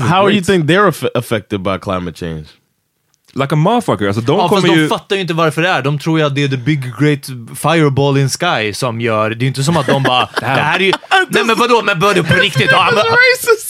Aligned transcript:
How 0.00 0.26
do 0.26 0.30
you 0.32 0.42
think 0.44 0.66
they're 0.66 0.88
aff 0.88 1.04
affected 1.14 1.60
by 1.62 1.78
climate 1.78 2.18
change? 2.18 2.44
Like 3.34 3.52
a 3.54 3.56
motherfucker. 3.56 4.06
Alltså 4.06 4.20
de 4.22 4.38
Ja, 4.38 4.48
fast 4.48 4.66
de 4.66 4.72
ju... 4.74 4.88
fattar 4.88 5.16
ju 5.16 5.22
inte 5.22 5.34
varför 5.34 5.62
det 5.62 5.68
är. 5.68 5.82
De 5.82 5.98
tror 5.98 6.18
ju 6.18 6.24
att 6.26 6.34
det 6.34 6.42
är 6.44 6.48
the 6.48 6.56
big 6.56 6.82
great 7.00 7.26
fireball 7.56 8.18
in 8.18 8.28
sky 8.28 8.72
som 8.72 9.00
gör... 9.00 9.30
Det 9.30 9.36
är 9.36 9.40
ju 9.40 9.46
inte 9.46 9.62
som 9.64 9.76
att 9.76 9.86
de 9.86 10.02
bara... 10.02 10.28
det 10.40 10.46
här 10.46 10.76
är 10.80 10.84
ju... 10.84 10.92
Nej 11.28 11.44
men 11.44 11.56
vadå? 11.58 11.82
Men 11.84 12.00
vadå 12.00 12.24
på 12.24 12.34
riktigt? 12.34 12.68
Ja, 12.70 12.88
men! 12.94 13.04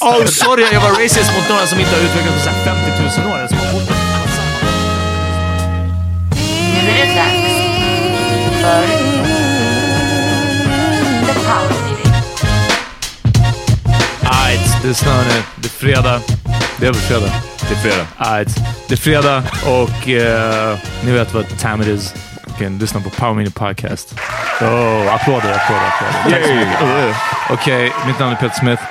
Oh, 0.08 0.24
sorry, 0.26 0.64
jag 0.72 0.80
var 0.80 0.90
racist 0.90 1.32
mot 1.36 1.48
några 1.48 1.66
som 1.66 1.80
inte 1.80 1.90
har 1.96 2.02
utvecklats 2.02 2.36
på 2.36 2.42
så 2.42 2.50
här 2.50 2.64
50 2.64 3.20
000 3.22 3.32
år. 3.32 3.40
Bott- 3.72 3.90
Nu 6.84 6.90
är 6.90 7.06
det 7.06 7.14
dags 7.14 7.54
för 8.62 8.86
The 11.26 11.34
Power. 11.40 11.90
Ajt, 14.80 14.82
det 14.82 14.88
är 14.88 14.94
snö 14.94 15.22
nu. 15.22 15.42
Det 15.56 15.66
är 15.66 15.70
fredag. 15.70 16.20
Det 16.76 16.86
är 16.86 16.92
väl 16.92 17.00
fredag? 17.00 17.32
Det 17.68 17.74
är 17.74 17.78
fredag. 17.78 18.06
Ajt. 18.16 18.48
Det 18.88 18.94
är 18.94 18.96
fredag 18.96 19.42
och 19.66 20.08
eh, 20.08 20.78
ni 21.04 21.12
vet 21.12 21.34
vad 21.34 21.58
time 21.58 21.82
it 21.82 21.88
is. 21.88 22.14
Ni 22.46 22.64
kan 22.64 22.78
lyssna 22.78 23.00
på 23.00 23.10
Power 23.10 23.34
Meeting 23.34 23.52
Podcast. 23.52 24.14
Oh, 24.60 25.14
applåder, 25.14 25.52
applåder, 25.52 25.86
applåder. 25.86 26.30
Tack 26.30 26.46
så 26.46 26.54
mycket. 26.54 27.16
Okej, 27.50 27.92
mitt 28.06 28.18
namn 28.18 28.32
är 28.32 28.36
Peter 28.36 28.58
Smith. 28.58 28.82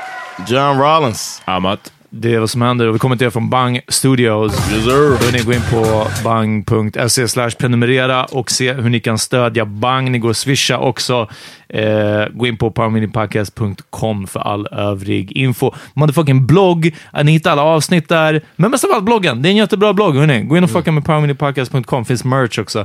John 0.47 0.79
Rollins. 0.79 1.41
Amat. 1.45 1.91
Det 2.11 2.33
är 2.35 2.39
vad 2.39 2.49
som 2.49 2.61
händer 2.61 2.87
och 2.87 2.95
vi 2.95 2.99
kommer 2.99 3.15
till 3.15 3.27
er 3.27 3.31
från 3.31 3.49
Bang 3.49 3.79
Studios. 3.87 4.71
Yes, 4.71 4.83
sir. 4.83 5.09
Då 5.31 5.37
ni 5.37 5.43
gå 5.43 5.53
in 5.53 5.61
på 5.71 6.07
bang.se 6.23 7.27
slash 7.27 7.49
prenumerera 7.49 8.25
och 8.25 8.51
se 8.51 8.73
hur 8.73 8.89
ni 8.89 8.99
kan 8.99 9.17
stödja 9.17 9.65
Bang. 9.65 10.11
Ni 10.11 10.19
går 10.19 10.29
och 10.29 10.37
swisha 10.37 10.77
också. 10.77 11.27
Eh, 11.69 12.25
gå 12.31 12.47
in 12.47 12.57
på 12.57 12.71
powerminipodcast.com 12.71 14.27
för 14.27 14.39
all 14.39 14.67
övrig 14.71 15.31
info. 15.31 15.71
Motherfucking 15.93 16.45
blogg. 16.45 16.95
Eh, 17.13 17.23
Ni 17.23 17.31
hittar 17.31 17.51
alla 17.51 17.63
avsnitt 17.63 18.09
där. 18.09 18.41
Men 18.55 18.71
mest 18.71 18.83
av 18.83 18.91
allt 18.93 19.03
bloggen. 19.05 19.41
Det 19.41 19.49
är 19.49 19.51
en 19.51 19.57
jättebra 19.57 19.93
blogg. 19.93 20.15
Hörni. 20.15 20.41
Gå 20.43 20.57
in 20.57 20.63
och 20.63 20.69
fucka 20.69 20.91
med 20.91 21.05
powerminipodcast.com. 21.05 22.05
finns 22.05 22.23
merch 22.23 22.59
också. 22.59 22.79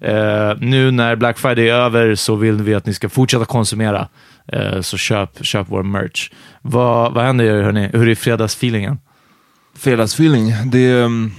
Eh, 0.00 0.54
nu 0.58 0.90
när 0.90 1.16
Black 1.16 1.38
Friday 1.38 1.68
är 1.68 1.74
över 1.74 2.14
så 2.14 2.34
vill 2.34 2.56
vi 2.62 2.74
att 2.74 2.86
ni 2.86 2.94
ska 2.94 3.08
fortsätta 3.08 3.44
konsumera. 3.44 4.08
Eh, 4.52 4.80
så 4.80 4.96
köp, 4.96 5.44
köp 5.44 5.66
vår 5.70 5.82
merch. 5.82 6.30
Vad, 6.62 7.12
vad 7.12 7.24
händer 7.24 7.62
hörni? 7.62 7.90
Hur 7.92 8.08
är 8.08 8.14
fredagsfeelingen? 8.14 8.98
Fredagsfeeling. 9.76 10.54
Det 10.66 10.78
är... 10.78 11.02
Um... 11.04 11.34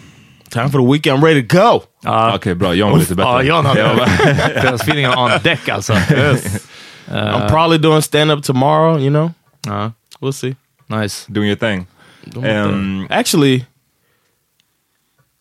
Time 0.50 0.70
for 0.70 0.80
the 0.80 0.92
weekend, 0.92 1.20
I'm 1.20 1.26
ready 1.26 1.48
to 1.48 1.58
go! 1.58 1.84
Ja. 2.04 2.36
Okej, 2.36 2.56
bra. 2.56 2.74
John 2.74 2.92
var 2.92 3.00
lite 3.00 3.16
bättre. 3.16 3.44
Ja, 3.44 3.62
hade 3.62 4.06
fredagsfeelingen 4.62 5.12
on 5.12 5.32
deck 5.44 5.70
alltså. 5.70 5.94
I'm 7.08 7.48
probably 7.50 7.78
doing 7.78 8.02
stand-up 8.02 8.44
tomorrow, 8.44 9.00
you 9.00 9.10
know? 9.10 9.32
Ja, 9.66 9.92
We'll 10.20 10.32
see. 10.34 10.56
nice. 10.88 11.26
Doing 11.34 11.48
your 11.48 11.56
thing. 11.58 11.88
Um, 12.36 13.08
Actually, 13.10 13.66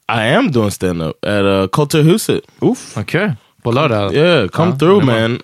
I 0.09 0.27
am 0.35 0.51
doing 0.53 0.71
stand-up 0.71 1.25
at 1.25 1.45
uh, 1.45 1.67
Culture 1.69 2.03
Huset. 2.03 2.41
Oof. 2.61 2.97
Okej, 2.97 3.35
på 3.63 3.73
lördag. 3.73 4.15
Yeah, 4.15 4.49
come 4.49 4.71
Ja, 4.71 4.79
through, 4.79 5.05
man. 5.07 5.41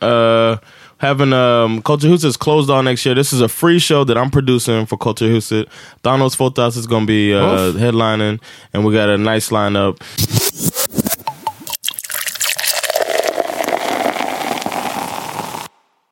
Having 0.99 1.33
um, 1.35 1.83
Culture 1.83 2.09
Huset 2.09 2.39
closed 2.39 2.71
on 2.71 2.87
next 2.87 3.05
year. 3.05 3.15
This 3.15 3.33
is 3.33 3.43
a 3.43 3.49
free 3.49 3.79
show 3.79 4.05
that 4.05 4.17
I'm 4.17 4.31
producing 4.31 4.87
for 4.87 4.97
Culture 4.97 5.27
Huset. 5.27 5.67
Donos 6.03 6.35
Fotas 6.37 6.77
is 6.77 6.87
going 6.87 7.03
to 7.03 7.07
be 7.07 7.35
uh, 7.35 7.73
headlining, 7.73 8.41
and 8.73 8.85
we 8.85 8.95
got 8.95 9.11
a 9.11 9.19
nice 9.19 9.51
lineup. 9.51 9.99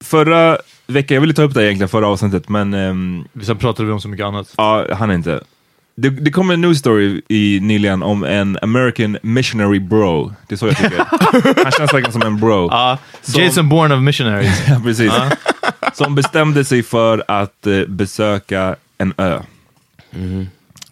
förra 0.05 0.59
veckan, 0.87 1.15
jag 1.15 1.21
ville 1.21 1.35
ta 1.35 1.43
upp 1.43 1.55
det 1.55 1.65
egentligen 1.65 1.89
förra 1.89 2.07
avsnittet, 2.09 2.49
men 2.49 2.75
um, 2.75 3.29
Sen 3.43 3.59
pratade 3.59 3.87
vi 3.87 3.93
om 3.93 4.01
så 4.01 4.09
mycket 4.09 4.27
annat. 4.27 4.55
ja, 4.57 4.87
han 4.95 5.13
inte. 5.13 5.41
Det, 5.97 6.11
det 6.11 6.31
kom 6.31 6.51
en 6.51 6.61
news 6.61 6.79
story 6.79 7.23
i, 7.29 7.61
nyligen 7.63 8.03
om 8.03 8.25
en 8.25 8.59
American 8.63 9.17
missionary 9.23 9.79
bro. 9.81 10.33
Det 10.49 10.55
är 10.55 10.57
så 10.57 10.67
jag 10.67 10.77
tycker. 10.77 11.05
han 11.65 11.73
känns 11.73 11.95
verkligen 11.95 12.13
som 12.13 12.23
en 12.23 12.41
bro. 12.41 12.69
Ja, 12.71 12.99
Som- 13.23 13.43
Jason 13.43 13.69
Bourne 13.69 13.95
of 13.95 14.03
Missionaries. 14.03 14.63
Ja, 14.69 14.81
precis. 14.85 15.13
Som 15.93 16.15
bestämde 16.15 16.65
sig 16.65 16.83
för 16.83 17.25
att 17.29 17.67
eh, 17.67 17.81
besöka 17.89 18.77
en 18.99 19.15
ö. 19.17 19.41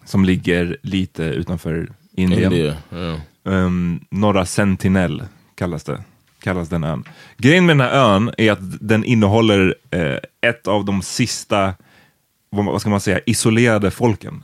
Som 0.05 0.25
ligger 0.25 0.77
lite 0.81 1.23
utanför 1.23 1.89
Indien. 2.15 2.43
India. 2.53 2.75
Yeah. 2.93 3.17
Um, 3.43 4.05
Norra 4.09 4.45
Sentinel 4.45 5.23
kallas 5.55 5.83
det. 5.83 6.03
Kallas 6.43 6.69
den 6.69 6.83
ön. 6.83 7.03
Grejen 7.37 7.65
med 7.65 7.77
den 7.77 7.87
här 7.87 7.93
ön 8.15 8.31
är 8.37 8.51
att 8.51 8.59
den 8.61 9.03
innehåller 9.03 9.75
eh, 9.91 10.17
ett 10.49 10.67
av 10.67 10.85
de 10.85 11.01
sista, 11.01 11.73
vad 12.49 12.81
ska 12.81 12.89
man 12.89 13.01
säga, 13.01 13.19
isolerade 13.25 13.91
folken. 13.91 14.43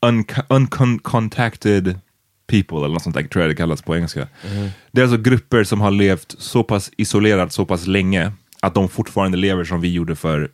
Unco- 0.00 0.42
uncontacted 0.48 1.98
people, 2.46 2.76
eller 2.78 2.88
något 2.88 3.02
sånt 3.02 3.16
där 3.16 3.22
tror 3.22 3.42
jag 3.42 3.50
det 3.50 3.54
kallas 3.54 3.82
på 3.82 3.96
engelska. 3.96 4.26
Det 4.92 5.00
är 5.00 5.04
alltså 5.04 5.18
grupper 5.18 5.64
som 5.64 5.80
har 5.80 5.90
levt 5.90 6.34
så 6.38 6.62
pass 6.62 6.90
isolerat 6.96 7.52
så 7.52 7.64
pass 7.64 7.86
länge 7.86 8.32
att 8.60 8.74
de 8.74 8.88
fortfarande 8.88 9.38
lever 9.38 9.64
som 9.64 9.80
vi 9.80 9.92
gjorde 9.92 10.16
för 10.16 10.48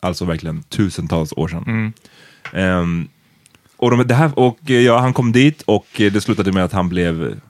alltså 0.00 0.24
verkligen 0.24 0.62
tusentals 0.62 1.32
år 1.36 1.48
sedan. 1.48 1.92
Ehm, 2.52 3.08
och, 3.76 3.90
de, 3.90 4.06
det 4.06 4.14
här, 4.14 4.38
och 4.38 4.58
ja, 4.70 4.98
han 4.98 5.12
kom 5.12 5.32
dit 5.32 5.62
och 5.62 5.86
det 5.96 6.22
slutade 6.22 6.52
med 6.52 6.64
att 6.64 6.72
han 6.72 6.88
blev 6.88 7.40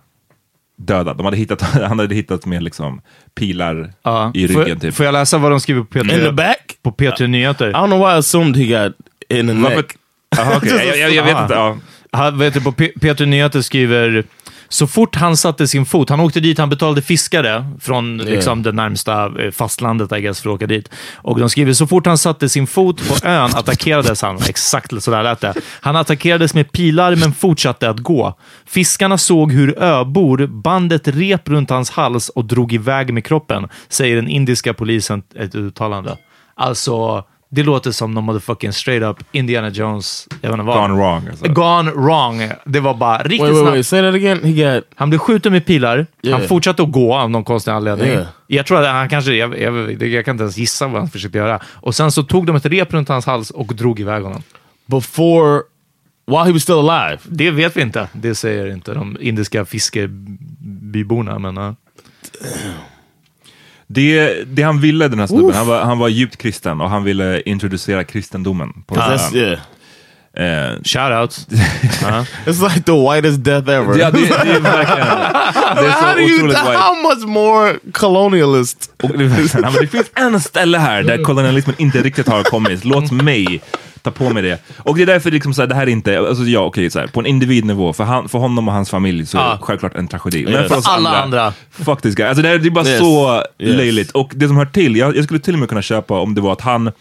dödad. 0.76 1.16
De 1.16 1.24
hade 1.24 1.36
hittat, 1.36 1.60
han 1.88 1.98
hade 1.98 2.14
hittat 2.14 2.46
med 2.46 2.62
liksom 2.62 3.00
pilar 3.34 3.92
Ja. 4.02 4.30
i 4.34 4.48
Får- 4.48 4.60
ryggen. 4.64 4.80
Typ. 4.80 4.94
Får 4.94 5.06
jag 5.06 5.12
läsa 5.12 5.38
vad 5.38 5.50
de 5.50 5.60
skriver 5.60 5.82
på 5.82 5.98
P3, 5.98 6.02
In 6.02 6.08
the 6.20 6.32
back? 6.32 6.76
på 6.82 6.90
P3 6.92 7.26
Nyheter? 7.26 7.70
I 7.70 7.72
don't 7.72 7.86
know 7.86 7.98
why 7.98 8.14
I 8.14 8.18
assumed 8.18 8.56
he 8.56 8.64
got 8.84 8.92
in 9.28 9.46
the 9.46 9.54
neck. 9.54 9.96
Aha, 10.38 10.52
okej. 10.56 10.86
jag, 10.86 10.98
jag, 10.98 11.14
jag 11.14 11.24
vet 11.24 11.38
inte. 11.42 11.54
Ja. 11.54 11.76
Han, 12.12 12.38
vet 12.38 12.54
du, 12.54 12.60
på 12.60 12.72
P- 12.72 12.92
P3 13.00 13.26
Nyheter 13.26 13.60
skriver 13.60 14.24
så 14.68 14.86
fort 14.86 15.16
han 15.16 15.36
satte 15.36 15.68
sin 15.68 15.86
fot, 15.86 16.10
han 16.10 16.20
åkte 16.20 16.40
dit, 16.40 16.58
han 16.58 16.68
betalade 16.70 17.02
fiskare 17.02 17.66
från 17.80 18.18
liksom, 18.18 18.62
det 18.62 18.72
närmsta 18.72 19.42
eh, 19.42 19.50
fastlandet 19.50 20.12
I 20.12 20.20
guess, 20.20 20.40
för 20.40 20.50
att 20.50 20.54
åka 20.54 20.66
dit. 20.66 20.90
Och 21.14 21.38
de 21.40 21.48
skriver 21.50 21.72
så 21.72 21.86
fort 21.86 22.06
han 22.06 22.18
satte 22.18 22.48
sin 22.48 22.66
fot 22.66 23.08
på 23.08 23.28
ön 23.28 23.50
attackerades 23.54 24.22
han. 24.22 24.36
Exakt 24.48 25.02
så 25.02 25.10
där 25.10 25.22
lät 25.22 25.40
det. 25.40 25.54
Han 25.80 25.96
attackerades 25.96 26.54
med 26.54 26.72
pilar 26.72 27.16
men 27.16 27.32
fortsatte 27.32 27.90
att 27.90 27.98
gå. 27.98 28.38
Fiskarna 28.66 29.18
såg 29.18 29.52
hur 29.52 29.82
öbor 29.82 30.46
band 30.46 30.92
ett 30.92 31.08
rep 31.08 31.48
runt 31.48 31.70
hans 31.70 31.90
hals 31.90 32.28
och 32.28 32.44
drog 32.44 32.72
iväg 32.72 33.12
med 33.14 33.24
kroppen, 33.24 33.68
säger 33.88 34.16
den 34.16 34.28
indiska 34.28 34.74
polisen 34.74 35.22
ett 35.38 35.54
uttalande. 35.54 36.16
Alltså, 36.56 37.24
det 37.54 37.62
låter 37.62 37.90
som 37.90 38.14
någon 38.14 38.24
motherfucking 38.24 38.72
straight 38.72 39.02
up 39.02 39.16
Indiana 39.32 39.68
Jones, 39.68 40.28
jag 40.40 40.50
vet 40.50 40.58
inte 40.58 40.66
vad. 40.66 40.76
Gone 40.76 40.94
wrong. 40.94 41.28
Alltså. 41.28 41.48
Gone 41.48 41.90
wrong. 41.90 42.50
Det 42.64 42.80
var 42.80 42.94
bara 42.94 43.18
riktigt 43.22 43.40
Wait, 43.40 43.52
wait, 43.52 43.62
snabbt. 43.62 43.76
wait. 43.76 43.86
Say 43.86 44.02
that 44.02 44.14
again. 44.14 44.44
He 44.44 44.74
got... 44.74 44.84
Han 44.94 45.10
blev 45.10 45.18
skjuten 45.18 45.52
med 45.52 45.66
pilar. 45.66 46.06
Yeah. 46.22 46.38
Han 46.38 46.48
fortsatte 46.48 46.82
att 46.82 46.92
gå 46.92 47.14
av 47.14 47.30
någon 47.30 47.44
konstig 47.44 47.70
anledning. 47.70 48.08
Yeah. 48.08 48.26
Jag 48.46 48.66
tror 48.66 48.82
att 48.82 48.88
han 48.88 49.08
kanske, 49.08 49.32
jag, 49.34 49.60
jag, 49.60 50.02
jag 50.02 50.24
kan 50.24 50.34
inte 50.34 50.42
ens 50.42 50.56
gissa 50.56 50.88
vad 50.88 51.00
han 51.00 51.10
försökte 51.10 51.38
göra. 51.38 51.60
Och 51.66 51.94
sen 51.94 52.12
så 52.12 52.22
tog 52.22 52.46
de 52.46 52.56
ett 52.56 52.66
rep 52.66 52.92
runt 52.92 53.08
hans 53.08 53.26
hals 53.26 53.50
och 53.50 53.74
drog 53.74 54.00
iväg 54.00 54.22
honom. 54.22 54.42
Before... 54.86 55.62
While 56.26 56.44
he 56.44 56.52
was 56.52 56.62
still 56.62 56.88
alive. 56.88 57.18
Det 57.24 57.50
vet 57.50 57.76
vi 57.76 57.82
inte. 57.82 58.08
Det 58.12 58.34
säger 58.34 58.66
inte 58.72 58.94
de 58.94 59.16
indiska 59.20 59.64
fiskebyborna, 59.64 61.38
men... 61.38 61.58
Uh. 61.58 61.72
Det, 63.94 64.44
det 64.46 64.62
han 64.62 64.80
ville 64.80 65.08
den 65.08 65.18
här 65.18 65.26
snubben, 65.26 65.54
han 65.54 65.66
var, 65.66 65.82
han 65.82 65.98
var 65.98 66.08
djupt 66.08 66.36
kristen 66.36 66.80
och 66.80 66.90
han 66.90 67.04
ville 67.04 67.40
introducera 67.40 68.04
kristendomen 68.04 68.72
på 68.86 69.00
här 69.00 69.16
That's, 69.16 69.36
yeah. 69.36 69.58
Eh, 70.36 70.82
Shoutout. 70.84 71.30
It's 72.46 72.60
like 72.60 72.82
the 72.82 72.92
whitest 72.92 73.44
death 73.44 73.70
ever. 73.70 73.98
Ja, 73.98 74.10
det, 74.10 74.18
det 74.18 74.50
är 74.50 74.60
verkligen... 74.60 75.06
Det 75.76 75.86
är 75.86 75.90
how, 75.90 76.14
do 76.14 76.20
you, 76.20 76.46
white. 76.46 76.58
how 76.58 76.94
much 77.02 77.26
more 77.26 77.78
colonialist? 77.92 78.90
Och 79.02 79.08
det, 79.18 79.28
det 79.80 79.86
finns 79.86 80.10
en 80.14 80.40
ställe 80.40 80.78
här 80.78 81.02
där 81.02 81.22
kolonialismen 81.22 81.76
inte 81.78 82.02
riktigt 82.02 82.28
har 82.28 82.42
kommit. 82.42 82.84
Låt 82.84 83.10
mig 83.10 83.62
ta 84.04 84.10
på 84.10 84.30
mig 84.30 84.42
det. 84.42 84.58
Och 84.78 84.96
det 84.96 85.02
är 85.02 85.06
därför 85.06 85.30
liksom 85.30 85.54
så 85.54 85.62
här, 85.62 85.66
det 85.68 85.74
här 85.74 85.82
är 85.82 85.86
inte, 85.90 86.18
alltså 86.18 86.44
ja 86.44 86.60
okej, 86.60 86.90
här, 86.94 87.06
på 87.06 87.20
en 87.20 87.26
individnivå, 87.26 87.92
för, 87.92 88.04
han, 88.04 88.28
för 88.28 88.38
honom 88.38 88.68
och 88.68 88.74
hans 88.74 88.90
familj 88.90 89.26
så 89.26 89.38
är 89.38 89.42
det 89.42 89.48
Ja. 89.48 89.58
självklart 89.62 89.94
en 89.94 90.08
tragedi. 90.08 90.38
Yes. 90.50 90.68
för 90.68 90.76
oss 90.76 90.88
Alla 90.88 91.22
andra. 91.22 91.52
fuck 91.70 92.02
this 92.02 92.14
guy. 92.14 92.26
Alltså 92.26 92.42
det, 92.42 92.48
är, 92.48 92.58
det 92.58 92.68
är 92.68 92.70
bara 92.70 92.86
Yes. 92.86 92.98
så 92.98 93.42
Yes. 93.58 93.76
löjligt. 93.76 94.10
Och 94.10 94.32
det 94.34 94.48
som 94.48 94.56
hör 94.56 94.66
till, 94.66 94.96
jag, 94.96 95.16
jag 95.16 95.24
skulle 95.24 95.40
till 95.40 95.54
och 95.54 95.60
med 95.60 95.68
kunna 95.68 95.82
köpa 95.82 96.20
om 96.20 96.34
det 96.34 96.40
var 96.40 96.52
att 96.52 96.60
han 96.60 96.92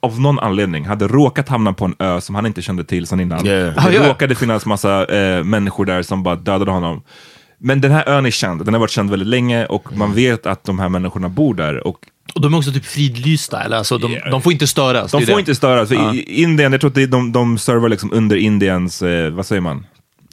av 0.00 0.20
någon 0.20 0.38
anledning 0.38 0.84
hade 0.86 1.08
råkat 1.08 1.48
hamna 1.48 1.72
på 1.72 1.84
en 1.84 1.94
ö 1.98 2.20
som 2.20 2.34
han 2.34 2.46
inte 2.46 2.62
kände 2.62 2.84
till 2.84 3.06
sedan 3.06 3.20
innan. 3.20 3.46
Yeah. 3.46 3.74
Det 3.74 3.80
Ah, 3.80 3.90
ja. 3.90 4.08
råkade 4.08 4.34
finnas 4.34 4.66
massa 4.66 5.04
eh, 5.06 5.44
människor 5.44 5.84
där 5.84 6.02
som 6.02 6.22
bara 6.22 6.36
dödade 6.36 6.70
honom. 6.70 7.02
Men 7.58 7.80
den 7.80 7.90
här 7.92 8.08
ön 8.08 8.26
är 8.26 8.30
känd, 8.30 8.64
den 8.64 8.74
har 8.74 8.80
varit 8.80 8.90
känd 8.90 9.10
väldigt 9.10 9.28
länge 9.28 9.66
och 9.66 9.96
man 9.96 10.14
vet 10.14 10.46
att 10.46 10.64
de 10.64 10.78
här 10.78 10.88
människorna 10.88 11.28
bor 11.28 11.54
där. 11.54 11.86
Och 11.86 11.96
Och 12.34 12.40
de 12.40 12.54
är 12.54 12.58
också 12.58 12.72
typ 12.72 12.84
fridlysta, 12.86 13.62
eller 13.62 13.76
alltså, 13.76 13.98
de, 13.98 14.12
Yeah. 14.12 14.30
de 14.30 14.42
får 14.42 14.52
inte 14.52 14.66
störas. 14.66 15.10
de 15.12 15.26
får 15.26 15.32
det. 15.34 15.40
inte 15.40 15.54
störas. 15.54 15.88
För 15.88 16.14
i 16.14 16.22
Indien, 16.42 16.72
jag 16.72 16.80
tror 16.80 16.90
att 16.90 16.96
är- 16.98 17.06
de, 17.06 17.32
de 17.32 17.58
servar 17.58 17.88
liksom 17.88 18.12
under 18.12 18.36
Indiens, 18.36 19.02
eh, 19.02 19.30
vad 19.30 19.46
säger 19.46 19.60
man? 19.60 19.86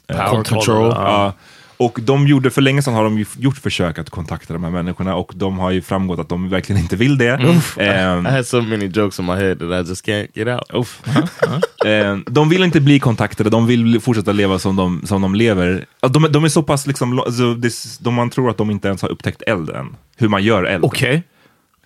Power 0.08 0.24
Control. 0.30 0.44
control. 0.58 0.92
Ja. 0.96 1.32
Och 1.78 1.98
de 2.02 2.26
gjorde, 2.26 2.50
för 2.50 2.62
länge 2.62 2.82
sedan 2.82 2.94
har 2.94 3.04
de 3.04 3.18
ju 3.18 3.24
gjort 3.38 3.58
försök 3.58 3.98
att 3.98 4.10
kontakta 4.10 4.52
de 4.52 4.64
här 4.64 4.70
människorna 4.70 5.14
och 5.14 5.32
de 5.34 5.58
har 5.58 5.70
ju 5.70 5.82
framgått 5.82 6.18
att 6.18 6.28
de 6.28 6.48
verkligen 6.48 6.82
inte 6.82 6.96
vill 6.96 7.18
det. 7.18 7.28
Ehm, 7.76 8.26
I 8.26 8.30
had 8.30 8.46
so 8.46 8.60
many 8.62 8.86
jokes 8.86 9.18
in 9.18 9.26
my 9.26 9.32
head 9.32 9.54
that 9.56 9.86
I 9.86 9.88
just 9.88 10.06
can't 10.06 10.28
get 10.34 10.48
out. 10.48 10.70
Uff. 10.74 11.00
Eh, 11.86 12.16
de 12.26 12.48
vill 12.48 12.62
inte 12.64 12.80
bli 12.80 12.98
kontaktade, 13.00 13.50
de 13.50 13.66
vill 13.66 14.00
fortsätta 14.00 14.32
leva 14.32 14.58
som 14.58 14.76
de, 14.76 15.02
som 15.06 15.22
de 15.22 15.34
lever. 15.34 15.86
Ja, 16.00 16.08
De, 16.08 16.32
de 16.32 16.44
är 16.44 16.48
så 16.48 16.62
pass, 16.62 16.86
liksom, 16.86 17.18
alltså, 17.18 17.54
de, 18.00 18.14
man 18.14 18.30
tror 18.30 18.50
att 18.50 18.56
de 18.58 18.70
inte 18.70 18.88
ens 18.88 19.02
har 19.02 19.08
upptäckt 19.08 19.42
eld 19.42 19.70
än. 19.70 19.96
Hur 20.16 20.28
man 20.28 20.42
gör 20.42 20.64
eld. 20.64 20.84
Okej. 20.84 21.22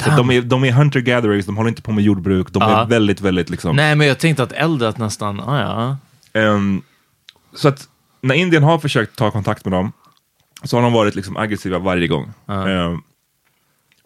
Så 0.04 0.10
de 0.10 0.30
är, 0.30 0.42
de 0.42 0.64
är 0.64 0.72
hunter-gatherers, 0.72 1.46
de 1.46 1.56
håller 1.56 1.68
inte 1.68 1.82
på 1.82 1.92
med 1.92 2.04
jordbruk, 2.04 2.50
de 2.50 2.62
är 2.62 2.86
väldigt, 2.86 3.20
väldigt 3.20 3.50
liksom... 3.50 3.76
Nej, 3.76 3.96
men 3.96 4.06
jag 4.06 4.18
tänkte 4.18 4.42
att 4.42 4.52
äldret 4.52 4.98
nästan, 4.98 5.40
ah, 5.40 5.60
ja. 5.60 5.96
Ehm, 6.40 6.82
så 7.54 7.68
att 7.68 7.88
när 8.20 8.34
Indien 8.34 8.62
har 8.62 8.78
försökt 8.78 9.16
ta 9.16 9.30
kontakt 9.30 9.64
med 9.64 9.72
dem 9.72 9.92
så 10.64 10.76
har 10.76 10.82
de 10.82 10.92
varit 10.92 11.14
liksom 11.14 11.36
aggressiva 11.36 11.78
varje 11.78 12.06
gång. 12.06 12.32
Ehm, 12.48 13.02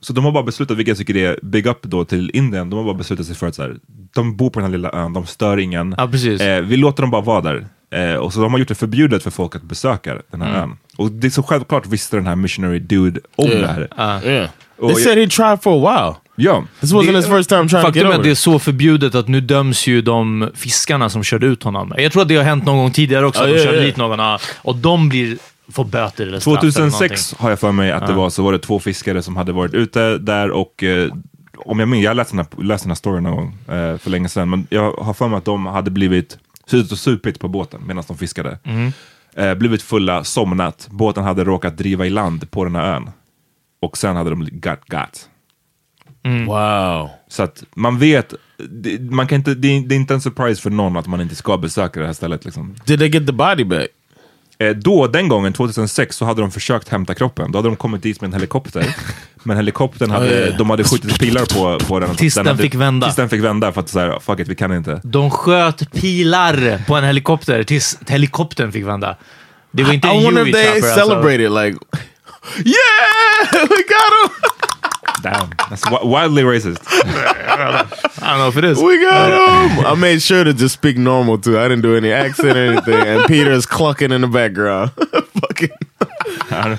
så 0.00 0.12
de 0.12 0.24
har 0.24 0.32
bara 0.32 0.42
beslutat, 0.42 0.76
vilket 0.76 0.90
jag 0.90 0.98
tycker 0.98 1.16
är 1.16 1.38
big 1.42 1.66
up 1.66 1.82
då 1.82 2.04
till 2.04 2.30
Indien, 2.34 2.70
de 2.70 2.76
har 2.76 2.84
bara 2.84 2.94
beslutat 2.94 3.26
sig 3.26 3.36
för 3.36 3.46
att 3.46 3.54
så 3.54 3.62
här, 3.62 3.76
de 4.14 4.36
bor 4.36 4.50
på 4.50 4.60
den 4.60 4.70
här 4.70 4.72
lilla 4.72 4.92
ön, 4.92 5.12
de 5.12 5.26
stör 5.26 5.58
ingen. 5.58 5.94
Ja, 5.98 6.08
precis. 6.08 6.40
Eh, 6.40 6.62
vi 6.62 6.76
låter 6.76 7.02
dem 7.02 7.10
bara 7.10 7.22
vara 7.22 7.40
där. 7.40 7.66
Eh, 7.90 8.14
och 8.14 8.32
så 8.32 8.40
de 8.40 8.52
har 8.52 8.58
gjort 8.58 8.68
det 8.68 8.74
förbjudet 8.74 9.22
för 9.22 9.30
folk 9.30 9.56
att 9.56 9.62
besöka 9.62 10.22
den 10.30 10.42
här 10.42 10.62
ön. 10.62 10.76
Och 10.96 11.10
det 11.10 11.26
är 11.26 11.30
så 11.30 11.42
självklart 11.42 11.86
visste 11.86 12.16
den 12.16 12.26
här 12.26 12.36
missionary 12.36 12.78
dude 12.78 13.20
om 13.36 13.48
det 13.48 13.66
här. 13.66 14.22
Yeah. 14.24 14.50
Oh, 14.78 14.94
they 14.94 15.04
said 15.04 15.18
he 15.18 15.26
tried 15.28 15.62
for 15.62 15.72
a 15.88 15.96
while. 15.96 16.14
Ja. 16.36 16.64
This 16.80 16.92
wasn't 16.92 17.06
Det- 17.12 17.16
his 17.16 17.26
first 17.26 17.48
time 17.48 17.68
trying 17.68 17.68
to 17.68 17.86
Faktum 17.86 18.02
get 18.06 18.14
är 18.14 18.18
att 18.18 18.22
det 18.24 18.30
är 18.30 18.34
så 18.34 18.58
förbjudet 18.58 19.14
att 19.14 19.28
nu 19.28 19.40
döms 19.40 19.86
ju 19.86 20.02
de 20.02 20.50
fiskarna 20.54 21.10
som 21.10 21.22
körde 21.24 21.46
ut 21.46 21.62
honom. 21.62 21.92
Jag 21.96 22.12
tror 22.12 22.22
att 22.22 22.28
det 22.28 22.36
har 22.36 22.44
hänt 22.44 22.64
någon 22.66 22.76
gång 22.76 22.90
tidigare 22.90 23.26
också, 23.26 23.40
Ja, 23.42 23.44
att 23.48 23.54
de 23.54 23.58
ja, 23.58 23.64
körde 23.64 23.78
ja. 23.78 23.84
dit 23.84 23.96
någon 23.96 24.18
ja, 24.18 24.38
och 24.56 24.76
de 24.76 25.08
blir, 25.08 25.38
får 25.72 25.84
böter 25.84 26.26
eller 26.26 26.40
straff 26.40 26.58
eller 26.62 26.72
2006 26.72 27.34
har 27.38 27.50
jag 27.50 27.60
för 27.60 27.72
mig 27.72 27.92
att 27.92 28.06
det 28.06 28.12
var 28.12 28.30
så 28.30 28.42
var 28.42 28.52
det 28.52 28.58
två 28.58 28.78
fiskare 28.80 29.22
som 29.22 29.36
hade 29.36 29.52
varit 29.52 29.74
ute 29.74 30.18
där 30.18 30.50
och 30.50 30.82
eh, 30.82 31.10
om 31.58 31.78
jag 31.80 31.88
minns, 31.88 32.04
jag 32.04 32.16
läste 32.16 32.36
den 32.36 32.46
här, 32.56 32.64
läste 32.64 32.84
den 32.86 32.90
här 32.90 32.96
storyn 32.96 33.22
någon 33.22 33.36
gång 33.36 33.76
eh, 33.76 33.98
för 33.98 34.10
länge 34.10 34.28
sedan, 34.28 34.50
men 34.50 34.66
jag 34.70 34.92
har 34.92 35.14
för 35.14 35.28
mig 35.28 35.38
att 35.38 35.44
de 35.44 35.66
hade 35.66 35.90
blivit 35.90 36.38
suttit 36.66 36.92
och 36.92 36.98
supit 36.98 37.40
på 37.40 37.48
båten 37.48 37.80
medan 37.86 38.04
de 38.08 38.16
fiskade. 38.16 38.58
Eh, 39.36 39.54
blivit 39.54 39.82
fulla, 39.82 40.24
somnat, 40.24 40.86
båten 40.90 41.24
hade 41.24 41.44
råkat 41.44 41.78
driva 41.78 42.06
i 42.06 42.10
land 42.10 42.50
på 42.50 42.64
den 42.64 42.76
här 42.76 42.94
ön. 42.94 43.10
Och 43.84 43.98
sen 43.98 44.16
hade 44.16 44.30
de 44.30 44.48
got 44.52 44.80
got. 44.88 45.28
Wow. 46.46 47.10
Så 47.28 47.42
att 47.42 47.64
man 47.74 47.98
vet, 47.98 48.34
det, 48.70 49.00
man 49.00 49.26
kan 49.26 49.36
inte, 49.36 49.54
det, 49.54 49.68
är, 49.68 49.80
det 49.80 49.94
är 49.94 49.96
inte 49.96 50.14
en 50.14 50.20
surprise 50.20 50.62
för 50.62 50.70
någon 50.70 50.96
att 50.96 51.06
man 51.06 51.20
inte 51.20 51.34
ska 51.34 51.58
besöka 51.58 52.00
det 52.00 52.06
här 52.06 52.12
stället. 52.12 52.44
Liksom. 52.44 52.74
Did 52.84 52.98
they 52.98 53.08
get 53.08 53.26
the 53.26 53.32
body 53.32 53.64
back? 53.64 53.88
Eh, 54.58 54.70
då, 54.70 55.06
den 55.06 55.28
gången, 55.28 55.52
2006, 55.52 56.16
så 56.16 56.24
hade 56.24 56.40
de 56.40 56.50
försökt 56.50 56.88
hämta 56.88 57.14
kroppen. 57.14 57.52
Då 57.52 57.58
hade 57.58 57.68
de 57.68 57.76
kommit 57.76 58.02
dit 58.02 58.20
med 58.20 58.28
en 58.28 58.34
helikopter. 58.34 58.96
Men 59.42 59.56
helikoptern 59.56 60.10
hade, 60.10 60.40
ja, 60.40 60.46
ja. 60.46 60.56
de 60.58 60.70
hade 60.70 60.84
skjutit 60.84 61.18
pilar 61.18 61.54
på, 61.54 61.84
på 61.84 62.00
den. 62.00 62.16
Tills 62.16 62.34
den 62.34 62.46
hade, 62.46 62.62
fick 62.62 62.74
vända. 62.74 63.06
Tills 63.06 63.16
den 63.16 63.28
fick 63.28 63.40
vända, 63.40 63.72
för 63.72 63.80
att 63.80 63.88
så 63.88 63.98
här, 63.98 64.20
fuck 64.20 64.40
it, 64.40 64.48
vi 64.48 64.54
kan 64.54 64.76
inte. 64.76 65.00
De 65.04 65.30
sköt 65.30 65.92
pilar 65.92 66.84
på 66.86 66.94
en 66.96 67.04
helikopter 67.04 67.62
tills 67.62 67.98
helikoptern 68.08 68.72
fick 68.72 68.84
vända. 68.84 69.16
Det 69.70 69.82
var 69.82 69.92
inte 69.92 70.08
en 70.08 70.20
I 70.20 70.24
wonder 70.24 70.48
if 70.48 70.54
they 70.54 70.68
alltså. 70.68 70.94
celebrated 70.94 71.52
like, 71.52 71.78
yeah, 72.64 73.66
we 73.70 73.84
got 73.84 74.30
him, 74.30 74.50
Damn, 75.22 75.50
that's 75.70 75.82
wi- 75.82 76.04
wildly 76.04 76.42
racist. 76.42 76.78
I 76.88 78.18
don't 78.20 78.38
know 78.38 78.48
if 78.48 78.56
it 78.56 78.64
is. 78.64 78.82
we 78.82 79.00
got 79.00 79.78
him. 79.78 79.86
I 79.86 79.94
made 79.94 80.20
sure 80.20 80.44
to 80.44 80.52
just 80.52 80.74
speak 80.74 80.98
normal 80.98 81.38
too. 81.38 81.58
I 81.58 81.68
didn't 81.68 81.82
do 81.82 81.96
any 81.96 82.12
accent 82.12 82.56
or 82.56 82.72
anything. 82.72 82.94
And 83.06 83.24
Peter's 83.26 83.64
clucking 83.66 84.12
in 84.12 84.20
the 84.20 84.26
background. 84.28 84.90
Fucking. 84.96 85.70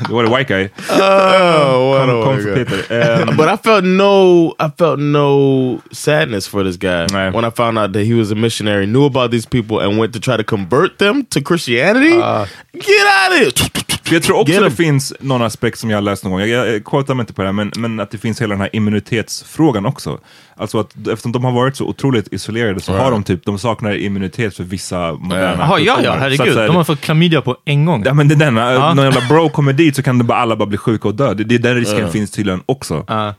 What 0.10 0.26
a 0.26 0.30
white 0.30 0.48
guy. 0.48 0.70
Oh, 0.90 1.90
what 1.90 2.06
Kom, 2.06 2.10
a 2.10 2.24
kom 2.24 2.36
white 2.56 2.68
guy. 2.68 2.82
Peter. 2.82 3.24
Um, 3.30 3.38
But 3.38 3.48
I 3.50 3.58
felt 3.58 3.84
no, 3.84 4.54
I 4.60 4.70
felt 4.70 5.00
no 5.00 5.82
sadness 5.92 6.46
for 6.48 6.64
this 6.64 6.78
guy 6.78 7.08
Nej. 7.08 7.34
when 7.34 7.46
I 7.46 7.50
found 7.50 7.78
out 7.80 7.94
that 7.94 8.04
he 8.06 8.14
was 8.14 8.32
a 8.32 8.36
missionary, 8.36 8.86
knew 8.86 9.06
about 9.06 9.32
these 9.32 9.46
people, 9.46 9.80
and 9.80 9.98
went 9.98 10.14
to 10.14 10.20
try 10.20 10.38
to 10.38 10.44
convert 10.44 11.00
them 11.00 11.26
to 11.28 11.42
Christianity. 11.42 12.10
Get 12.16 13.08
out 13.08 13.32
of 13.34 13.40
here! 13.40 13.95
Jag 14.12 14.24
tror 14.24 14.38
också 14.40 14.54
det 14.64 14.72
finns 14.72 15.14
någon 15.20 15.42
aspekt 15.42 15.80
som 15.80 15.90
jag 15.90 15.98
har 15.98 16.02
läst 16.02 16.24
någon 16.24 16.32
gång, 16.32 16.42
jag, 16.42 16.50
jag, 16.68 16.84
quotar 16.86 17.14
mig 17.14 17.22
inte 17.24 17.34
på 17.34 17.42
det 17.42 17.48
här, 17.48 17.54
men, 17.54 17.72
men 17.78 18.00
att 18.00 18.12
det 18.12 18.18
finns 18.18 18.42
hela 18.42 18.54
den 18.54 18.62
här 18.62 18.76
immunitetsfrågan 18.76 19.86
också. 19.86 20.20
Alltså 20.58 20.80
att 20.80 21.08
eftersom 21.08 21.32
de 21.32 21.44
har 21.44 21.52
varit 21.52 21.76
så 21.76 21.86
otroligt 21.86 22.34
isolerade 22.34 22.80
så 22.82 22.94
har 22.94 23.12
de 23.12 23.24
typ, 23.24 23.46
de 23.46 23.60
saknar 23.60 23.96
immunitet 23.98 24.56
för 24.56 24.64
vissa 24.64 25.14
moderna 25.14 25.56
Jaha, 25.60 25.80
ja, 25.80 26.00
ja, 26.04 26.16
herregud. 26.20 26.54
så 26.54 26.60
här- 26.60 26.68
De 26.68 26.76
har 26.76 26.84
fått 26.84 27.02
klamydia 27.02 27.42
på 27.42 27.58
en 27.66 27.86
gång. 27.86 28.04
Ja 28.06 28.14
men 28.14 28.28
det 28.28 28.34
är 28.36 28.40
den, 28.40 28.56
ja. 28.56 28.94
någon 28.94 29.06
jävla 29.06 29.22
bro 29.30 29.50
kommer 29.50 29.74
dit 29.74 29.96
så 29.96 30.04
kan 30.04 30.18
det 30.18 30.24
bara, 30.24 30.38
alla 30.38 30.56
bara 30.56 30.66
bli 30.70 30.78
sjuka 30.78 31.08
och 31.08 31.16
dö. 31.16 31.34
Det, 31.34 31.44
det 31.44 31.56
är 31.56 31.60
den 31.60 31.76
risken 31.76 32.12
finns 32.12 32.32
tydligen 32.32 32.62
också. 32.66 33.04
Ja. 33.08 33.34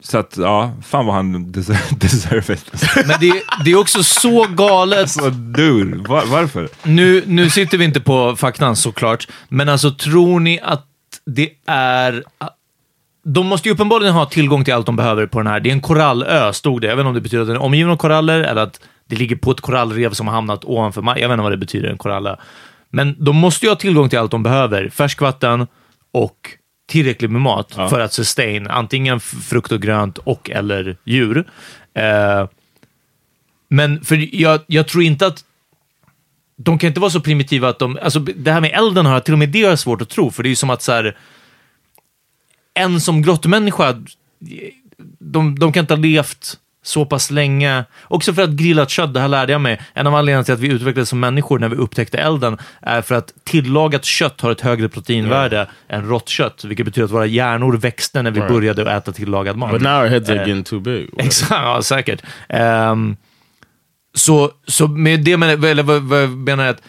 Så 0.00 0.18
att 0.18 0.36
ja, 0.36 0.72
fan 0.82 1.06
vad 1.06 1.14
han 1.14 1.52
deserve, 1.52 1.80
deserve 2.00 2.54
it. 2.54 2.72
Men 3.06 3.20
det, 3.20 3.42
det 3.64 3.70
är 3.70 3.78
också 3.78 4.02
så 4.02 4.46
galet. 4.46 5.10
Så 5.10 5.30
dude, 5.30 6.08
var, 6.08 6.26
varför? 6.26 6.68
Nu, 6.82 7.24
nu 7.26 7.50
sitter 7.50 7.78
vi 7.78 7.84
inte 7.84 8.00
på 8.00 8.36
faktan 8.36 8.76
såklart, 8.76 9.28
men 9.48 9.68
alltså 9.68 9.90
tror 9.90 10.40
ni 10.40 10.60
att 10.62 10.86
det 11.26 11.50
är... 11.66 12.24
De 13.24 13.46
måste 13.46 13.68
ju 13.68 13.74
uppenbarligen 13.74 14.14
ha 14.14 14.26
tillgång 14.26 14.64
till 14.64 14.74
allt 14.74 14.86
de 14.86 14.96
behöver 14.96 15.26
på 15.26 15.38
den 15.38 15.46
här. 15.46 15.60
Det 15.60 15.70
är 15.70 15.72
en 15.72 15.80
korallö, 15.80 16.52
stod 16.52 16.80
det. 16.80 16.86
Jag 16.86 16.96
vet 16.96 17.00
inte 17.00 17.08
om 17.08 17.14
det 17.14 17.20
betyder 17.20 17.42
att 17.42 17.48
den 17.48 17.56
är 17.56 17.62
omgiven 17.62 17.92
av 17.92 17.96
koraller 17.96 18.40
eller 18.40 18.62
att 18.62 18.80
det 19.08 19.16
ligger 19.16 19.36
på 19.36 19.50
ett 19.50 19.60
korallrev 19.60 20.12
som 20.12 20.26
har 20.26 20.34
hamnat 20.34 20.64
ovanför 20.64 21.02
marken. 21.02 21.22
Jag 21.22 21.28
vet 21.28 21.34
inte 21.34 21.42
vad 21.42 21.52
det 21.52 21.56
betyder, 21.56 21.88
en 21.88 21.98
korallö. 21.98 22.36
Men 22.90 23.24
de 23.24 23.36
måste 23.36 23.66
ju 23.66 23.70
ha 23.70 23.76
tillgång 23.76 24.08
till 24.08 24.18
allt 24.18 24.30
de 24.30 24.42
behöver. 24.42 24.88
Färskvatten 24.88 25.66
och 26.12 26.50
tillräckligt 26.86 27.30
med 27.30 27.40
mat 27.40 27.72
för 27.72 28.00
att 28.00 28.12
sustain 28.12 28.66
antingen 28.66 29.20
frukt 29.20 29.72
och 29.72 29.82
grönt 29.82 30.18
och 30.18 30.50
eller 30.50 30.96
djur. 31.04 31.50
Eh, 31.94 32.48
men 33.68 34.04
för 34.04 34.34
jag, 34.36 34.60
jag 34.66 34.88
tror 34.88 35.04
inte 35.04 35.26
att 35.26 35.44
de 36.56 36.78
kan 36.78 36.88
inte 36.88 37.00
vara 37.00 37.10
så 37.10 37.20
primitiva 37.20 37.68
att 37.68 37.78
de... 37.78 37.98
Alltså 38.02 38.18
det 38.20 38.52
här 38.52 38.60
med 38.60 38.70
elden 38.74 39.06
har 39.06 39.12
jag 39.12 39.24
till 39.24 39.34
och 39.34 39.38
med 39.38 39.48
det 39.48 39.58
jag 39.58 39.78
svårt 39.78 40.02
att 40.02 40.08
tro, 40.08 40.30
för 40.30 40.42
det 40.42 40.46
är 40.46 40.50
ju 40.50 40.56
som 40.56 40.70
att 40.70 40.82
så 40.82 40.92
här, 40.92 41.16
en 42.74 43.00
som 43.00 43.22
grottmänniska, 43.22 44.02
de, 45.18 45.58
de 45.58 45.72
kan 45.72 45.80
inte 45.80 45.94
ha 45.94 46.00
levt 46.00 46.58
så 46.86 47.04
pass 47.06 47.30
länge. 47.30 47.84
Också 48.04 48.34
för 48.34 48.42
att 48.42 48.50
grillat 48.50 48.90
kött, 48.90 49.14
det 49.14 49.20
här 49.20 49.28
lärde 49.28 49.52
jag 49.52 49.60
mig, 49.60 49.80
en 49.94 50.06
av 50.06 50.14
anledningarna 50.14 50.44
till 50.44 50.54
att 50.54 50.60
vi 50.60 50.68
utvecklades 50.68 51.08
som 51.08 51.20
människor 51.20 51.58
när 51.58 51.68
vi 51.68 51.76
upptäckte 51.76 52.18
elden 52.18 52.58
är 52.82 53.02
för 53.02 53.14
att 53.14 53.32
tillagat 53.44 54.04
kött 54.04 54.40
har 54.40 54.50
ett 54.50 54.60
högre 54.60 54.88
proteinvärde 54.88 55.68
än 55.88 56.08
rått 56.08 56.28
kött, 56.28 56.64
vilket 56.64 56.86
betyder 56.86 57.04
att 57.04 57.12
våra 57.12 57.26
hjärnor 57.26 57.76
växte 57.76 58.22
när 58.22 58.30
vi 58.30 58.40
började 58.40 58.82
att 58.82 59.02
äta 59.02 59.12
tillagad 59.12 59.56
mat. 59.56 59.72
But 59.72 59.82
now 59.82 60.02
our 60.02 60.08
heads 60.08 60.30
are 60.30 60.36
Eh, 60.36 60.48
getting 60.48 60.64
too 60.64 60.80
big. 60.80 61.10
Exakt, 61.18 61.50
ja, 61.50 61.82
säkert. 61.82 62.22
Ehm, 62.48 63.16
så, 64.14 64.50
så 64.66 64.88
med 64.88 65.20
det 65.20 65.36
menar, 65.36 65.66
eller 65.66 65.82
vad, 65.82 66.02
vad 66.02 66.22
jag 66.22 66.30
menar 66.30 66.64
är 66.64 66.70
att 66.70 66.82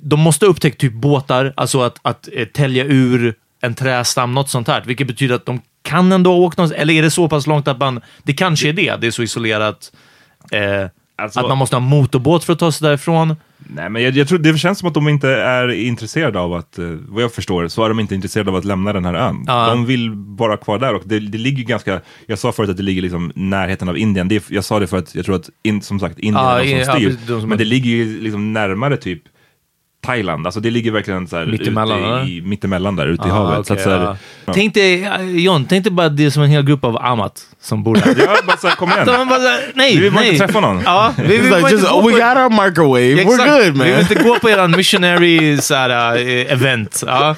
de 0.00 0.20
måste 0.20 0.46
ha 0.46 0.50
upptäckt 0.50 0.80
typ 0.80 0.92
båtar, 0.92 1.52
alltså 1.56 1.82
att, 1.82 1.98
att 2.02 2.28
eh, 2.32 2.44
tälja 2.46 2.84
ur 2.84 3.34
en 3.62 3.74
trästam, 3.74 4.34
något 4.34 4.50
sånt 4.50 4.68
här, 4.68 4.82
vilket 4.86 5.06
betyder 5.06 5.34
att 5.34 5.46
de 5.46 5.60
kan 5.82 6.12
ändå 6.12 6.30
ha 6.30 6.38
åkt 6.38 6.56
någonstans, 6.58 6.80
eller 6.82 6.94
är 6.94 7.02
det 7.02 7.10
så 7.10 7.28
pass 7.28 7.46
långt 7.46 7.68
att 7.68 7.78
man, 7.78 8.00
det 8.22 8.32
kanske 8.32 8.68
är 8.68 8.72
det, 8.72 8.96
det 9.00 9.06
är 9.06 9.10
så 9.10 9.22
isolerat, 9.22 9.92
eh, 10.52 10.86
Alltså- 11.16 11.40
att 11.40 11.48
man 11.48 11.58
måste 11.58 11.76
ha 11.76 11.80
motorbåt 11.80 12.44
för 12.44 12.52
att 12.52 12.58
ta 12.58 12.72
sig 12.72 12.88
därifrån. 12.88 13.36
Nej, 13.58 13.90
men 13.90 14.02
jag, 14.02 14.16
jag 14.16 14.28
tror 14.28 14.38
det 14.38 14.58
känns 14.58 14.78
som 14.78 14.88
att 14.88 14.94
de 14.94 15.08
inte 15.08 15.28
är 15.30 15.68
intresserade 15.68 16.38
av 16.40 16.52
att, 16.52 16.78
eh, 16.78 16.84
vad 17.08 17.22
jag 17.22 17.32
förstår, 17.32 17.68
så 17.68 17.84
är 17.84 17.88
de 17.88 18.00
inte 18.00 18.14
intresserade 18.14 18.50
av 18.50 18.56
att 18.56 18.64
lämna 18.64 18.92
den 18.92 19.04
här 19.04 19.14
ön. 19.14 19.44
Ja. 19.46 19.66
De 19.66 19.86
vill 19.86 20.10
vara 20.14 20.56
kvar 20.56 20.78
där 20.78 20.94
och 20.94 21.02
det, 21.04 21.18
det 21.20 21.38
ligger 21.38 21.64
ganska, 21.64 22.00
jag 22.26 22.38
sa 22.38 22.52
förut 22.52 22.70
att 22.70 22.76
det 22.76 22.82
ligger 22.82 23.02
liksom 23.02 23.32
närheten 23.34 23.88
av 23.88 23.98
Indien. 23.98 24.28
Det, 24.28 24.44
jag 24.50 24.64
sa 24.64 24.78
det 24.78 24.86
för 24.86 24.96
att 24.98 25.14
jag 25.14 25.24
tror 25.24 25.36
att, 25.36 25.50
in, 25.62 25.82
som 25.82 26.00
sagt, 26.00 26.18
Indien 26.18 26.44
Ja, 26.44 26.60
är 26.60 26.64
de 26.64 26.70
ja, 26.70 26.84
som 26.84 26.94
styr. 26.94 27.16
som 27.40 27.48
men 27.48 27.58
det 27.58 27.64
ligger 27.64 27.90
ju 27.90 28.20
liksom 28.20 28.52
närmare 28.52 28.96
typ 28.96 29.22
Thailand, 30.06 30.46
alltså 30.46 30.60
det 30.60 30.70
ligger 30.70 30.90
verkligen 30.90 31.28
så 31.28 31.36
här 31.36 31.46
Mittemellan, 31.46 32.28
i, 32.28 32.40
mittemellan 32.40 32.96
där, 32.96 33.06
ute 33.06 33.28
i 33.28 33.30
Ah, 33.30 33.34
havet. 33.34 33.58
att, 33.70 33.80
så 33.80 33.90
här, 33.90 34.00
ja. 34.04 34.16
ja. 34.44 34.52
Tänk 34.52 34.74
dig, 34.74 35.08
John, 35.44 35.64
tänk 35.68 35.84
dig 35.84 35.92
bara 35.92 36.08
det 36.08 36.24
är 36.24 36.30
som 36.30 36.42
en 36.42 36.50
hel 36.50 36.62
grupp 36.62 36.84
av 36.84 36.96
Amat 36.96 37.42
som 37.60 37.82
bor 37.82 37.94
där. 37.94 38.14
Ja, 38.26 38.36
bara 38.46 38.56
så 38.56 38.68
här, 38.68 38.76
kom 38.76 38.90
igen. 38.90 39.06
De 39.06 39.28
bara, 39.28 39.38
så 39.40 39.46
här, 39.48 39.60
nej, 39.74 39.94
Vi 39.96 40.00
vill 40.02 40.12
bara 40.12 40.20
nej. 40.20 40.32
inte 40.32 40.46
träffa 40.46 40.60
någon. 40.60 40.80
Ja, 40.84 41.14
vi 41.18 41.22
bara 41.38 41.42
like 41.42 41.56
inte 41.58 41.70
just, 41.70 41.88
gå 41.90 41.94
oh, 41.98 42.06
we 42.06 42.12
på- 42.12 42.18
got 42.18 42.36
our 42.36 42.64
microwave. 42.66 43.20
Exakt. 43.22 43.42
We're 43.50 43.56
good, 43.64 43.72
Vi 43.72 43.78
man. 43.78 43.86
vill 43.86 43.98
inte 44.00 44.14
gå 44.14 44.38
på 44.38 44.50
eran 44.50 44.70
missionary 44.76 45.58
så 45.58 45.74
här, 45.74 46.16
eh, 46.16 46.52
event. 46.52 47.02
Ja. 47.06 47.36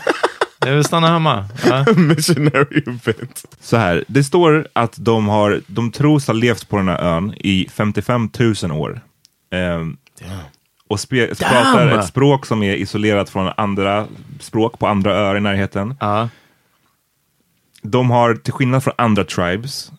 Jag 0.66 0.72
vill 0.72 0.84
stanna 0.84 1.08
hemma. 1.08 1.44
Ja. 1.68 1.84
Missionary 1.96 2.82
event. 2.86 3.44
Så 3.60 3.76
här, 3.76 4.04
det 4.08 4.24
står 4.24 4.66
att 4.72 4.94
de 4.96 5.28
har, 5.28 5.60
de 5.66 5.90
tros 5.92 6.26
ha 6.26 6.34
levt 6.34 6.68
på 6.68 6.76
den 6.76 6.88
här 6.88 6.98
ön 7.16 7.34
i 7.40 7.66
55 7.74 8.30
000 8.62 8.72
år. 8.72 9.00
Ehm, 9.54 9.96
och 10.92 11.00
spe, 11.00 11.26
pratar 11.34 11.98
ett 11.98 12.06
språk 12.06 12.46
som 12.46 12.62
är 12.62 12.74
isolerat 12.74 13.30
från 13.30 13.52
andra 13.56 14.06
språk 14.40 14.78
på 14.78 14.86
andra 14.86 15.14
öar 15.14 15.36
i 15.36 15.40
närheten. 15.40 15.94
Ja. 16.00 16.28
De 17.82 18.10
har, 18.10 18.34
till 18.34 18.52
skillnad 18.52 18.84
från 18.84 18.94
andra 18.98 19.24
tribes 19.24 19.92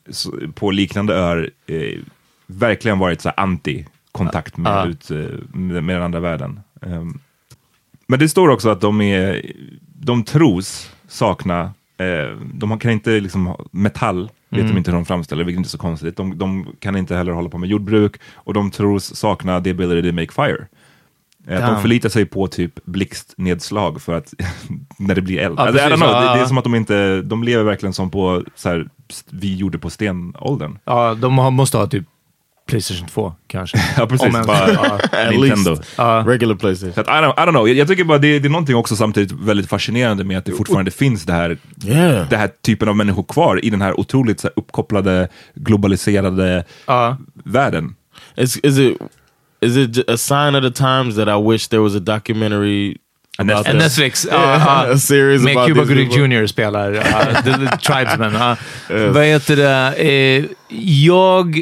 på 0.56 0.72
liknande 0.72 1.14
öar, 1.16 1.50
eh, 1.68 2.00
verkligen 2.48 3.00
varit 3.00 3.22
så 3.22 3.30
anti-kontakt 3.30 4.58
med, 4.58 4.72
Ja. 4.72 4.86
ut, 4.86 5.12
eh, 5.12 5.18
med, 5.54 5.84
med 5.84 5.96
den 5.96 6.04
andra 6.04 6.20
världen. 6.20 6.60
Ehm, 6.82 7.20
men 8.08 8.20
det 8.20 8.30
står 8.30 8.50
också 8.50 8.70
att 8.70 8.82
de, 8.82 9.02
är, 9.02 9.52
de 10.00 10.24
tros 10.24 10.92
sakna, 11.08 11.62
eh, 11.98 12.38
de 12.54 12.80
kan 12.80 12.92
inte 12.92 13.20
liksom, 13.20 13.46
ha- 13.48 13.66
metall, 13.72 14.30
vet 14.50 14.60
Mm. 14.62 14.72
de 14.72 14.78
inte 14.78 14.92
hur 14.92 14.96
de 14.98 15.06
framställer, 15.06 15.44
vilket 15.44 15.58
inte 15.58 15.68
är 15.68 15.70
så 15.70 15.78
konstigt. 15.78 16.18
De, 16.18 16.38
de 16.38 16.68
kan 16.80 16.96
inte 16.96 17.16
heller 17.16 17.32
hålla 17.32 17.50
på 17.50 17.58
med 17.58 17.70
jordbruk 17.70 18.16
och 18.34 18.54
de 18.54 18.72
tros 18.72 19.16
sakna 19.16 19.62
the 19.62 19.70
ability 19.70 20.10
to 20.10 20.16
make 20.16 20.32
fire. 20.32 20.68
Att 21.48 21.50
de 21.50 21.62
Damn. 21.62 21.82
förlitar 21.82 22.10
sig 22.10 22.26
på 22.26 22.48
typ 22.48 22.86
blixtnedslag 22.86 24.02
för 24.02 24.14
att 24.14 24.34
när 25.00 25.16
det 25.16 25.22
blir 25.22 25.40
eld. 25.40 25.56
Ja, 25.60 25.62
Alltså, 25.64 25.84
precis. 25.84 26.00
know, 26.00 26.10
det, 26.10 26.16
Ja, 26.16 26.22
det 26.34 26.38
är 26.38 26.42
ja. 26.42 26.48
som 26.48 26.58
att 26.58 26.64
de 26.64 26.76
inte, 26.76 27.22
de 27.22 27.44
lever 27.44 27.64
verkligen 27.64 27.94
som 27.94 28.12
på 28.12 28.44
så 28.56 28.70
här, 28.70 28.88
vi 29.30 29.56
gjorde 29.56 29.78
på 29.80 29.90
stenåldern. 29.90 30.78
ja, 30.86 31.14
de 31.14 31.38
har, 31.38 31.52
måste 31.52 31.78
ha 31.78 31.88
typ 31.88 32.04
Playstation 32.68 33.08
2 33.08 33.34
kanske. 33.48 33.78
Ja 33.98 34.08
precis, 34.08 34.36
Om 34.36 34.44
bara. 34.48 34.64
At 34.66 35.32
Nintendo. 35.32 35.78
Ja. 35.98 36.24
Regular 36.28 36.56
PlayStation. 36.56 36.94
Så 36.94 37.02
att, 37.02 37.08
I, 37.08 37.12
don't, 37.12 37.34
I 37.44 37.48
don't 37.48 37.50
know, 37.52 37.68
jag, 37.68 37.78
jag 37.78 37.88
tycker 37.88 38.04
bara 38.04 38.18
det, 38.18 38.40
det 38.40 38.48
är 38.48 38.50
någonting 38.50 38.76
också 38.76 38.96
samtidigt 38.96 39.32
väldigt 39.32 39.70
fascinerande 39.70 40.24
med 40.24 40.38
att 40.38 40.46
det 40.46 40.52
fortfarande 40.52 40.92
finns 40.92 41.26
det 41.26 41.34
här, 41.34 41.58
Yeah. 41.86 42.30
det 42.30 42.38
här 42.38 42.50
typen 42.62 42.90
av 42.90 42.96
människor 42.96 43.24
kvar 43.24 43.66
i 43.66 43.70
den 43.70 43.82
här 43.82 44.00
otroligt 44.00 44.40
så 44.40 44.48
här, 44.48 44.54
uppkopplade, 44.56 45.28
globaliserade 45.56 46.64
världen. 47.44 47.96
Is 48.36 48.58
is 48.64 48.78
it 48.80 48.98
is 49.64 49.78
it 49.78 50.10
a 50.10 50.18
sign 50.18 50.56
of 50.56 50.64
the 50.64 50.72
times 50.72 51.16
that 51.16 51.28
I 51.28 51.36
wish 51.36 51.68
there 51.68 51.82
was 51.82 51.96
a 51.96 52.00
documentary 52.00 52.98
about 53.38 53.66
Netflix. 53.66 53.70
En 53.70 53.80
this? 53.80 53.98
Netflix. 53.98 54.26
Yeah, 54.32 54.90
a 54.90 54.98
series 54.98 55.42
Med 55.42 55.56
about 55.56 55.68
Cuba 55.68 55.86
Gooding. 55.86 56.12
Jr 56.12 56.48
spelar 56.48 56.92
ja, 56.94 57.42
the, 57.42 57.52
the 57.52 57.78
Tribesmen. 57.78 58.34
Ja. 58.34 58.58
Vad 58.90 59.26
heter 59.26 59.56
det? 59.56 59.94
Eh, 59.96 60.46
jag... 61.10 61.62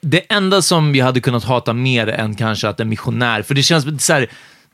Det 0.00 0.32
enda 0.32 0.62
som 0.62 0.94
jag 0.94 1.04
hade 1.04 1.20
kunnat 1.20 1.44
hata 1.44 1.72
mer 1.72 2.06
än 2.08 2.34
kanske 2.34 2.68
att 2.68 2.80
en 2.80 2.88
missionär, 2.88 3.42
för 3.42 3.54
det 3.54 3.62
känns 3.62 4.04
så 4.04 4.12
här, 4.12 4.26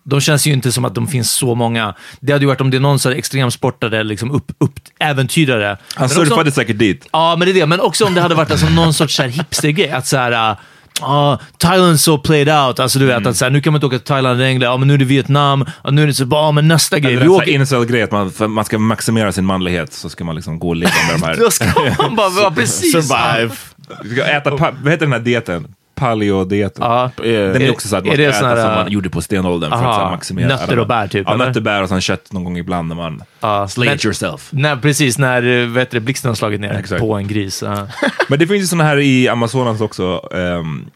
de 0.04 0.20
känns 0.20 0.46
ju 0.46 0.52
inte 0.52 0.72
som 0.72 0.84
att 0.84 0.94
de 0.94 1.08
finns 1.08 1.32
så 1.32 1.54
många. 1.54 1.94
Det 2.20 2.32
hade 2.32 2.42
ju 2.42 2.46
varit 2.46 2.60
om 2.60 2.70
det 2.70 2.76
är 2.76 2.80
någon 2.80 2.98
så 2.98 3.08
här 3.08 3.16
extremsportare, 3.16 4.02
liksom 4.04 4.30
upp, 4.30 4.52
upp, 4.58 4.80
äventyrare. 4.98 5.78
Han 5.94 6.04
också- 6.04 6.24
surfade 6.24 6.52
säkert 6.52 6.78
dit. 6.78 7.08
Ja, 7.12 7.36
men 7.38 7.46
det 7.46 7.52
är 7.52 7.60
det. 7.60 7.66
Men 7.66 7.80
också 7.80 8.04
om 8.04 8.14
det 8.14 8.20
hade 8.20 8.34
varit 8.34 8.50
alltså 8.50 8.68
någon 8.68 8.94
sorts 8.94 9.16
så 9.16 9.22
hipstergrej. 9.22 9.90
Att 9.90 10.06
så 10.06 10.16
här, 10.16 10.50
uh, 10.50 10.58
ah, 11.02 11.38
Thailand 11.58 12.00
so 12.00 12.18
played 12.18 12.48
out. 12.48 12.80
Alltså 12.80 12.98
du 12.98 13.06
vet, 13.06 13.26
att 13.26 13.36
så 13.36 13.44
här, 13.44 13.50
nu 13.50 13.60
kan 13.60 13.72
man 13.72 13.78
inte 13.78 13.86
åka 13.86 13.98
till 13.98 14.06
Thailand 14.06 14.38
längre. 14.38 14.64
Ja, 14.64 14.76
men 14.76 14.88
nu 14.88 14.94
är 14.94 14.98
det 14.98 15.04
Vietnam. 15.04 15.64
Ja, 15.84 15.90
nu 15.90 16.02
är 16.02 16.06
det 16.06 16.14
så, 16.14 16.26
ja, 16.30 16.52
men 16.52 16.68
nästa 16.68 16.98
grej. 16.98 17.12
Eller 17.12 17.22
Vi 17.22 17.28
åker... 17.28 17.50
incel-grej, 17.50 18.02
att 18.02 18.10
man, 18.10 18.32
man 18.50 18.64
ska 18.64 18.78
maximera 18.78 19.32
sin 19.32 19.46
manlighet 19.46 19.92
så 19.92 20.08
ska 20.08 20.24
man 20.24 20.36
liksom 20.36 20.58
gå 20.58 20.68
och 20.68 20.76
ligga 20.76 20.92
med 21.10 21.20
de 21.20 21.26
här. 21.26 21.36
Då 21.44 21.50
ska 21.50 21.64
man 21.98 22.16
bara 22.16 22.28
vara 22.42 22.50
precis... 22.50 22.92
Survive. 22.92 23.54
Du 24.02 24.10
ska 24.10 24.24
äta, 24.24 24.50
vad 24.50 24.92
heter 24.92 25.06
den 25.06 25.12
här 25.12 25.20
dieten? 25.20 25.74
Paleo-dieten. 26.02 26.84
Ja. 26.84 27.10
Yeah. 27.22 27.52
Den 27.52 27.62
är 27.62 27.70
också 27.70 27.88
så 27.88 27.96
att 27.96 28.04
man 28.04 28.14
ska 28.14 28.22
äta 28.22 28.38
som 28.38 28.48
äh, 28.70 28.76
man 28.76 28.92
gjorde 28.92 29.10
på 29.10 29.20
stenåldern 29.20 29.70
för 29.70 29.84
att 29.84 29.94
så 29.94 30.10
maximera. 30.10 30.48
nötter 30.48 30.78
och 30.78 30.86
bär 30.86 31.08
typ, 31.08 31.26
Ja, 31.26 31.34
eller? 31.34 31.46
nötter, 31.46 31.60
bär 31.60 31.82
och 31.82 31.88
sen 31.88 32.00
kött 32.00 32.32
någon 32.32 32.44
gång 32.44 32.58
ibland 32.58 32.88
när 32.88 32.96
man 32.96 33.22
Ja, 33.40 33.68
slay 33.68 33.88
när- 33.88 33.94
it 33.94 34.04
yourself. 34.04 34.48
Nej, 34.52 34.76
precis. 34.76 35.18
När 35.18 35.42
eh, 35.62 35.66
vet 35.68 35.90
du, 35.90 36.00
blixten 36.00 36.28
har 36.28 36.34
slagit 36.36 36.60
ner 36.60 36.72
Exakt. 36.78 37.00
på 37.00 37.14
en 37.14 37.28
gris. 37.28 37.62
Ja. 37.66 37.86
Men 38.28 38.38
det 38.38 38.46
finns 38.46 38.62
ju 38.62 38.66
sådana 38.66 38.84
här 38.84 38.98
i 38.98 39.28
Amazonas 39.28 39.80
också. 39.80 40.28
Um, 40.32 40.90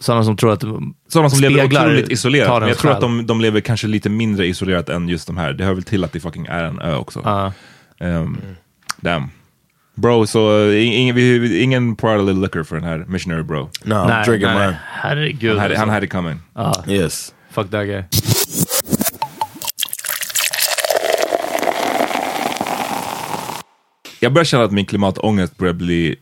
Sådana 0.00 0.24
som 0.24 0.36
tror 0.36 0.52
att 0.52 0.60
sådana 1.08 1.30
som 1.30 1.40
lever 1.40 1.64
otroligt 1.64 2.08
isolerat. 2.08 2.48
Men 2.48 2.54
jag 2.54 2.62
ens 2.62 2.78
tror 2.78 2.92
att 2.92 3.00
de, 3.00 3.26
de 3.26 3.40
lever 3.40 3.60
kanske 3.60 3.86
lite 3.86 4.08
mindre 4.08 4.46
isolerat 4.46 4.88
än 4.88 5.08
just 5.08 5.26
de 5.26 5.36
här. 5.36 5.52
Det 5.52 5.64
hör 5.64 5.74
väl 5.74 5.82
till 5.82 6.04
att 6.04 6.12
det 6.12 6.20
fucking 6.20 6.46
är 6.46 6.64
en 6.64 6.80
ö 6.80 6.96
också. 6.96 7.20
Ja. 7.24 7.52
Um, 8.00 8.38
damn. 9.00 9.30
Bro, 9.96 10.26
så 10.26 10.58
uh, 10.58 10.86
ingen, 10.86 11.18
ingen 11.52 11.96
pour 11.96 12.10
out 12.10 12.20
a 12.20 12.22
little 12.22 12.42
liquor 12.42 12.62
för 12.62 12.76
den 12.76 12.84
här 12.84 13.04
missionary 13.08 13.42
bro. 13.42 13.70
No, 13.84 13.94
Nej, 14.08 14.24
drinking 14.24 14.48
nej, 14.48 14.66
mine. 14.66 14.76
Herregud. 14.92 15.50
Han 15.50 15.58
hade, 15.58 15.68
alltså. 15.74 15.80
han 15.80 15.88
hade 15.88 16.06
coming. 16.06 16.38
Ja, 16.54 16.84
Yes. 16.88 17.34
fuck 17.50 17.70
that 17.70 17.86
guy. 17.86 18.02
Jag 24.20 24.32
börjar 24.32 24.44
känna 24.44 24.64
att 24.64 24.72
min 24.72 24.86
klimatångest 24.86 25.56
börjar 25.56 25.74
bli 25.74 26.16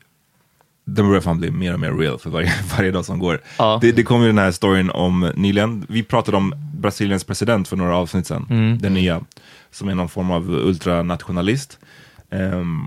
den 0.87 1.07
börjar 1.09 1.21
fan 1.21 1.38
bli 1.38 1.50
mer 1.50 1.73
och 1.75 1.81
mer 1.81 1.93
real 1.93 2.19
för 2.19 2.31
varje, 2.31 2.52
varje 2.76 2.90
dag 2.90 3.04
som 3.04 3.19
går. 3.19 3.40
Ja. 3.59 3.78
Det, 3.83 3.93
det 3.93 4.02
kom 4.02 4.21
ju 4.21 4.26
den 4.26 4.38
här 4.38 4.50
storyn 4.50 4.90
om 4.90 5.33
nyligen, 5.35 5.87
vi 5.88 6.02
pratade 6.02 6.37
om 6.37 6.54
Brasiliens 6.78 7.25
president 7.25 7.69
för 7.69 7.76
några 7.76 7.97
avsnitt 7.97 8.26
sedan, 8.26 8.47
Mm. 8.50 8.78
den 8.78 8.95
nya, 8.95 9.21
som 9.71 9.88
är 9.88 9.95
någon 9.95 10.09
form 10.09 10.31
av 10.31 10.50
ultranationalist. 10.50 11.78
Ehm, 12.31 12.87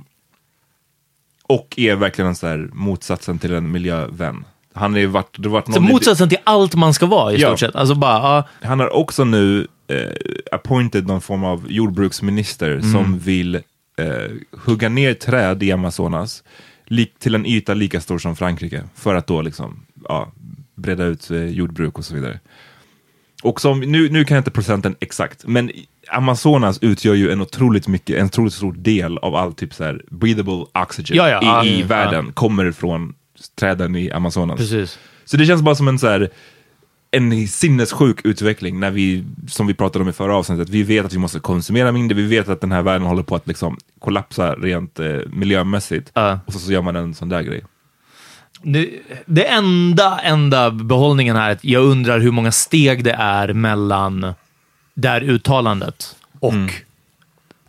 och 1.48 1.74
är 1.78 1.96
verkligen 1.96 2.30
en 2.30 2.36
så 2.36 2.48
här 2.48 2.70
motsatsen 2.74 3.40
till 3.40 3.54
en 3.54 3.72
miljövän. 3.72 4.46
Han 4.74 4.94
ju 5.00 5.06
varit, 5.08 5.36
det 5.40 5.50
varit 5.50 5.66
Så 5.66 5.72
någon 5.72 5.84
motsatsen 5.84 6.30
till 6.30 6.38
allt 6.44 6.76
man 6.76 6.94
ska 6.94 7.06
vara 7.06 7.34
i 7.34 7.42
Ja. 7.42 7.48
stort 7.48 7.60
sett. 7.60 7.76
Alltså 7.76 7.96
bara, 7.96 8.14
ja, 8.62 8.68
han 8.68 8.80
har 8.80 8.90
också 8.96 9.24
nu 9.24 9.68
eh, 9.88 9.98
appointed 10.52 11.08
någon 11.08 11.22
form 11.22 11.44
av 11.44 11.66
jordbruksminister 11.72 12.72
Mm. 12.72 12.92
som 12.92 13.20
vill 13.20 13.56
eh, 13.56 14.32
hugga 14.52 14.90
ner 14.90 15.14
träd 15.14 15.64
i 15.64 15.72
Amazonas 15.72 16.44
till 17.20 17.36
en 17.36 17.46
yta 17.46 17.74
lika 17.74 18.02
stor 18.02 18.18
som 18.20 18.36
Frankrike 18.36 18.84
för 18.96 19.16
att 19.16 19.28
då 19.28 19.42
liksom 19.42 19.86
ja, 20.10 20.32
breda 20.76 21.04
ut 21.04 21.32
eh, 21.32 21.46
jordbruk 21.46 21.98
och 21.98 22.06
så 22.06 22.16
vidare. 22.16 22.40
Och 23.44 23.62
som, 23.62 23.80
nu, 23.80 24.10
nu 24.10 24.26
kan 24.26 24.36
jag 24.36 24.40
inte 24.42 24.52
procenten 24.52 24.96
exakt, 25.00 25.48
men 25.48 25.72
Amazonas 26.10 26.80
utgör 26.82 27.14
ju 27.14 27.32
en 27.32 27.42
otroligt 27.42 27.88
mycket, 27.88 28.18
en 28.20 28.26
otroligt 28.26 28.54
stor 28.54 28.74
del 28.74 29.18
av 29.18 29.36
all 29.36 29.54
typ 29.54 29.74
så 29.74 29.84
här 29.84 30.02
breathable 30.10 30.66
oxygen 30.84 31.18
Ja, 31.18 31.30
ja, 31.30 31.40
ja. 31.42 31.64
i, 31.66 31.70
i 31.70 31.76
Mm, 31.76 31.88
världen 31.88 32.32
kommer 32.34 32.72
från 32.72 33.14
träden 33.60 33.96
i 33.96 34.12
Amazonas. 34.12 34.58
precis. 34.58 35.00
Så 35.26 35.38
det 35.38 35.46
känns 35.46 35.62
bara 35.62 35.76
som 35.76 35.88
en 35.88 36.00
så 36.00 36.08
här, 36.08 36.30
en 37.12 37.48
sinnessjuk 37.48 38.26
utveckling 38.26 38.80
när 38.80 38.92
vi, 38.92 39.24
som 39.48 39.68
vi 39.68 39.74
pratade 39.74 40.04
om 40.04 40.10
i 40.10 40.14
förra 40.14 40.36
avsnittet, 40.36 40.70
vi 40.70 40.84
vet 40.84 41.06
att 41.06 41.14
vi 41.14 41.18
måste 41.18 41.40
konsumera 41.40 41.92
mindre, 41.92 42.16
vi 42.16 42.28
vet 42.28 42.50
att 42.50 42.62
den 42.62 42.72
här 42.72 42.82
världen 42.82 43.08
håller 43.08 43.24
på 43.24 43.36
att 43.36 43.48
liksom 43.48 43.78
kollapsa 44.00 44.56
rent 44.56 45.00
eh, 45.00 45.18
miljömässigt. 45.32 46.12
Ja. 46.14 46.40
Och 46.46 46.54
så, 46.54 46.60
så 46.60 46.72
gör 46.72 46.82
man 46.82 46.96
en 46.96 47.14
sån 47.14 47.30
där 47.30 47.42
grej. 47.42 47.64
Det, 48.64 48.90
det 49.26 49.44
enda, 49.46 50.20
enda 50.20 50.72
behållningen 50.72 51.36
här 51.36 51.50
är 51.50 51.54
att 51.54 51.64
jag 51.64 51.84
undrar 51.84 52.20
hur 52.20 52.32
många 52.32 52.52
steg 52.52 53.04
det 53.04 53.12
är 53.20 53.54
mellan 53.54 54.34
det 54.98 55.08
här 55.10 55.22
uttalandet 55.24 56.16
och 56.40 56.54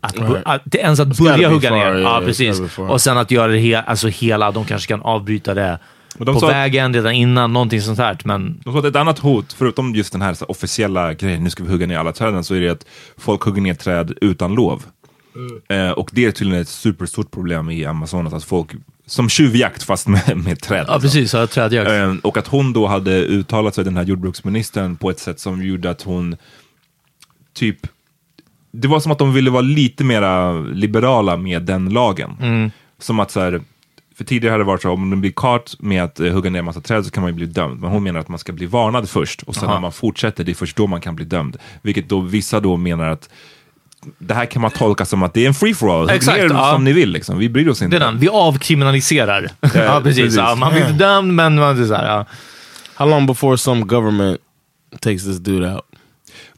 att, 0.00 0.16
Right. 0.18 0.42
att, 0.44 0.74
ens 0.74 1.00
att 1.00 1.18
börja 1.18 1.48
hugga 1.48 1.68
far, 1.68 1.76
ner. 1.76 1.86
yeah, 1.98 2.00
Ja, 2.00 2.22
precis. 2.24 2.60
Och 2.78 3.00
sen 3.00 3.18
att 3.18 3.30
göra 3.30 3.52
det 3.52 3.58
he, 3.58 3.80
alltså 3.82 4.08
hela, 4.08 4.50
de 4.50 4.64
kanske 4.64 4.88
kan 4.88 5.02
avbryta 5.02 5.54
det 5.54 5.78
de 6.18 6.34
på 6.34 6.40
sa 6.40 6.46
att- 6.46 6.52
vägen 6.54 6.94
redan 6.94 7.12
innan, 7.12 7.52
någonting 7.52 7.80
sånt 7.82 7.98
här. 7.98 8.18
Men 8.24 8.60
De 8.64 8.72
sa 8.72 8.78
att 8.78 8.84
ett 8.84 8.96
annat 8.96 9.18
hot, 9.18 9.52
förutom 9.52 9.94
just 9.94 10.12
den 10.12 10.22
här, 10.22 10.34
så 10.34 10.44
här 10.44 10.50
officiella 10.50 11.14
grejen, 11.14 11.44
nu 11.44 11.50
ska 11.50 11.62
vi 11.64 11.70
hugga 11.70 11.86
ner 11.86 11.98
alla 11.98 12.12
träden, 12.12 12.44
så 12.44 12.54
är 12.54 12.60
det 12.60 12.68
att 12.68 12.86
folk 13.18 13.42
hugger 13.42 13.62
ner 13.62 13.74
träd 13.74 14.12
utan 14.20 14.54
lov. 14.54 14.82
Eh, 15.68 15.90
och 15.90 16.10
det 16.12 16.24
är 16.24 16.30
tydligen 16.30 16.62
ett 16.62 16.68
superstort 16.68 17.30
problem 17.30 17.70
i 17.70 17.84
Amazonas, 17.84 18.32
att 18.32 18.44
folk, 18.44 18.70
som 19.06 19.28
tjuvjakt 19.28 19.82
fast 19.82 20.06
med, 20.08 20.36
med 20.36 20.60
träd. 20.60 20.78
ja, 20.88 20.92
liksom. 20.94 21.00
precis. 21.00 21.34
Ja, 21.34 21.46
trädjakt. 21.46 21.90
Eh, 21.90 22.14
och 22.22 22.36
att 22.36 22.46
hon 22.46 22.72
då 22.72 22.86
hade 22.86 23.10
uttalat 23.24 23.74
sig, 23.74 23.84
den 23.84 23.96
här 23.96 24.04
jordbruksministern, 24.04 24.96
på 24.96 25.10
ett 25.10 25.18
sätt 25.20 25.40
som 25.40 25.62
gjorde 25.62 25.90
att 25.90 26.02
hon 26.02 26.36
typ 27.58 27.86
det 28.70 28.88
var 28.88 29.00
som 29.00 29.12
att 29.12 29.18
de 29.18 29.32
ville 29.32 29.50
vara 29.50 29.62
lite 29.62 30.04
mera 30.04 30.52
liberala 30.60 31.36
med 31.36 31.62
den 31.62 31.88
lagen. 31.88 32.70
Som 32.98 33.20
att 33.20 33.30
så 33.30 33.40
här, 33.40 33.60
för 34.16 34.24
tidigare 34.24 34.52
hade 34.52 34.64
det 34.64 34.66
varit 34.66 34.82
så 34.82 34.90
om 34.90 35.08
man 35.08 35.20
blir 35.20 35.32
kart 35.36 35.74
med 35.78 36.04
att 36.04 36.20
eh, 36.20 36.32
hugga 36.32 36.50
ner 36.50 36.58
en 36.58 36.64
massa 36.64 36.80
träd 36.80 37.04
så 37.04 37.10
kan 37.10 37.20
man 37.22 37.30
ju 37.30 37.34
bli 37.36 37.46
dömd. 37.46 37.80
Men 37.80 37.90
hon 37.90 38.02
menar 38.02 38.20
att 38.20 38.28
man 38.28 38.38
ska 38.38 38.52
bli 38.52 38.66
varnad 38.66 39.08
först 39.08 39.42
och 39.42 39.54
sen 39.54 39.64
Aha. 39.64 39.74
när 39.74 39.80
man 39.80 39.92
fortsätter, 39.92 40.44
det 40.44 40.52
är 40.52 40.54
först 40.54 40.76
då 40.76 40.86
man 40.86 41.00
kan 41.00 41.16
bli 41.16 41.24
dömd. 41.24 41.56
Vilket 41.82 42.08
då 42.08 42.20
vissa 42.20 42.60
då 42.60 42.76
menar 42.76 43.08
att 43.08 43.28
det 44.18 44.34
här 44.34 44.46
kan 44.46 44.62
man 44.62 44.70
tolka 44.70 45.04
som 45.04 45.22
att 45.22 45.34
det 45.34 45.44
är 45.44 45.48
en 45.48 45.54
free 45.54 45.74
for 45.74 46.00
all. 46.00 46.00
Hugg 46.08 46.16
Exakt, 46.16 46.38
ner 46.38 46.50
ja. 46.50 46.72
som 46.72 46.84
ni 46.84 46.92
vill 46.92 47.10
liksom. 47.10 47.38
Vi 47.38 47.48
bryr 47.48 47.68
oss 47.68 47.78
Det 47.78 47.84
inte. 47.84 47.96
är 47.96 48.00
den. 48.00 48.18
Vi 48.18 48.28
avkriminaliserar. 48.28 49.50
ja, 49.60 50.00
precis. 50.02 50.22
precis. 50.22 50.36
Ja, 50.36 50.54
man 50.54 50.72
blir 50.72 50.82
inte 50.82 51.04
dömd, 51.04 51.34
men 51.34 51.54
man 51.58 51.82
är 51.82 51.86
så 51.86 51.94
här, 51.94 52.06
ja. 52.06 52.26
How 52.94 53.08
long 53.08 53.26
before 53.26 53.58
some 53.58 53.80
government 53.80 54.40
takes 55.00 55.24
this 55.24 55.38
dude 55.38 55.72
out? 55.72 55.84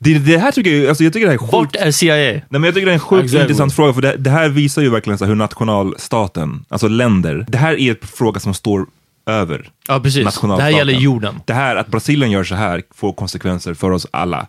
Det, 0.03 0.19
det 0.19 0.39
här 0.39 0.51
tycker 0.53 0.71
jag, 0.77 0.89
alltså 0.89 1.05
jag 1.05 1.13
tycker 1.13 1.27
det 1.27 1.31
här 1.33 1.35
är 1.35 1.39
sjukt. 1.39 1.53
Vart 1.53 1.77
är 1.77 1.91
CIA? 1.91 2.15
Nej, 2.15 2.43
men 2.51 2.65
jag 2.65 2.75
tycker 2.75 2.87
det 2.87 2.93
är 2.93 2.95
en 2.95 3.01
sjukt 3.01 3.25
Exactly. 3.25 3.41
intressant 3.43 3.75
fråga, 3.75 3.93
för 3.93 4.03
det, 4.03 4.17
det 4.17 4.31
här 4.31 4.49
visar 4.49 4.83
ju 4.83 4.91
verkligen 4.91 5.19
så 5.19 5.25
här 5.25 5.29
hur 5.29 5.37
nationalstaten, 5.37 6.65
alltså 6.69 6.89
länder, 6.89 7.45
det 7.49 7.59
här 7.59 7.81
är 7.81 7.91
en 7.91 7.97
fråga 8.03 8.41
som 8.41 8.55
står 8.55 8.87
över 9.27 9.71
Ja, 9.89 10.01
precis. 10.01 10.15
Det 10.15 10.21
här 10.21 10.25
nationalstaten. 10.25 10.77
gäller 10.77 10.93
jorden. 10.93 11.41
Det 11.45 11.53
här, 11.55 11.77
att 11.77 11.87
Brasilien 11.89 12.31
gör 12.31 12.45
så 12.45 12.55
här, 12.55 12.83
får 12.95 13.13
konsekvenser 13.13 13.75
för 13.75 13.91
oss 13.91 14.07
alla. 14.11 14.47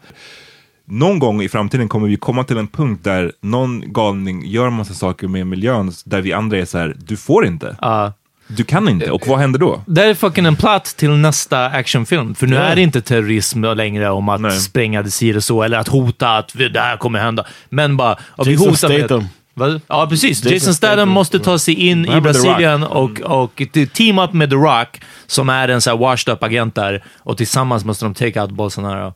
Någon 0.86 1.20
gång 1.20 1.42
i 1.42 1.50
framtiden 1.50 1.90
kommer 1.90 2.08
vi 2.08 2.18
komma 2.18 2.44
till 2.44 2.58
en 2.58 2.68
punkt 2.68 3.04
där 3.04 3.32
någon 3.42 3.94
galning 3.94 4.46
gör 4.46 4.70
massa 4.70 4.94
saker 4.94 5.28
med 5.28 5.48
miljön, 5.48 5.92
där 6.06 6.22
vi 6.22 6.34
andra 6.34 6.58
är 6.58 6.66
så 6.66 6.78
här, 6.78 6.96
du 7.06 7.18
får 7.18 7.46
inte. 7.46 7.76
Ja. 7.82 8.14
Du 8.58 8.64
kan 8.64 8.90
inte. 8.90 9.12
Och 9.12 9.28
vad 9.28 9.40
händer 9.40 9.60
då? 9.60 9.82
Det 9.86 10.04
är 10.04 10.14
fucking 10.14 10.46
en 10.46 10.56
plats 10.56 10.94
till 10.94 11.10
nästa 11.10 11.66
actionfilm. 11.66 12.36
För 12.36 12.48
nu 12.48 12.56
är 12.56 12.76
det 12.76 12.82
inte 12.82 13.02
terrorism 13.02 13.64
längre 13.64 14.10
om 14.10 14.30
att 14.30 14.42
Nej. 14.42 14.52
spränga 14.52 15.02
det 15.04 15.12
si 15.12 15.30
eller 15.30 15.40
så, 15.40 15.64
eller 15.64 15.78
att 15.78 15.88
hota 15.88 16.38
att 16.38 16.52
det 16.74 16.80
här 16.80 16.98
kommer 16.98 17.20
hända. 17.20 17.46
Men 17.70 17.98
bara, 17.98 18.18
ja, 18.38 18.44
vi 18.44 18.52
Jason 18.52 18.70
hotar 18.70 18.90
med... 18.90 19.00
Statham. 19.06 19.28
Vad? 19.54 19.82
Ja, 19.88 20.08
precis. 20.10 20.40
Jason, 20.44 20.54
Jason 20.54 20.74
Statham 20.74 21.10
måste 21.10 21.40
ta 21.40 21.60
sig 21.60 21.74
in 21.74 22.06
Ja, 22.06 22.12
i 22.12 22.14
med. 22.14 22.24
Brasilien 22.24 22.84
och, 22.84 23.22
och 23.22 23.62
t- 23.74 23.86
team 23.86 24.20
up 24.20 24.34
med 24.34 24.50
The 24.50 24.56
Rock, 24.56 25.02
som 25.28 25.50
är 25.50 25.68
en 25.68 25.82
så 25.82 25.90
här 25.90 25.98
washed 25.98 26.34
up 26.34 26.44
agent 26.44 26.76
där. 26.76 27.04
Och 27.20 27.38
tillsammans 27.38 27.86
måste 27.86 28.06
de 28.06 28.14
take 28.14 28.42
out 28.42 28.52
Bolsonaro. 28.52 29.14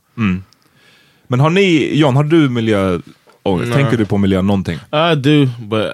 Men 1.28 1.40
har 1.40 1.50
ni, 1.50 1.90
John, 1.98 2.16
har 2.16 2.24
du 2.24 2.48
miljöångest? 2.48 3.04
Nej. 3.44 3.72
Tänker 3.72 3.96
du 3.96 4.04
på 4.06 4.18
miljö 4.18 4.42
någonting? 4.42 4.78
I 5.12 5.14
do, 5.14 5.46
but 5.58 5.90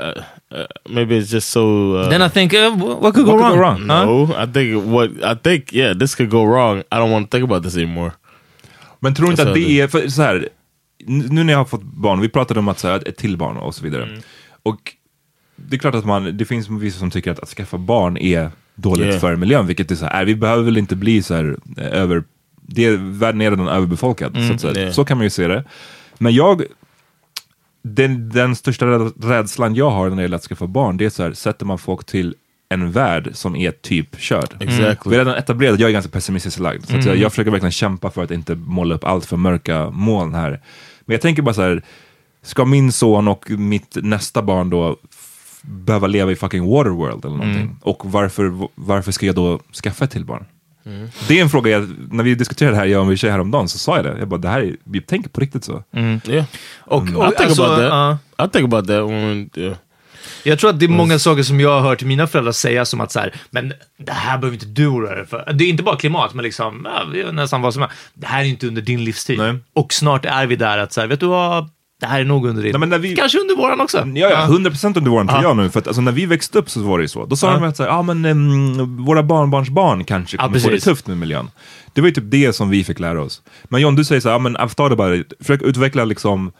uh, 0.54 0.66
maybe 0.88 1.18
it's 1.18 1.30
just 1.32 1.48
so. 1.50 1.94
Uh, 1.96 2.08
Then 2.10 2.22
I 2.22 2.28
think, 2.28 2.54
uh, 2.54 2.70
what 3.02 3.14
could 3.14 3.26
go 3.26 3.32
What 3.36 3.50
could 3.52 3.60
wrong? 3.60 3.86
go 3.86 3.88
wrong? 3.88 3.88
Huh? 3.88 4.04
no, 4.04 4.44
I 4.44 4.46
think 4.52 4.84
what 4.86 5.10
I 5.10 5.34
think. 5.42 5.72
Yeah, 5.72 5.98
this 5.98 6.14
could 6.14 6.30
go 6.30 6.44
wrong. 6.44 6.78
I 6.78 6.96
don't 6.98 7.10
want 7.10 7.30
to 7.30 7.36
think 7.36 7.50
about 7.50 7.62
this 7.64 7.76
anymore. 7.76 8.12
Men 9.00 9.14
tror 9.14 9.30
inte 9.30 9.42
att 9.48 9.54
det 9.54 9.80
är, 9.80 9.88
för 9.88 10.08
så 10.08 10.22
här, 10.22 10.48
nu 11.06 11.44
när 11.44 11.52
jag 11.52 11.58
har 11.60 11.64
fått 11.64 11.82
barn, 11.82 12.20
vi 12.20 12.28
pratade 12.28 12.60
om 12.60 12.68
att 12.68 12.78
så 12.78 12.88
här, 12.88 13.08
ett 13.08 13.16
till 13.16 13.36
barn 13.36 13.56
och 13.56 13.74
så 13.74 13.84
vidare. 13.84 14.08
Och 14.62 14.78
det 15.56 15.76
är 15.76 15.78
klart 15.80 15.94
att 15.94 16.04
man, 16.04 16.36
det 16.36 16.44
finns 16.44 16.68
vissa 16.68 16.98
som 16.98 17.10
tycker 17.10 17.30
att 17.30 17.38
att 17.40 17.48
skaffa 17.48 17.78
barn 17.78 18.16
är 18.16 18.50
dåligt 18.74 19.06
Yeah. 19.06 19.20
för 19.20 19.36
miljön, 19.36 19.66
vilket 19.66 19.90
är 19.90 19.94
så 19.94 20.04
här, 20.04 20.20
är, 20.20 20.24
vi 20.24 20.34
behöver 20.36 20.62
väl 20.62 20.76
inte 20.76 20.96
bli 20.96 21.22
så 21.22 21.34
här 21.34 21.56
eh, 21.76 22.00
över, 22.02 22.24
det, 22.62 22.96
världen 22.96 23.40
är 23.40 23.50
redan 23.50 23.68
överbefolkad, 23.68 24.36
så, 24.48 24.54
att, 24.54 24.60
så, 24.60 24.68
här, 24.68 24.78
yeah. 24.78 24.92
så 24.92 25.04
kan 25.04 25.16
man 25.16 25.24
ju 25.24 25.30
se 25.30 25.48
det. 25.48 25.64
Men 26.18 26.34
jag, 26.34 26.62
den, 27.82 28.28
den 28.28 28.56
största 28.56 28.86
räd- 28.86 29.12
rädslan 29.24 29.74
jag 29.74 29.90
har 29.90 30.08
när 30.08 30.16
det 30.16 30.22
gäller 30.22 30.36
att 30.36 30.42
skaffa 30.42 30.66
barn, 30.66 30.96
det 30.96 31.04
är 31.04 31.10
så 31.10 31.22
här, 31.22 31.32
sätter 31.32 31.66
man 31.66 31.78
folk 31.78 32.06
till 32.06 32.34
en 32.68 32.92
värld 32.92 33.30
som 33.32 33.56
är 33.56 33.70
typ 33.70 34.20
körd. 34.20 34.56
Exactly. 34.60 35.10
Vi 35.10 35.16
har 35.16 35.24
redan 35.24 35.38
etablerat 35.38 35.80
jag 35.80 35.88
är 35.88 35.92
ganska 35.92 36.10
pessimistiskt 36.10 36.60
lagd. 36.60 36.88
Så 36.88 36.96
att 36.96 37.04
jag, 37.04 37.16
jag 37.16 37.32
försöker 37.32 37.50
verkligen 37.50 37.72
kämpa 37.72 38.10
för 38.10 38.24
att 38.24 38.30
inte 38.30 38.54
måla 38.54 38.94
upp 38.94 39.04
allt 39.04 39.26
för 39.26 39.36
mörka 39.36 39.90
moln 39.90 40.34
här. 40.34 40.50
Men 41.00 41.14
jag 41.14 41.20
tänker 41.20 41.42
bara 41.42 41.54
så 41.54 41.62
här, 41.62 41.82
ska 42.42 42.64
min 42.64 42.92
son 42.92 43.28
och 43.28 43.50
mitt 43.50 43.96
nästa 44.02 44.42
barn 44.42 44.70
då 44.70 44.96
behöva 45.62 46.06
leva 46.06 46.32
i 46.32 46.36
fucking 46.36 46.66
Waterworld 46.70 47.24
eller 47.24 47.36
någonting? 47.36 47.76
Och 47.82 48.02
varför, 48.12 48.68
varför 48.74 49.12
ska 49.12 49.26
jag 49.26 49.34
då 49.34 49.60
skaffa 49.82 50.04
ett 50.04 50.10
till 50.10 50.24
barn? 50.24 50.44
Det 51.28 51.38
är 51.38 51.42
en 51.42 51.50
fråga, 51.50 51.70
jag, 51.70 51.88
när 52.10 52.24
vi 52.24 52.34
diskuterade 52.34 52.74
det 52.74 52.78
här, 52.80 52.86
jag 52.86 53.00
och 53.00 53.06
min 53.06 53.16
tjej 53.16 53.30
häromdagen, 53.30 53.68
så 53.68 53.78
sa 53.78 53.96
jag 53.96 54.04
det. 54.04 54.16
Jag 54.18 54.28
bara, 54.28 54.40
det 54.40 54.48
här 54.48 54.60
är, 54.60 54.76
vi 54.84 55.00
tänker 55.00 55.30
på 55.30 55.40
riktigt 55.40 55.64
så. 55.64 55.82
Yeah, 56.28 56.44
Och, 56.80 57.02
och, 57.02 57.08
I 57.08 57.08
think 57.08 57.40
alltså, 57.40 57.62
about 57.62 57.78
that. 57.78 58.18
ja. 58.36 58.44
I 58.46 58.48
think 58.48 58.64
about 58.64 58.86
that 58.88 59.10
when. 59.10 59.50
Yeah. 59.56 59.76
Jag 60.44 60.58
tror 60.58 60.70
att 60.70 60.80
det 60.80 60.86
är 60.86 60.88
många 60.88 61.18
saker 61.18 61.42
som 61.42 61.60
jag 61.60 61.70
har 61.70 61.80
hört 61.80 62.02
mina 62.02 62.26
föräldrar 62.26 62.52
säga 62.52 62.84
som 62.84 63.00
att 63.00 63.12
så 63.12 63.20
här, 63.20 63.34
men 63.50 63.72
det 63.98 64.12
här 64.12 64.38
behöver 64.38 64.54
inte 64.54 64.66
du 64.66 64.86
oroa 64.86 65.14
dig 65.14 65.26
för. 65.26 65.52
Det 65.52 65.64
är 65.64 65.68
inte 65.68 65.82
bara 65.82 65.96
klimat, 65.96 66.34
men 66.34 66.42
liksom, 66.42 66.88
ja, 67.14 67.32
nästan 67.32 67.62
vad 67.62 67.74
som 67.74 67.82
är. 67.82 67.90
Det 68.14 68.26
här 68.26 68.40
är 68.40 68.44
inte 68.44 68.66
under 68.66 68.82
din 68.82 69.04
livstid. 69.04 69.38
Nej. 69.38 69.54
Och 69.74 69.92
snart 69.92 70.24
är 70.24 70.46
vi 70.46 70.56
där 70.56 70.78
att 70.78 70.92
så 70.92 71.00
här, 71.00 71.08
vet 71.08 71.20
du 71.20 71.26
vad? 71.26 71.70
Det 72.02 72.08
här 72.08 72.20
är 72.20 72.24
nog 72.24 72.46
under 72.46 72.62
din. 72.62 72.72
Nej, 72.72 72.80
men 72.80 72.88
när 72.88 72.98
vi- 72.98 73.16
Kanske 73.16 73.38
under 73.38 73.56
våran 73.56 73.80
också. 73.80 73.98
Ja, 74.14 74.30
ja, 74.30 74.46
100% 74.46 74.96
under 74.98 75.10
våren 75.10 75.28
tror 75.28 75.42
jag 75.42 75.56
nu. 75.56 75.70
För 75.70 75.78
att 75.80 75.86
alltså, 75.86 76.02
när 76.02 76.12
vi 76.12 76.26
växte 76.26 76.58
upp 76.58 76.70
så 76.70 76.80
var 76.80 76.98
det 76.98 77.04
ju 77.04 77.08
så. 77.08 77.26
Då 77.26 77.36
sa 77.36 77.46
Ja. 77.46 77.54
de 77.54 77.64
att 77.64 77.76
så 77.76 77.82
här, 77.82 77.90
ah, 77.90 78.02
men, 78.02 78.24
em, 78.24 79.04
våra 79.04 79.22
barnbarns 79.22 79.68
barn 79.70 80.04
kanske 80.04 80.36
Ja, 80.36 80.42
kommer 80.44 80.58
få 80.60 80.70
det 80.70 80.80
tufft 80.80 81.06
med 81.06 81.16
miljön. 81.18 81.50
Det 81.92 82.00
var 82.00 82.08
ju 82.08 82.14
typ 82.14 82.24
det 82.26 82.52
som 82.52 82.70
vi 82.70 82.84
fick 82.84 82.98
lära 83.00 83.22
oss. 83.22 83.42
Men 83.64 83.80
John, 83.80 83.94
du 83.94 84.04
säger 84.04 84.20
så 84.20 84.28
här, 84.28 84.36
ah, 84.36 84.38
men 84.38 84.56
Aftar 84.56 84.96
bara, 84.96 85.22
försök 85.40 85.62
utveckla 85.62 86.04
liksom, 86.04 86.52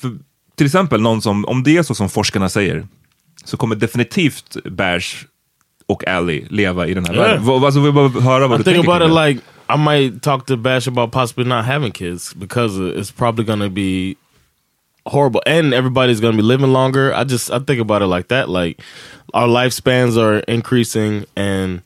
för, 0.00 0.10
till 0.56 0.66
exempel 0.66 1.00
någon 1.00 1.22
som, 1.22 1.44
om 1.44 1.62
det 1.62 1.76
är 1.76 1.82
så 1.82 1.94
som 1.94 2.08
forskarna 2.08 2.48
säger, 2.48 2.86
så 3.44 3.56
kommer 3.56 3.76
definitivt 3.76 4.56
Bash 4.64 5.24
och 5.86 6.08
Ali 6.08 6.46
leva 6.50 6.86
i 6.86 6.94
den 6.94 7.04
här 7.04 7.14
Ja. 7.14 7.20
världen. 7.22 7.48
Alltså, 7.48 7.80
vi 7.80 7.92
behöver 7.92 8.20
höra 8.20 8.46
vad 8.46 8.60
I 8.60 8.62
du 8.62 8.64
think 8.64 8.76
tänker 8.86 8.92
about 9.04 9.10
it 9.10 9.36
like 9.36 9.40
I 9.74 9.78
might 9.78 10.22
talk 10.22 10.46
to 10.46 10.56
Bash 10.56 10.88
about 10.88 11.12
possibly 11.12 11.44
not 11.44 11.64
having 11.64 11.92
kids 11.92 12.34
because 12.34 12.74
it's 12.82 13.12
probably 13.18 13.44
to 13.60 13.68
be 13.68 14.14
horrible, 15.06 15.42
and 15.46 15.74
everybody's 15.74 16.20
going 16.20 16.32
to 16.32 16.42
be 16.42 16.46
living 16.46 16.72
longer. 16.72 17.14
I 17.14 17.24
just 17.24 17.50
I 17.50 17.58
think 17.58 17.80
about 17.80 18.02
it 18.02 18.06
like 18.06 18.28
that. 18.28 18.48
Like 18.48 18.80
our 19.34 19.46
lifespans 19.48 20.16
are 20.16 20.38
increasing, 20.48 21.24
and 21.36 21.82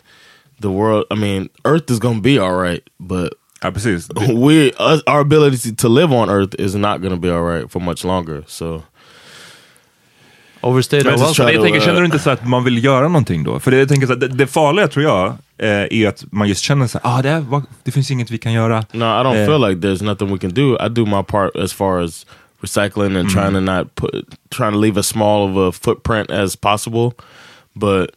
the 0.60 0.70
world. 0.70 1.04
I 1.10 1.14
mean, 1.14 1.48
Earth 1.64 1.90
is 1.90 1.98
going 1.98 2.16
to 2.16 2.22
be 2.22 2.38
all 2.38 2.54
right, 2.54 2.82
but 3.00 3.34
Ja, 3.62 3.70
precis. 3.70 4.08
we 4.34 4.72
us, 4.78 5.02
our 5.06 5.20
ability 5.20 5.72
to 5.72 5.88
live 5.88 6.12
on 6.12 6.30
Earth 6.30 6.54
is 6.58 6.74
not 6.74 7.00
going 7.00 7.14
to 7.14 7.20
be 7.20 7.30
all 7.30 7.42
right 7.42 7.70
for 7.70 7.80
much 7.80 8.04
longer. 8.04 8.44
So 8.46 8.82
Overstayed 10.62 11.04
Men 11.04 11.14
or 11.14 11.16
just 11.18 11.38
welcome. 11.38 11.54
Jag 11.54 11.60
to, 11.60 11.62
tänker, 11.62 11.80
känner 11.80 12.00
du 12.00 12.04
inte 12.06 12.18
så 12.18 12.30
att 12.30 12.46
man 12.46 12.64
vill 12.64 12.84
göra 12.84 13.08
någonting 13.08 13.44
då? 13.44 13.60
För 13.60 13.70
det, 13.70 13.78
jag 13.78 13.88
tänker 13.88 14.06
så 14.06 14.12
att 14.12 14.20
det, 14.20 14.28
det 14.28 14.46
farliga 14.46 14.88
tror 14.88 15.04
jag 15.04 15.26
eh, 15.58 15.68
är 15.68 16.08
att 16.08 16.24
man 16.32 16.48
just 16.48 16.62
känner 16.62 16.86
så 16.86 16.98
här, 17.04 17.18
ah, 17.18 17.22
det, 17.22 17.28
är, 17.28 17.62
det 17.84 17.90
finns 17.90 18.10
inget 18.10 18.30
vi 18.30 18.38
kan 18.38 18.52
göra. 18.52 18.84
No, 18.92 19.04
I 19.04 19.22
don't 19.24 19.34
Yeah. 19.34 19.46
feel 19.46 19.68
like 19.68 19.80
there's 19.88 20.04
nothing 20.04 20.32
we 20.32 20.38
can 20.38 20.50
do. 20.50 20.76
I 20.86 20.88
do 20.88 21.06
my 21.06 21.22
part 21.22 21.56
as 21.56 21.72
far 21.72 22.00
as 22.04 22.26
recycling 22.66 23.16
and 23.16 23.28
mm-hmm. 23.28 23.28
trying 23.28 23.52
to 23.52 23.60
not 23.60 23.94
put 23.94 24.34
trying 24.50 24.72
to 24.72 24.78
leave 24.78 24.98
as 24.98 25.06
small 25.06 25.48
of 25.48 25.56
a 25.56 25.72
footprint 25.72 26.30
as 26.30 26.56
possible. 26.56 27.14
But 27.74 28.16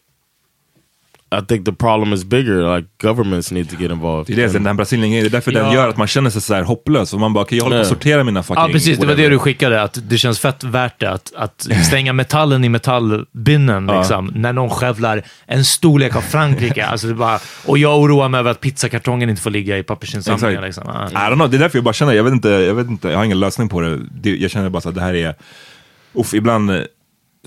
I 1.32 1.46
think 1.48 1.66
the 1.66 1.72
problem 1.72 2.14
is 2.14 2.24
bigger. 2.24 2.76
Like 2.78 2.88
governments 3.02 3.52
need 3.52 3.70
to 3.70 3.76
get 3.80 3.92
involved. 3.92 4.36
Det 4.36 4.44
är 4.44 4.48
det, 4.48 4.54
den 4.54 4.66
här 4.66 4.74
Brasilien 4.74 5.12
det 5.12 5.28
är 5.28 5.30
därför 5.30 5.52
den 5.52 5.66
Ja. 5.66 5.74
gör 5.74 5.88
att 5.90 5.98
man 5.98 6.08
känner 6.08 6.30
sig 6.30 6.42
så 6.42 6.54
här 6.54 6.62
hopplös. 6.64 7.14
Och 7.14 7.20
man 7.20 7.34
bara, 7.34 7.46
kan 7.46 7.58
jag 7.58 7.66
hålla 7.66 7.76
på 7.76 7.80
Ja. 7.82 7.86
sortera 7.86 8.24
mina 8.24 8.44
fucking... 8.44 8.64
Ja, 8.64 8.70
precis. 8.72 9.00
Det 9.00 9.08
var 9.08 9.16
det 9.16 9.30
du 9.30 9.40
skickade, 9.40 9.82
att 9.82 10.00
det 10.10 10.18
känns 10.18 10.40
fett 10.40 10.64
värt 10.64 11.00
det. 11.00 11.12
Att, 11.12 11.34
att 11.36 11.68
stänga 11.86 12.14
metallen 12.14 12.64
i 12.64 12.70
metallbinnen, 12.70 13.88
Ja. 13.88 13.98
liksom, 14.00 14.32
när 14.36 14.54
någon 14.54 14.70
skövlar 14.70 15.24
en 15.46 15.66
storlek 15.66 16.16
av 16.16 16.22
Frankrike. 16.22 16.86
alltså 16.86 17.08
det 17.08 17.14
bara, 17.14 17.40
och 17.66 17.78
jag 17.78 18.00
oroar 18.00 18.30
mig 18.30 18.40
över 18.40 18.52
att 18.52 18.62
pizzakartongen 18.62 19.30
inte 19.30 19.42
får 19.42 19.50
ligga 19.50 19.78
i 19.78 19.84
pappersinsamlingen. 19.84 20.64
Liksom. 20.64 20.84
Ja. 20.88 21.10
I 21.10 21.14
don't 21.32 21.36
know, 21.36 21.50
det 21.50 21.58
är 21.58 21.60
därför 21.60 21.78
jag 21.78 21.84
bara 21.84 21.94
känner, 21.94 22.14
jag 22.14 22.24
vet 22.24 22.34
inte, 22.34 22.50
jag, 22.50 22.74
vet 22.76 22.88
inte, 22.88 23.10
jag 23.10 23.18
har 23.18 23.26
ingen 23.26 23.40
lösning 23.40 23.70
på 23.70 23.82
det. 23.82 24.00
det 24.12 24.36
jag 24.36 24.52
känner 24.52 24.70
bara 24.70 24.82
så 24.82 24.90
att 24.90 24.96
det 24.96 25.02
här 25.02 25.14
är... 25.14 25.36
Uff, 26.14 26.34
ibland 26.34 26.72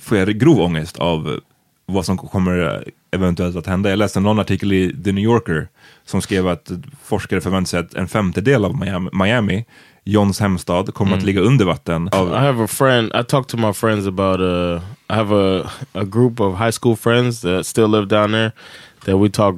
får 0.00 0.18
jag 0.18 0.28
grov 0.28 0.60
ångest 0.60 0.98
av 0.98 1.40
vad 1.86 2.06
som 2.06 2.18
kommer 2.18 2.84
eventuellt 3.10 3.56
att 3.56 3.66
hända. 3.66 3.90
Jag 3.90 3.98
läste 3.98 4.20
någon 4.20 4.38
artikel 4.38 4.72
i 4.72 5.02
The 5.04 5.12
New 5.12 5.24
Yorker 5.24 5.68
som 6.04 6.22
skrev 6.22 6.48
att 6.48 6.70
forskare 7.02 7.40
förväntar 7.40 7.68
sig 7.68 7.80
att 7.80 7.94
en 7.94 8.08
femtedel 8.08 8.64
av 8.64 8.76
Miami, 8.76 9.10
Miami 9.12 9.64
Johns 10.04 10.40
hemstad, 10.40 10.94
kommer 10.94 11.16
att 11.16 11.22
ligga 11.22 11.40
under 11.40 11.64
vatten. 11.64 12.06
I 12.12 12.16
Av, 12.16 12.34
have 12.34 12.64
a 12.64 12.66
friend. 12.66 13.12
I 13.14 13.24
talk 13.24 13.46
to 13.46 13.56
my 13.56 13.72
friends 13.72 14.06
about. 14.06 14.40
Uh, 14.40 14.80
I 15.10 15.14
have 15.14 15.32
a 15.32 15.70
a 15.92 16.04
group 16.04 16.40
of 16.40 16.58
high 16.58 16.72
school 16.72 16.96
friends 16.96 17.40
that 17.40 17.66
still 17.66 17.88
live 17.88 18.08
down 18.08 18.32
there. 18.32 18.52
That 19.04 19.18
we 19.18 19.28
talk 19.28 19.54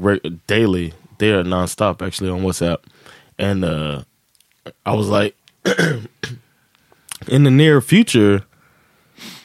daily. 0.46 0.92
They 1.18 1.32
are 1.32 1.44
nonstop 1.44 2.02
actually 2.02 2.30
on 2.30 2.42
WhatsApp, 2.42 2.78
and 3.38 3.64
uh, 3.64 4.02
I 4.84 4.94
was 4.94 5.08
like, 5.08 5.34
in 7.28 7.44
the 7.44 7.50
near 7.50 7.80
future, 7.80 8.44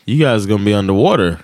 you 0.06 0.26
guys 0.26 0.46
are 0.46 0.50
gonna 0.50 0.66
be 0.66 0.74
underwater. 0.74 1.40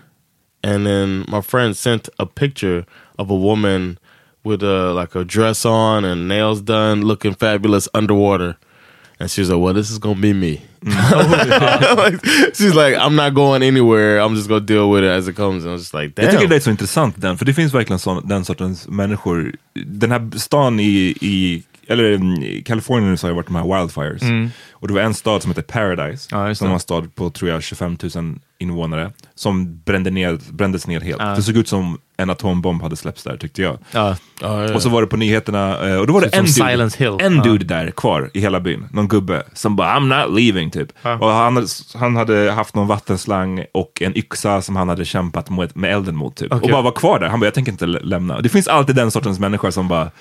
And 0.66 0.88
then 0.88 1.26
my 1.28 1.42
friend 1.42 1.78
sent 1.78 2.10
a 2.18 2.26
picture 2.26 2.86
of 3.20 3.30
a 3.30 3.36
woman 3.36 4.00
with 4.44 4.64
a 4.64 4.94
like 4.94 5.14
a 5.14 5.24
dress 5.24 5.64
on 5.64 6.04
and 6.06 6.28
nails 6.28 6.62
done, 6.62 7.02
looking 7.04 7.36
fabulous 7.36 7.88
underwater. 7.94 8.58
And 9.20 9.30
she's 9.30 9.48
like, 9.50 9.62
"Well, 9.62 9.76
this 9.76 9.92
is 9.92 10.00
gonna 10.00 10.20
be 10.20 10.34
me." 10.34 10.62
Mm. 10.82 11.98
Like, 11.98 12.26
she's 12.56 12.74
like, 12.74 12.96
"I'm 12.98 13.16
not 13.16 13.36
going 13.36 13.62
anywhere. 13.64 14.20
I'm 14.20 14.36
just 14.36 14.50
gonna 14.50 14.66
deal 14.66 14.90
with 14.90 15.04
it 15.04 15.12
as 15.12 15.28
it 15.28 15.36
comes." 15.36 15.64
And 15.64 15.70
I 15.70 15.74
was 15.74 15.84
just 15.84 15.94
like, 15.94 16.16
"Damn." 16.16 16.26
Jag 16.26 16.34
tycker 16.34 16.48
det 16.48 16.56
är 16.56 16.60
så 16.60 16.70
intressant 16.70 17.22
den, 17.22 17.38
för 17.38 17.46
det 17.46 17.54
finns 17.54 17.74
verkligen 17.74 18.00
sån, 18.00 18.28
den 18.28 18.46
sortens 18.46 18.88
människor. 18.88 19.56
Den 19.74 20.12
här 20.12 20.38
stan 20.38 20.80
i, 20.80 21.16
i 21.22 21.64
eller 21.88 22.14
mm, 22.14 22.44
i 22.44 22.64
Kalifornien 22.66 23.18
så 23.18 23.28
har 23.28 23.30
det 23.32 23.36
varit 23.36 23.48
de 23.48 23.56
här 23.56 23.80
wildfires. 23.80 24.52
Och 24.72 24.88
det 24.88 24.94
var 24.94 25.02
en 25.02 25.14
stad 25.14 25.42
som 25.42 25.52
heter 25.52 25.62
Paradise, 25.62 26.36
Mm. 26.36 26.48
Ja, 26.48 26.56
som 26.56 26.68
var 26.68 26.74
en 26.74 26.80
stad 26.80 27.16
på 27.16 27.30
tror 27.30 27.50
jag 27.52 27.64
25 27.64 27.98
000 28.16 28.40
invånare, 28.60 29.12
som 29.36 29.80
brände 29.86 30.10
ner, 30.12 30.40
brändes 30.52 30.88
ner 30.88 31.02
helt. 31.02 31.20
Det 31.36 31.42
såg 31.44 31.58
ut 31.58 31.68
som 31.68 31.98
en 32.18 32.30
atombomb 32.30 32.82
hade 32.82 32.96
släppts 32.96 33.24
där 33.24 33.38
tyckte 33.38 33.62
jag. 33.62 33.78
Ja. 33.92 34.16
Yeah. 34.42 34.76
Och 34.76 34.82
så 34.82 34.90
var 34.90 35.02
det 35.02 35.08
på 35.08 35.18
nyheterna, 35.18 35.90
eh, 35.90 35.96
och 35.98 36.08
då 36.08 36.14
var 36.14 36.22
det 36.22 36.28
en 36.36 36.46
dude, 36.46 37.24
en 37.26 37.36
Ja. 37.36 37.44
dude 37.44 37.66
där 37.66 37.92
kvar 37.92 38.30
i 38.34 38.40
hela 38.40 38.60
byn. 38.60 38.88
Någon 38.92 39.08
gubbe 39.08 39.44
som 39.54 39.76
bara 39.76 40.00
I'm 40.00 40.26
not 40.28 40.36
leaving 40.40 40.72
typ. 40.72 40.92
Och 41.20 41.28
han, 41.30 41.56
hade- 41.56 41.68
han 41.96 42.16
hade 42.16 42.52
haft 42.52 42.76
någon 42.76 42.88
vattenslang 42.88 43.66
och 43.72 44.02
en 44.02 44.18
yxa 44.18 44.62
som 44.62 44.76
han 44.76 44.90
hade 44.90 45.06
kämpat 45.06 45.50
med, 45.50 45.78
med 45.78 45.94
elden 45.94 46.16
mot 46.16 46.36
typ. 46.36 46.52
Och 46.52 46.58
Okej. 46.58 46.72
bara 46.72 46.82
var 46.82 46.92
kvar 46.92 47.20
där. 47.20 47.28
Han 47.28 47.40
bara 47.40 47.46
jag 47.48 47.54
tänker 47.54 47.72
inte 47.72 47.86
lä- 47.86 48.00
lämna. 48.04 48.42
Det 48.42 48.50
finns 48.50 48.68
alltid 48.68 48.96
den 48.96 49.12
sortens 49.12 49.40
människor 49.40 49.72
som 49.72 49.88
bara 49.88 50.12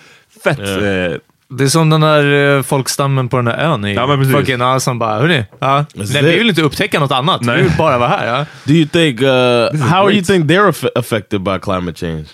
fett. 0.44 0.58
Eh, 0.58 1.18
Det 1.58 1.64
är 1.64 1.68
som 1.68 1.90
den 1.90 2.00
där 2.00 2.56
eh, 2.56 2.62
folkstammen 2.62 3.28
på 3.28 3.36
den 3.36 3.44
där 3.44 3.56
ön 3.56 3.84
i 3.84 3.94
Ja, 3.94 4.06
men 4.06 4.18
precis. 4.18 4.34
fucking 4.34 4.60
ja, 4.60 4.80
som 4.80 4.98
bara, 4.98 5.18
hörni, 5.18 5.44
ja, 5.58 5.84
nej, 5.94 6.04
it. 6.04 6.14
vi 6.14 6.38
vill 6.38 6.48
inte 6.48 6.62
upptäcka 6.62 7.00
något 7.00 7.12
annat. 7.12 7.40
Nej. 7.40 7.56
Vi 7.56 7.62
vill 7.62 7.72
bara 7.78 7.98
vara 7.98 8.08
här. 8.08 8.26
Ja. 8.26 8.46
Do 8.64 8.72
you 8.72 8.86
think, 8.88 9.22
uh, 9.22 9.28
how 9.28 10.04
do 10.04 10.10
you 10.10 10.12
great. 10.12 10.26
think 10.26 10.50
they're 10.50 10.68
aff- 10.68 10.98
affected 10.98 11.40
by 11.42 11.58
climate 11.58 12.06
change? 12.06 12.24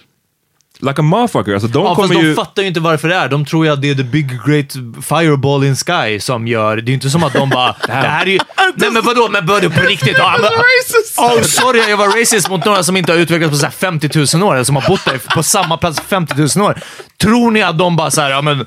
like 0.83 0.99
a 0.99 1.03
motherfucker. 1.03 1.53
Alltså 1.53 1.69
de 1.69 1.83
Ja, 1.85 1.89
fast 1.97 2.09
kommer 2.09 2.21
de 2.23 2.27
ju... 2.29 2.35
fattar 2.35 2.63
ju 2.63 2.69
inte 2.69 2.81
varför 2.81 3.09
det 3.09 3.15
är. 3.15 3.29
De 3.29 3.45
tror 3.45 3.65
ju 3.67 3.73
att 3.73 3.83
det 3.83 3.91
är 3.91 3.95
the 3.95 4.03
big 4.05 4.41
great 4.47 4.73
fireball 5.03 5.65
in 5.65 5.77
sky 5.77 6.21
som 6.21 6.47
gör... 6.47 6.77
Det 6.77 6.83
är 6.83 6.87
ju 6.87 6.95
inte 6.95 7.11
som 7.11 7.23
att 7.25 7.33
de 7.33 7.51
bara... 7.51 7.77
det 7.87 7.93
här 7.93 8.27
är 8.27 8.31
ju... 8.31 8.39
Nej 8.75 8.91
men 8.91 9.03
vadå? 9.03 9.29
Men 9.31 9.47
vadå 9.47 9.71
på 9.71 9.81
riktigt? 9.81 10.19
Men, 10.19 10.51
oh, 11.27 11.43
sorry, 11.43 11.91
jag 11.91 11.97
var 11.97 12.21
racist 12.21 12.51
mot 12.51 12.65
några 12.65 12.83
som 12.83 12.97
inte 12.97 13.13
har 13.13 13.19
utvecklats 13.19 13.51
på 13.51 13.57
så 13.59 13.65
här 13.67 13.73
50 13.73 14.37
000 14.39 14.49
år, 14.49 14.55
eller 14.55 14.65
som 14.65 14.77
har 14.77 14.89
bott 14.89 15.05
där 15.05 15.35
på 15.35 15.43
samma 15.43 15.77
plats 15.77 16.01
50 16.01 16.35
000 16.59 16.67
år. 16.67 16.81
Tror 17.23 17.51
ni 17.51 17.63
att 17.63 17.79
de 17.79 17.97
bara 17.97 18.11
så 18.11 18.21
här, 18.21 18.31
ja 18.31 18.43
men... 18.43 18.67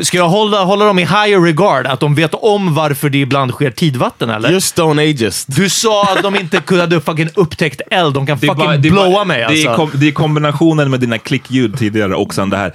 Ska 0.00 0.16
jag 0.18 0.28
hålla, 0.28 0.64
hålla 0.64 0.84
dem 0.84 0.98
i 0.98 1.02
higher 1.02 1.40
regard? 1.44 1.86
Att 1.86 2.00
de 2.00 2.14
vet 2.14 2.34
om 2.34 2.74
varför 2.74 3.10
det 3.10 3.18
ibland 3.18 3.50
sker 3.50 3.70
tidvatten, 3.70 4.30
eller? 4.30 4.48
You're 4.50 4.60
stone 4.60 5.02
ageist. 5.02 5.56
Du 5.56 5.70
sa 5.70 6.02
att 6.02 6.22
de 6.22 6.36
inte 6.36 6.60
kunde 6.60 7.00
fucking 7.00 7.28
upptäckt 7.34 7.80
eld. 7.90 8.14
De 8.14 8.26
kan 8.26 8.38
Det 8.38 8.46
fucking 8.46 8.64
bara- 8.64 8.76
det 8.76 8.90
blowa 8.90 9.10
bara- 9.10 9.24
mig 9.24 9.38
det, 9.38 9.46
alltså. 9.46 9.68
är 9.70 9.76
kom, 9.76 9.90
det 9.94 10.08
är 10.08 10.12
kombinationen 10.12 10.90
med 10.90 11.00
dina 11.00 11.18
klickljud 11.18 11.78
tidigare 11.78 12.14
och 12.14 12.34
sen 12.34 12.50
det 12.50 12.56
här. 12.56 12.72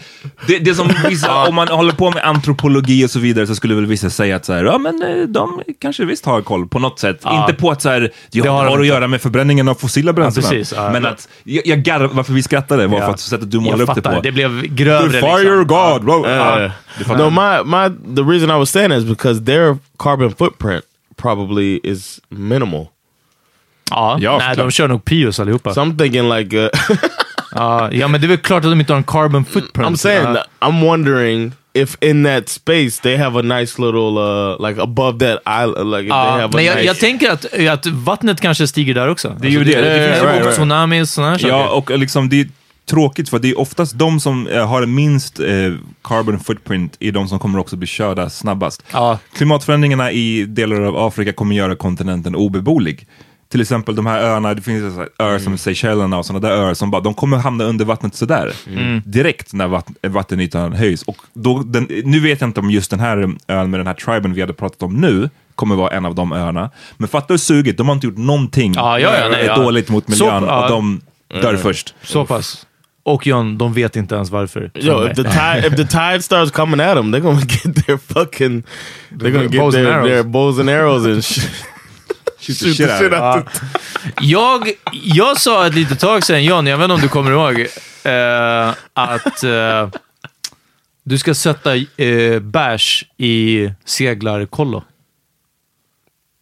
Det, 0.48 0.60
det 0.60 0.70
är 0.70 0.74
som 0.74 0.90
vissa, 1.10 1.48
om 1.48 1.56
man 1.56 1.68
håller 1.68 1.94
på 1.94 2.12
med 2.12 2.24
antropologi 2.24 3.06
och 3.06 3.10
så 3.10 3.20
vidare 3.20 3.48
så 3.48 3.56
skulle 3.56 3.76
väl 3.76 3.86
vissa 3.86 4.10
säga 4.10 4.36
att 4.36 4.46
så 4.46 4.54
här, 4.54 4.64
ja 4.64 4.78
men 4.78 5.02
eh, 5.04 5.28
de 5.28 5.62
kanske 5.82 6.06
visst 6.06 6.26
har 6.26 6.42
koll 6.42 6.68
på 6.68 6.80
något 6.80 7.00
sätt. 7.00 7.20
Ja. 7.24 7.42
Inte 7.42 7.54
på 7.62 7.72
att 7.72 7.82
så 7.82 7.90
här, 7.90 8.00
det 8.32 8.42
Det 8.42 8.48
har 8.50 8.66
har, 8.66 8.80
att 8.80 8.88
göra 8.88 9.08
med 9.08 9.22
förbränningen 9.22 9.68
av 9.68 9.76
fossila 9.76 10.14
bränslen. 10.14 10.44
precis, 10.50 10.74
ja. 10.78 10.90
men 10.92 11.06
att, 11.06 11.28
jag, 11.44 11.68
jag 11.68 11.84
garv, 11.84 12.10
varför 12.14 12.34
vi 12.34 12.44
skrattade 12.44 12.88
var 12.88 13.00
för 13.00 13.10
att 13.10 13.20
sättet 13.20 13.52
du 13.52 13.60
målade 13.60 13.84
upp 13.84 13.96
det 13.96 14.02
på. 14.02 14.20
Det 14.24 14.32
blev 14.32 14.62
grövre 14.62 15.10
Fire 15.22 15.38
liksom. 15.60 15.68
God! 15.68 16.06
bro. 16.06 16.26
Uh, 16.26 16.72
Ja. 17.14 17.18
no, 17.18 17.30
my 17.30 17.64
my 17.64 18.16
the 18.16 18.24
reason 18.24 18.50
I 18.50 18.58
was 18.60 18.70
saying 18.70 18.92
is 18.92 19.04
because 19.06 19.44
their 19.44 19.78
carbon 19.98 20.32
footprint 20.36 20.84
probably 21.16 21.80
is 21.84 22.20
minimal. 22.30 22.88
Ja, 23.92 24.18
Ja, 24.20 24.38
nej, 24.38 24.56
de 24.56 24.72
kör 24.72 24.88
nog 24.88 25.06
Pius 25.06 25.40
allihopa. 25.40 25.74
So 25.74 25.82
I'm 25.82 25.98
thinking 25.98 26.30
like 26.30 26.58
uh, 26.58 26.70
Ja, 27.56 27.92
ja, 27.92 28.08
men 28.08 28.22
det 28.22 28.28
är 28.28 28.30
väl 28.30 28.38
klart 28.38 28.66
att 28.66 28.72
de 28.72 28.80
inte 28.80 28.94
har 28.94 28.98
en 28.98 29.04
carbon 29.04 29.46
footprint. 29.46 29.90
I'm 29.90 29.96
saying 29.96 30.34
that 30.34 30.48
I'm 30.60 30.82
wondering 30.86 31.52
if 31.74 31.98
in 32.02 32.24
that 32.24 32.50
space 32.50 33.02
they 33.02 33.18
have 33.18 33.40
a 33.40 33.42
nice 33.42 33.82
little 33.82 34.18
uh 34.18 34.68
like 34.68 34.82
above 34.82 35.20
that 35.20 35.42
island 35.64 35.92
like 35.92 36.04
if 36.04 36.10
they 36.10 36.42
have 36.42 36.58
a 36.58 36.62
jag, 36.62 36.76
nice 36.76 36.86
jag 36.86 37.00
tänker 37.00 37.32
att, 37.32 37.46
att 37.70 37.86
vattnet 37.86 38.42
kanske 38.42 38.68
stiger 38.68 38.94
där 38.94 39.08
också. 39.08 39.36
Det 39.40 39.48
är 39.48 39.52
ju 39.52 39.64
det. 39.64 39.82
Det, 39.82 39.98
Ja, 39.98 40.08
finns 40.08 40.18
ja, 40.18 40.24
ju 40.24 40.30
right, 40.30 40.42
right. 40.46 40.54
tsunamis 40.56 41.02
och 41.02 41.08
sådana 41.10 41.32
här 41.32 41.48
Ja, 41.48 41.68
saker. 41.68 41.94
och 41.94 42.00
liksom 42.00 42.30
det 42.30 42.48
tråkigt 42.90 43.30
för 43.30 43.40
det 43.40 43.50
är 43.50 43.60
oftast 43.60 44.00
de 44.00 44.20
som 44.20 44.48
eh, 44.48 44.68
har 44.68 44.86
minst 44.86 45.40
eh, 45.40 45.46
carbon 46.04 46.40
footprint 46.40 46.98
är 47.00 47.12
de 47.12 47.28
som 47.28 47.40
kommer 47.40 47.60
också 47.60 47.76
bli 47.76 47.88
körda 47.88 48.30
snabbast. 48.30 48.84
Ja. 48.94 49.20
Klimatförändringarna 49.36 50.12
i 50.12 50.46
delar 50.46 50.82
av 50.82 50.98
Afrika 50.98 51.34
kommer 51.34 51.56
göra 51.56 51.76
kontinenten 51.76 52.36
obeboelig. 52.36 53.08
Till 53.50 53.62
exempel 53.62 53.96
de 53.96 54.06
här 54.06 54.20
öarna, 54.22 54.54
det 54.54 54.62
finns 54.62 54.98
öar 55.20 55.30
Mm. 55.30 55.40
som 55.40 55.58
Seychellerna 55.58 56.18
och 56.18 56.26
sådana 56.26 56.48
där 56.48 56.56
öar 56.56 56.74
som 56.74 56.92
bara, 56.92 57.02
de 57.02 57.14
kommer 57.14 57.38
hamna 57.38 57.64
under 57.64 57.86
vattnet 57.86 58.16
sådär. 58.16 58.54
Mm. 58.68 59.02
Direkt 59.06 59.54
när 59.54 59.68
vatt, 59.68 59.88
vattenytan 60.08 60.74
höjs. 60.74 61.04
Och 61.04 61.18
då, 61.34 61.60
den, 61.64 61.88
nu 62.04 62.20
vet 62.20 62.42
jag 62.42 62.48
inte 62.50 62.60
om 62.60 62.72
just 62.72 62.92
den 62.92 63.00
här 63.00 63.18
ön 63.48 63.70
med 63.70 63.80
den 63.80 63.88
här 63.88 63.94
triben 63.94 64.34
vi 64.34 64.42
hade 64.42 64.54
pratat 64.54 64.84
om 64.84 64.94
nu 64.94 65.30
kommer 65.56 65.76
vara 65.76 65.92
en 65.92 66.06
av 66.06 66.16
de 66.16 66.32
öarna. 66.34 66.70
Men 66.98 67.08
fatta 67.10 67.34
hur 67.34 67.38
sugigt, 67.38 67.78
de 67.78 67.88
har 67.88 67.96
inte 67.96 68.08
gjort 68.08 68.18
någonting 68.18 68.74
Ja, 68.76 69.00
ja, 69.00 69.18
ja, 69.20 69.30
nej, 69.30 69.46
ja. 69.46 69.56
dåligt 69.56 69.90
mot 69.90 70.08
miljön 70.08 70.44
Så- 70.44 70.56
och 70.64 70.70
de 70.70 71.02
dör 71.42 71.58
först. 71.58 71.94
Så 72.04 72.26
pass. 72.26 72.66
Och 73.08 73.28
John, 73.28 73.58
de 73.58 73.74
vet 73.74 73.96
inte 73.96 74.16
ens 74.16 74.30
varför. 74.30 74.72
Yo, 74.74 75.08
if 75.08 75.16
the 75.16 75.24
tide 75.24 75.68
if 75.68 75.76
the 75.76 75.86
tide 75.86 76.22
starts 76.22 76.52
coming 76.52 76.80
at 76.80 76.96
them, 76.96 77.16
they're 77.16 77.22
gonna 77.22 77.42
get 77.42 77.86
their 77.86 77.98
fucking 77.98 78.64
they're 79.10 79.32
gonna 79.32 79.48
get 79.48 79.72
their, 79.72 80.04
their 80.04 80.24
bows 80.24 80.60
and 80.60 80.70
arrows 80.70 81.06
and 81.06 81.24
sh- 81.26 81.40
shoot 82.40 82.60
the 82.60 82.74
shit 82.74 83.14
out. 83.14 83.14
Ja. 83.14 83.44
Jag, 84.22 84.72
jag 84.92 85.38
sa 85.38 85.68
ett 85.68 85.76
litet 85.76 86.00
tag 86.00 86.24
sedan, 86.24 86.44
John, 86.44 86.68
jag 86.68 86.78
vet 86.78 86.84
inte 86.84 86.94
om 86.94 87.02
du 87.02 87.08
kommer 87.08 87.32
ihåg, 87.32 87.60
eh, 88.04 88.74
att 88.94 89.44
eh, 89.44 89.90
du 91.04 91.18
ska 91.18 91.34
sätta 91.34 91.76
eh, 91.76 92.40
bärs 92.40 93.06
i 93.18 93.72
seglarkollo. 93.86 94.84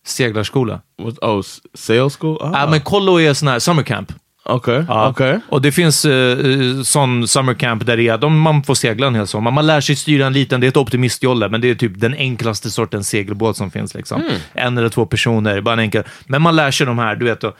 Seglarskola. 0.05 0.81
What, 0.97 1.17
oh, 1.21 1.41
sail 1.73 2.09
school? 2.09 2.37
Oh. 2.37 2.49
Ja, 2.53 2.67
men 2.69 2.81
kollo 2.81 3.19
är 3.19 3.33
sån 3.33 3.47
här 3.47 3.59
summer 3.59 3.83
camp. 3.83 4.11
Okay, 4.49 4.83
Ja. 4.87 5.09
okay. 5.09 5.39
Och 5.49 5.61
det 5.61 5.71
finns 5.71 6.05
eh, 6.05 6.37
sån 6.83 7.27
summer 7.27 7.53
camp 7.53 7.85
där 7.85 7.97
det 7.97 8.07
är, 8.07 8.17
de, 8.17 8.39
man 8.39 8.63
får 8.63 8.75
segla 8.75 9.07
en 9.07 9.15
hel 9.15 9.27
sommar. 9.27 9.51
Man 9.51 9.65
lär 9.67 9.81
sig 9.81 9.95
styra 9.95 10.25
en 10.27 10.33
liten, 10.33 10.61
det 10.61 10.67
är 10.67 10.69
ett 10.69 10.77
optimistjolle, 10.77 11.49
men 11.49 11.61
det 11.61 11.69
är 11.69 11.75
typ 11.75 11.99
den 11.99 12.13
enklaste 12.13 12.71
sortens 12.71 13.09
segelbåt 13.09 13.57
som 13.57 13.71
finns. 13.71 13.93
Liksom. 13.93 14.23
En 14.53 14.77
eller 14.77 14.89
två 14.89 15.05
personer, 15.05 15.61
bara 15.61 15.73
en 15.73 15.79
enkel. 15.79 16.03
Men 16.27 16.41
man 16.41 16.55
lär 16.55 16.71
sig 16.71 16.85
de 16.87 16.99
här, 16.99 17.15
du 17.15 17.25
vet. 17.25 17.41
Då. 17.41 17.53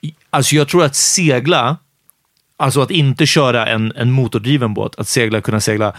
I- 0.00 0.14
Alltså 0.30 0.54
jag 0.56 0.68
tror 0.68 0.84
att 0.84 0.94
segla, 0.94 1.76
alltså 2.56 2.80
att 2.80 2.90
inte 2.90 3.26
köra 3.26 3.66
en, 3.66 3.92
en 3.96 4.10
motordriven 4.12 4.74
båt, 4.74 4.94
att 4.98 5.08
segla, 5.08 5.40
kunna 5.40 5.60
segla, 5.60 5.92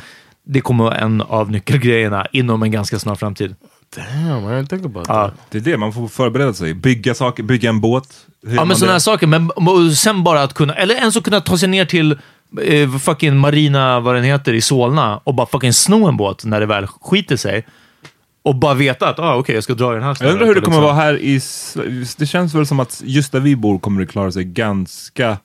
det 0.46 0.62
kommer 0.62 0.84
vara 0.84 0.96
en 0.96 1.22
av 1.22 1.52
nyckelgrejerna 1.52 2.26
inom 2.32 2.64
en 2.64 2.72
ganska 2.72 3.00
snar 3.00 3.16
framtid. 3.16 3.56
Damn, 3.96 4.44
I 4.46 4.48
didn't 4.62 4.68
think 4.70 4.86
about 4.86 5.06
that. 5.08 5.34
Det 5.50 5.58
är 5.58 5.62
det, 5.62 5.78
man 5.78 5.94
får 5.94 6.08
förbereda 6.08 6.54
sig. 6.54 6.74
Bygga 6.74 7.14
saker, 7.14 7.44
bygga 7.44 7.70
en 7.70 7.82
båt. 7.82 8.08
Hur 8.44 8.50
Ja, 8.50 8.56
man 8.56 8.68
men 8.68 8.78
sådana 8.78 8.90
det? 8.90 8.94
här 8.94 9.00
saker. 9.00 9.28
Men 9.28 9.52
sen 9.96 10.24
bara 10.24 10.44
att 10.44 10.54
kunna, 10.54 10.74
eller 10.74 10.96
ens 10.96 11.18
att 11.18 11.24
kunna 11.24 11.42
ta 11.42 11.58
sig 11.58 11.70
ner 11.70 11.86
till 11.86 12.12
eh, 12.62 12.98
fucking 13.00 13.38
Marina, 13.38 14.00
vad 14.00 14.16
den 14.16 14.24
heter, 14.24 14.54
i 14.54 14.62
Solna 14.62 15.18
och 15.24 15.34
bara 15.36 15.48
fucking 15.48 15.74
sno 15.74 16.08
en 16.08 16.18
båt 16.18 16.46
när 16.46 16.60
det 16.60 16.66
väl 16.66 16.88
skiter 16.88 17.38
sig. 17.38 17.66
Och 18.46 18.56
bara 18.56 18.74
veta 18.74 19.10
att, 19.10 19.20
ah, 19.20 19.36
okej, 19.36 19.56
jag 19.56 19.64
ska 19.64 19.74
dra 19.74 19.92
i 19.92 19.96
den 19.96 20.04
här 20.04 20.18
Jag 20.20 20.32
undrar 20.32 20.46
hur 20.48 20.56
det 20.56 20.62
kommer 20.62 20.82
vara 20.82 20.94
här 20.94 21.18
i... 21.18 21.36
S- 21.36 21.78
Det 22.18 22.26
känns 22.26 22.54
väl 22.56 22.66
som 22.68 22.80
att 22.80 23.02
just 23.06 23.32
där 23.32 23.40
vi 23.40 23.56
bor 23.56 23.80
kommer 23.80 24.02
det 24.02 24.08
klara 24.08 24.32
sig 24.32 24.44
ganska... 24.44 25.38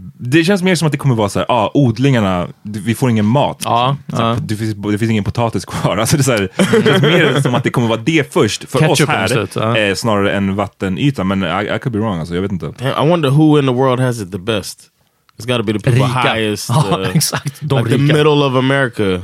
Det 0.00 0.44
känns 0.44 0.62
mer 0.62 0.74
som 0.74 0.86
att 0.86 0.92
det 0.92 0.98
kommer 0.98 1.14
vara 1.14 1.28
så 1.28 1.38
här, 1.38 1.46
ah, 1.48 1.70
odlingarna, 1.74 2.48
vi 2.62 2.94
får 2.94 3.10
ingen 3.10 3.24
mat. 3.24 3.62
Ja, 3.64 3.96
här, 4.12 4.28
ja. 4.28 4.36
Det, 4.40 4.56
finns, 4.56 4.74
det 4.74 4.98
finns 4.98 5.10
ingen 5.10 5.24
potatis 5.24 5.64
kvar. 5.64 5.96
Alltså 5.98 6.16
det, 6.16 6.20
är 6.20 6.24
så 6.24 6.32
här, 6.32 6.48
det 6.56 6.84
känns 6.84 7.02
mer 7.02 7.40
som 7.40 7.54
att 7.54 7.64
det 7.64 7.70
kommer 7.70 7.88
vara 7.88 8.00
det 8.04 8.32
först 8.32 8.70
för 8.70 8.78
Ketchup 8.78 9.08
oss 9.08 9.14
här, 9.14 9.28
slut, 9.28 9.56
ja. 9.56 9.76
eh, 9.76 9.94
snarare 9.94 10.32
än 10.32 10.56
vattenytan. 10.56 11.26
Men 11.28 11.42
I, 11.42 11.74
I 11.74 11.78
could 11.78 11.92
be 11.92 11.98
wrong, 11.98 12.18
alltså, 12.18 12.34
jag 12.34 12.42
vet 12.42 12.52
inte. 12.52 12.66
I 12.66 13.08
wonder 13.08 13.30
who 13.30 13.58
in 13.58 13.66
the 13.66 13.72
world 13.72 14.00
has 14.00 14.20
it 14.20 14.32
the 14.32 14.38
best. 14.38 14.80
It's 15.38 15.46
got 15.46 15.56
to 15.56 15.62
be 15.62 15.72
the 15.72 15.78
people 15.78 16.06
Rika. 16.06 16.34
highest, 16.34 16.70
Ja, 16.90 16.98
uh, 16.98 17.16
exakt. 17.16 17.60
De 17.60 17.78
like 17.78 17.90
the 17.90 18.02
rika. 18.02 18.14
middle 18.14 18.44
of 18.44 18.54
America. 18.54 19.22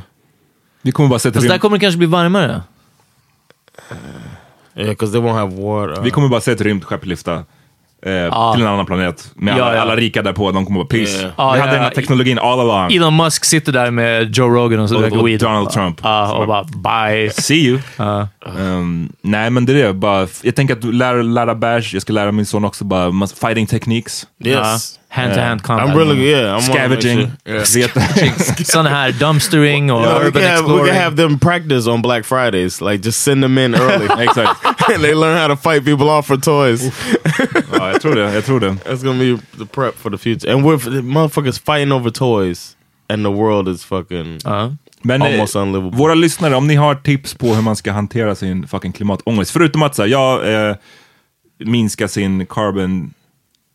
Vi 0.83 0.93
kommer 0.93 1.09
bara 1.09 1.19
sätta 1.19 1.35
Fast 1.35 1.49
där 1.49 1.59
kommer 1.59 1.77
det 1.77 1.81
kanske 1.81 1.99
bli 1.99 2.07
varmare. 2.07 2.63
Yeah, 4.77 4.89
because 4.91 5.13
they 5.13 5.21
won't 5.21 5.35
have 5.35 5.55
water. 5.55 6.03
vi 6.03 6.11
kommer 6.11 6.29
bara 6.29 6.41
se 6.41 6.53
ett 6.53 6.61
rymdskepp 6.61 7.07
lyfta. 7.07 7.45
Eh, 8.07 8.53
Till 8.55 8.63
en 8.63 8.69
annan 8.69 8.87
planet. 8.87 9.31
Med 9.35 9.59
Ja, 9.59 9.65
alla, 9.65 9.75
ja. 9.77 9.81
alla 9.83 9.97
rika 9.97 10.23
därpå, 10.23 10.51
de 10.53 10.65
kommer 10.67 10.79
bara 10.81 10.87
peace. 10.89 11.19
Yeah. 11.21 11.33
Ja, 11.37 11.53
vi 11.53 11.59
ja, 11.59 11.65
hade 11.65 11.77
den 11.77 11.83
här 11.85 11.91
teknologin 11.91 12.39
all 12.39 12.61
along. 12.61 12.93
Elon 12.93 13.17
Musk 13.17 13.45
sitter 13.45 13.73
där 13.73 13.91
med 13.91 14.37
Joe 14.37 14.49
Rogan 14.49 14.81
och 14.81 14.89
så 14.89 14.97
Och- 15.07 15.13
och 15.13 15.29
weed. 15.29 15.41
Donald 15.41 15.71
Trump. 15.71 16.01
Så 16.01 16.35
och 16.37 16.47
bara- 16.47 16.65
bye. 16.65 17.31
See 17.31 17.55
you. 17.67 17.79
Ja. 17.97 18.29
Um, 18.47 19.13
nej 19.23 19.51
men 19.51 19.67
det 19.67 19.73
är 19.73 19.87
det, 19.87 19.93
bara, 19.95 20.27
jag 20.43 20.57
tänker 20.57 20.75
att 20.75 20.83
du 20.83 20.93
lär, 20.93 21.23
lära 21.23 21.55
bärs, 21.55 21.93
jag 21.93 22.03
ska 22.03 22.13
lära 22.13 22.33
min 22.33 22.47
son 22.47 22.65
också 22.65 22.85
bara 22.85 23.27
fighting 23.41 23.67
techniques. 23.67 24.27
yes. 24.45 24.99
Hand-to-hand 25.09 25.63
combat. 25.63 25.89
I'm 25.91 25.97
really 25.99 26.31
yeah. 26.31 26.59
I'm 26.59 26.61
Scavenging. 26.61 27.31
Sån 28.65 28.87
här 28.87 29.13
dumpstering 29.13 29.93
och 29.93 30.01
Yeah, 30.03 30.19
we, 30.21 30.27
urban 30.27 30.43
can 30.43 30.51
have, 30.51 30.53
we 30.53 30.61
exploring. 30.61 30.93
can 30.95 31.03
have 31.03 31.17
them 31.17 31.39
practice 31.39 31.87
on 31.87 32.03
Black 32.03 32.25
Fridays. 32.27 32.81
Like 32.81 32.97
just 33.07 33.23
send 33.23 33.43
them 33.43 33.59
in 33.59 33.75
early. 33.75 34.07
Exakt. 34.25 34.65
and 34.95 35.03
they 35.03 35.15
learn 35.15 35.39
how 35.39 35.57
to 35.57 35.63
fight 35.71 35.85
people 35.85 36.09
off 36.11 36.27
for 36.27 36.37
toys. 36.37 36.93
Ja, 37.73 37.91
jag 37.93 38.01
tror 38.03 38.15
det, 38.15 38.35
jag 38.35 38.45
tror 38.45 38.61
det. 38.61 38.69
That's 38.71 39.05
gonna 39.05 39.19
be 39.19 39.39
the 39.59 39.67
prep 39.67 39.99
for 39.99 40.11
the 40.11 40.19
future. 40.19 40.53
And 40.55 40.65
we're 40.67 40.79
the 40.79 41.03
motherfuckers 41.03 41.59
fighting 41.65 41.93
over 41.93 42.11
toys, 42.11 42.77
and 43.09 43.25
the 43.25 43.31
world 43.31 43.69
is 43.69 43.85
fucking 43.85 44.39
Ja. 44.45 44.77
Men 45.03 45.23
eh, 45.23 45.29
almost 45.33 45.57
unlivable. 45.57 45.99
våra 45.99 46.15
lyssnare, 46.15 46.55
om 46.57 46.67
ni 46.67 46.75
har 46.75 46.95
tips 46.95 47.35
på 47.35 47.55
hur 47.55 47.63
man 47.63 47.77
ska 47.77 47.93
hantera 47.93 48.35
sin 48.35 48.67
fucking 48.69 48.93
klimatångest, 48.93 49.51
förutom 49.51 49.83
att 49.83 49.95
säga, 49.97 50.07
ja, 50.09 50.45
eh, 50.45 50.77
minska 51.59 52.09
sin 52.09 52.47
carbon 52.47 53.15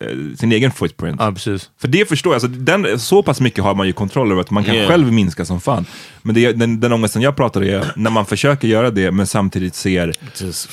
eh, 0.04 0.36
sin 0.38 0.52
egen 0.52 0.71
footprint. 0.71 1.15
Ja, 1.19 1.32
precis. 1.32 1.69
För 1.82 1.88
det 1.88 2.10
förstår 2.10 2.34
jag, 2.34 2.43
alltså, 2.43 2.47
den, 2.62 2.99
så 2.99 3.23
pass 3.23 3.41
mycket 3.41 3.63
har 3.63 3.75
man 3.75 3.88
ju 3.88 3.93
kontroll 3.93 4.32
över 4.32 4.41
att 4.41 4.52
man 4.52 4.63
kan 4.63 4.75
Yeah. 4.75 4.88
själv 4.88 5.12
minska 5.13 5.45
som 5.45 5.62
fan. 5.62 5.86
Men 6.21 6.36
det, 6.36 6.52
den, 6.52 6.80
den 6.80 6.93
ångesten 6.93 7.21
jag 7.21 7.36
pratar 7.36 7.63
är 7.63 7.91
när 7.95 8.10
man 8.12 8.25
försöker 8.25 8.67
göra 8.67 8.91
det 8.91 9.12
men 9.12 9.28
samtidigt 9.28 9.75
ser 9.75 10.13
Just, 10.41 10.69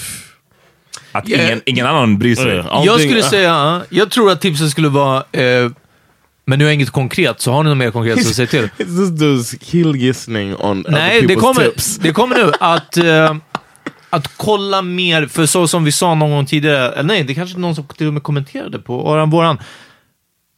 att 1.18 1.28
Yeah. 1.28 1.46
ingen, 1.46 1.60
ingen 1.66 1.86
annan 1.86 2.18
bryr 2.18 2.34
sig. 2.34 2.46
Yeah. 2.46 2.82
Jag 2.84 3.00
skulle 3.00 3.22
säga, 3.22 3.82
jag 3.88 4.10
tror 4.10 4.30
att 4.30 4.40
tipset 4.40 4.70
skulle 4.70 4.88
vara, 4.88 5.24
eh, 5.32 5.70
men 6.46 6.58
nu 6.58 6.68
är 6.68 6.72
inget 6.72 6.90
konkret, 6.90 7.40
så 7.40 7.52
har 7.52 7.62
ni 7.62 7.68
något 7.70 7.78
mer 7.78 7.90
konkret 7.90 8.26
så 8.26 8.34
säg 8.34 8.46
till. 8.46 8.64
It's 8.78 9.10
dude's 9.18 9.58
killgissning 9.64 10.56
on 10.56 10.84
Nej, 10.88 11.18
other 11.18 11.28
det 11.28 11.34
people's 11.34 11.40
kommer, 11.40 11.64
tips. 11.64 11.96
det 11.98 12.12
kommer 12.12 12.36
nu 12.36 12.52
att, 12.60 12.96
eh, 12.96 13.36
att 14.10 14.36
kolla 14.36 14.82
mer, 14.82 15.26
för 15.26 15.46
så 15.46 15.68
som 15.68 15.84
vi 15.84 15.92
sa 15.92 16.14
någon 16.14 16.30
gång 16.30 16.46
tidigare, 16.46 16.92
eller 16.92 17.02
nej, 17.08 17.24
det 17.24 17.34
kanske 17.34 17.56
är 17.56 17.60
någon 17.60 17.74
som 17.74 17.84
till 17.86 18.06
och 18.06 18.12
med 18.12 18.22
kommenterade 18.22 18.78
på 18.78 18.96
våran, 18.98 19.30
våran 19.30 19.58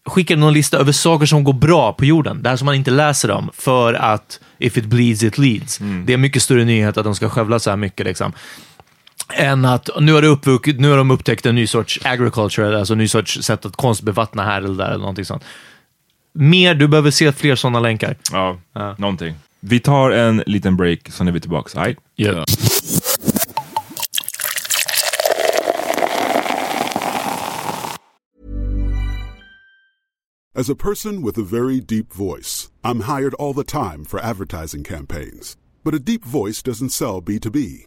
skickade 0.06 0.40
någon 0.40 0.52
lista 0.52 0.78
över 0.78 0.92
saker 0.92 1.26
som 1.26 1.44
går 1.44 1.52
bra 1.52 1.92
på 1.92 2.04
jorden, 2.04 2.42
där 2.42 2.56
som 2.56 2.66
man 2.66 2.74
inte 2.74 2.90
läser 2.90 3.30
om, 3.30 3.50
för 3.54 3.94
att 3.94 4.40
if 4.58 4.76
it 4.78 4.84
bleeds 4.84 5.22
it 5.22 5.38
leads. 5.38 5.78
Det 6.04 6.12
är 6.12 6.16
mycket 6.16 6.42
större 6.42 6.64
nyhet 6.64 6.96
att 6.96 7.04
de 7.04 7.14
ska 7.14 7.28
skövla 7.28 7.58
så 7.58 7.70
här 7.70 7.76
mycket. 7.76 8.06
Liksom. 8.06 8.32
Än 9.34 9.64
att 9.64 9.90
nu 10.00 10.12
har, 10.12 10.22
det 10.22 10.28
uppvuxit, 10.28 10.80
nu 10.80 10.90
har 10.90 10.96
de 10.96 11.10
upptäckt 11.10 11.46
en 11.46 11.54
ny 11.54 11.66
sorts 11.66 12.00
agriculture, 12.04 12.78
alltså 12.78 12.94
en 12.94 12.98
ny 12.98 13.08
sorts 13.08 13.42
sätt 13.42 13.66
att 13.66 13.76
konstbevattna 13.76 14.44
här 14.44 14.62
eller 14.62 14.74
där 14.74 14.88
eller 14.88 14.98
någonting 14.98 15.24
sånt. 15.24 15.44
Mer, 16.32 16.74
du 16.74 16.88
behöver 16.88 17.10
se 17.10 17.32
fler 17.32 17.56
sådana 17.56 17.80
länkar. 17.80 18.16
Ja, 18.32 18.58
någonting. 18.98 19.34
Vi 19.60 19.80
tar 19.80 20.10
en 20.10 20.42
liten 20.46 20.76
break, 20.76 21.10
sen 21.10 21.28
är 21.28 21.32
vi 21.32 21.40
tillbaka. 21.40 21.80
Aj. 21.80 21.96
Yeah. 22.16 22.44
As 30.58 30.68
a 30.68 30.74
person 30.74 31.22
with 31.22 31.38
a 31.38 31.44
very 31.44 31.80
deep 31.80 32.12
voice, 32.12 32.68
I'm 32.82 33.02
hired 33.02 33.34
all 33.34 33.54
the 33.54 33.62
time 33.62 34.04
for 34.04 34.18
advertising 34.20 34.82
campaigns. 34.82 35.56
But 35.84 35.94
a 35.94 35.98
deep 35.98 36.24
voice 36.24 36.62
doesn't 36.62 36.90
sell 36.90 37.22
B2B, 37.22 37.86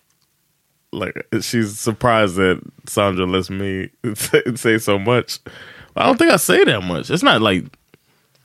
like?" 0.91 1.15
She's 1.41 1.79
surprised 1.79 2.35
that 2.35 2.59
Sandra 2.87 3.25
lets 3.25 3.49
me 3.49 3.89
say, 4.15 4.41
say 4.55 4.77
so 4.77 4.97
much. 4.99 5.39
I 5.95 6.05
don't 6.05 6.17
think 6.17 6.31
I 6.31 6.37
say 6.37 6.63
that 6.63 6.81
much. 6.83 7.09
It's 7.09 7.23
not 7.23 7.41
like 7.41 7.65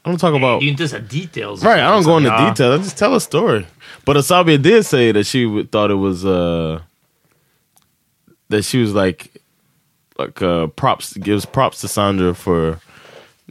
I 0.05 0.11
don't 0.11 0.19
talk 0.21 0.35
about. 0.35 0.61
Det 0.61 0.65
är 0.65 0.67
ju 0.67 0.71
inte 0.71 0.89
så 0.89 0.97
här 0.97 1.03
details. 1.03 1.63
Right, 1.65 1.79
I 1.81 1.91
don't 1.91 2.05
go 2.05 2.17
into 2.17 2.31
Ja. 2.31 2.49
detail. 2.49 2.73
I 2.73 2.79
just 2.79 2.97
tell 2.99 3.15
a 3.15 3.21
story. 3.21 3.67
But 4.05 4.17
Asabi 4.17 4.57
did 4.63 4.85
say 4.87 5.13
that 5.13 5.27
she 5.27 5.65
thought 5.73 5.91
it 5.91 5.99
was 5.99 6.25
uh 6.25 6.81
that 8.51 8.65
she 8.65 8.79
was 8.81 8.95
like 8.95 9.31
like 10.19 10.41
uh 10.43 10.69
props 10.69 11.17
gives 11.17 11.45
props 11.47 11.81
to 11.81 11.89
Sandra 11.89 12.35
for 12.35 12.79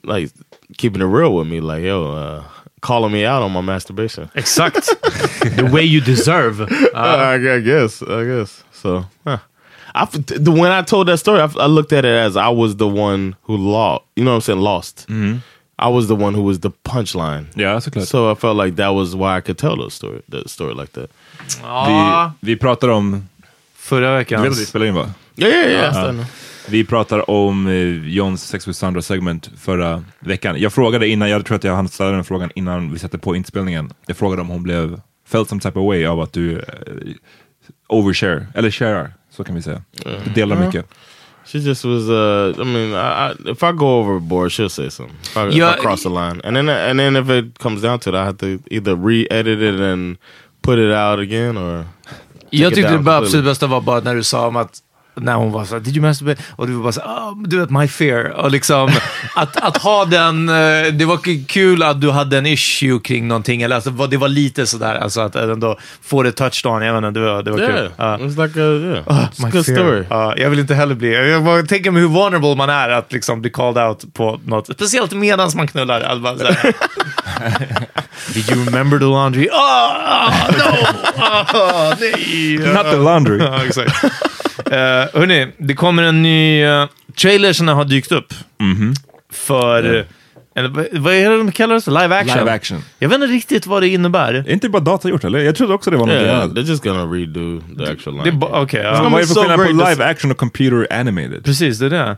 like 0.03 0.31
keeping 0.77 1.01
it 1.01 1.05
real 1.05 1.35
with 1.35 1.47
me. 1.47 1.59
Like 1.59 1.83
yo, 1.83 2.11
uh 2.13 2.43
calling 2.81 3.11
me 3.11 3.25
out 3.25 3.41
on 3.43 3.51
my 3.51 3.61
masturbation. 3.61 4.29
Exakt. 4.35 4.89
The 5.55 5.69
way 5.71 5.83
you 5.83 6.01
deserve. 6.01 6.61
I, 6.95 7.35
I 7.35 7.59
guess. 7.61 8.01
I 8.01 8.23
guess. 8.25 8.63
So, 8.81 9.05
huh. 9.23 9.37
I 9.93 10.03
f- 10.03 10.25
the, 10.43 10.51
when 10.51 10.71
I 10.71 10.83
told 10.83 11.07
that 11.07 11.19
story, 11.19 11.39
I, 11.39 11.45
f- 11.45 11.57
I 11.57 11.67
looked 11.67 11.93
at 11.93 12.05
it 12.05 12.27
as 12.27 12.35
I 12.35 12.49
was 12.49 12.75
the 12.77 12.87
one 12.87 13.35
who 13.43 13.55
lost. 13.57 14.03
You 14.15 14.23
know 14.23 14.31
what 14.31 14.35
I'm 14.37 14.41
saying? 14.41 14.59
Lost. 14.61 15.07
I 15.77 15.89
was 15.89 16.07
the 16.07 16.15
one 16.15 16.33
who 16.35 16.43
was 16.43 16.59
the 16.59 16.71
punchline. 16.83 17.45
Ja, 17.55 17.81
såklart. 17.81 18.07
So 18.07 18.31
I 18.31 18.35
felt 18.35 18.57
like 18.65 18.75
that 18.75 18.93
was 18.93 19.15
why 19.15 19.37
I 19.37 19.41
could 19.41 19.57
tell 19.57 19.75
the 19.77 19.89
story, 19.91 20.21
the 20.31 20.47
story 20.49 20.73
like 20.73 20.91
that. 20.93 21.09
Ja, 21.61 22.31
Vi, 22.39 22.51
vi 22.53 22.59
pratar 22.59 22.89
om... 22.89 23.27
förra 23.75 24.11
Du 24.11 24.17
vet 24.17 24.31
att 24.33 24.39
vi 24.39 24.47
veckan. 24.49 24.55
spelar 24.65 24.85
in 24.85 24.93
va? 24.95 25.09
Yeah, 25.37 25.53
yeah, 25.53 25.71
yeah. 25.71 25.89
I 25.91 25.93
still 25.93 26.13
know. 26.13 26.25
Vi 26.69 26.83
pratar 26.85 27.29
om 27.29 27.67
eh, 27.67 28.09
Johns 28.09 28.43
Sex 28.47 28.67
with 28.67 28.77
Sandra 28.79 29.01
segment 29.01 29.49
förra 29.57 30.03
veckan. 30.19 30.59
Jag 30.59 30.73
frågade 30.73 31.07
innan, 31.07 31.29
jag 31.29 31.45
tror 31.45 31.55
att 31.55 31.63
jag 31.63 31.75
hann 31.75 31.87
ställa 31.89 32.11
den 32.11 32.23
frågan 32.23 32.51
innan 32.55 32.93
vi 32.93 32.99
satte 32.99 33.17
på 33.17 33.35
inspelningen. 33.35 33.93
Jag 34.07 34.17
frågade 34.17 34.41
om 34.41 34.47
hon 34.47 34.63
blev, 34.63 35.01
felt 35.27 35.49
some 35.49 35.61
type 35.61 35.79
of 35.79 35.85
way 35.87 36.05
av 36.05 36.21
att 36.21 36.33
du 36.33 36.57
eh, 36.59 36.63
overshare, 37.87 38.47
eller 38.53 38.71
sharear, 38.71 39.13
så 39.31 39.43
kan 39.43 39.55
vi 39.55 39.61
säga. 39.61 39.81
Du 40.25 40.31
delar 40.35 40.55
mycket. 40.55 40.85
She 41.45 41.57
just 41.59 41.85
was. 41.85 42.09
Uh, 42.09 42.61
I 42.61 42.63
mean, 42.63 42.93
I, 42.93 43.29
I, 43.29 43.51
if 43.51 43.63
I 43.63 43.71
go 43.71 43.99
overboard, 43.99 44.51
she'll 44.51 44.69
say 44.69 44.89
something. 44.89 45.15
If 45.23 45.37
I, 45.37 45.47
if 45.47 45.55
Yeah. 45.55 45.75
I 45.75 45.81
cross 45.81 46.03
the 46.03 46.09
line, 46.09 46.41
and 46.43 46.55
then 46.57 46.69
and 46.69 46.99
then 46.99 47.15
if 47.15 47.29
it 47.29 47.59
comes 47.59 47.81
down 47.81 47.99
to 47.99 48.09
it, 48.09 48.15
I 48.15 48.25
have 48.25 48.37
to 48.37 48.59
either 48.71 48.95
re-edit 48.95 49.61
it 49.61 49.79
and 49.79 50.17
put 50.61 50.79
it 50.79 50.91
out 50.91 51.19
again, 51.19 51.57
or 51.57 51.85
Jag 52.49 52.73
tyckte 52.75 52.91
det 52.91 52.99
bara 52.99 53.17
absolut 53.17 53.45
bästa 53.45 53.67
var 53.67 53.81
bara 53.81 53.99
när 53.99 54.15
du 54.15 54.23
sa 54.23 54.47
om 54.47 54.55
att 54.55 54.81
när 55.15 55.33
hon 55.33 55.51
var 55.51 55.65
så 55.65 55.75
här, 55.75 55.81
did 55.81 55.97
you 55.97 56.05
masturbate? 56.05 56.43
Och 56.49 56.67
du 56.67 56.73
var 56.73 56.83
bara 56.83 56.91
så 56.91 57.01
här, 57.01 57.07
oh, 57.07 57.43
du 57.43 57.59
vet, 57.59 57.69
my 57.69 57.87
fear. 57.87 58.29
Och 58.29 58.51
liksom, 58.51 58.91
att, 59.35 59.57
att 59.57 59.77
ha 59.77 60.05
den, 60.05 60.49
eh, 60.49 60.93
det 60.93 61.05
var 61.05 61.45
kul 61.47 61.83
att 61.83 62.01
du 62.01 62.11
hade 62.11 62.37
en 62.37 62.45
issue 62.45 62.99
kring 62.99 63.27
någonting, 63.27 63.61
eller 63.61 63.75
alltså, 63.75 63.91
det 63.91 64.17
var 64.17 64.27
lite 64.27 64.65
sådär, 64.65 64.95
alltså 64.95 65.21
att 65.21 65.35
ändå 65.35 65.77
få 66.01 66.23
det 66.23 66.31
touched 66.31 66.71
on, 66.71 66.81
jag 66.81 66.93
vet 66.93 67.07
inte, 67.07 67.19
det 67.19 67.25
var, 67.25 67.43
det 67.43 67.51
var 67.51 67.59
yeah, 67.59 67.75
kul. 67.75 67.91
Ja. 67.97 68.15
it 68.15 68.21
was 68.21 68.37
like 68.37 68.59
a 68.59 68.63
yeah, 68.63 69.03
it's 69.07 69.23
a 69.23 69.29
My 69.37 69.49
good 69.49 69.65
fear. 69.65 69.77
story. 69.77 70.03
Ja, 70.09 70.33
jag 70.37 70.49
vill 70.49 70.59
inte 70.59 70.75
heller 70.75 70.95
bli, 70.95 71.29
jag 71.31 71.43
bara 71.43 71.63
tänker 71.63 71.91
mig 71.91 72.01
hur 72.01 72.09
vulnerable 72.09 72.55
man 72.55 72.69
är 72.69 72.89
att 72.89 73.13
liksom 73.13 73.41
bli 73.41 73.49
called 73.49 73.83
out 73.83 74.13
på 74.13 74.39
något, 74.45 74.65
speciellt 74.65 75.11
medans 75.11 75.55
man 75.55 75.67
knullar. 75.67 76.19
Bara 76.19 76.37
så 76.37 76.45
här, 76.45 76.73
Did 78.33 78.49
you 78.49 78.65
remember 78.65 78.99
the 78.99 79.05
laundry? 79.05 79.49
Oh, 79.49 80.51
no! 80.57 81.59
Oh, 81.59 81.95
nej! 81.99 82.57
Not 82.57 82.85
the 82.91 82.97
laundry. 82.97 83.39
Uh, 84.59 84.73
hörni, 85.19 85.47
det 85.57 85.73
kommer 85.73 86.03
en 86.03 86.21
ny 86.23 86.65
uh, 86.65 86.85
trailer 87.21 87.53
som 87.53 87.67
har 87.67 87.85
dykt 87.85 88.11
upp. 88.11 88.33
För, 89.33 90.05
eller, 90.55 90.69
vad- 90.99 91.13
är 91.13 91.29
det 91.29 91.37
de 91.37 91.51
kallar 91.51 91.75
det? 91.75 92.01
Live 92.01 92.15
action? 92.15 92.37
Live 92.39 92.51
action. 92.51 92.81
Jag 92.99 93.09
vet 93.09 93.15
inte 93.15 93.27
riktigt 93.27 93.67
vad 93.67 93.81
det 93.83 93.87
innebär. 93.87 94.33
Är 94.33 94.49
inte 94.51 94.69
bara 94.69 94.79
datagjort 94.81 95.23
eller? 95.23 95.39
Jag 95.39 95.55
trodde 95.55 95.73
också 95.73 95.91
det 95.91 95.97
var 95.97 96.05
något 96.07 96.15
Yeah, 96.15 96.43
annat. 96.43 96.51
they're 96.57 96.61
just 96.63 96.83
gonna 96.83 97.05
redo 97.05 97.61
the 97.77 97.91
actual 97.91 98.23
line. 98.23 98.43
Okej, 98.43 98.81
ja. 98.83 99.03
Men 99.03 99.11
vad 99.11 99.21
är 99.21 99.23
det 99.23 99.27
för 99.27 99.33
so 99.33 99.41
skillnad 99.41 99.85
på 99.85 99.89
live 99.89 100.05
action 100.05 100.31
och 100.31 100.37
computer 100.37 100.87
animated? 100.99 101.45
precis, 101.45 101.79
det 101.79 101.85
är 101.85 101.89
det. 101.89 102.17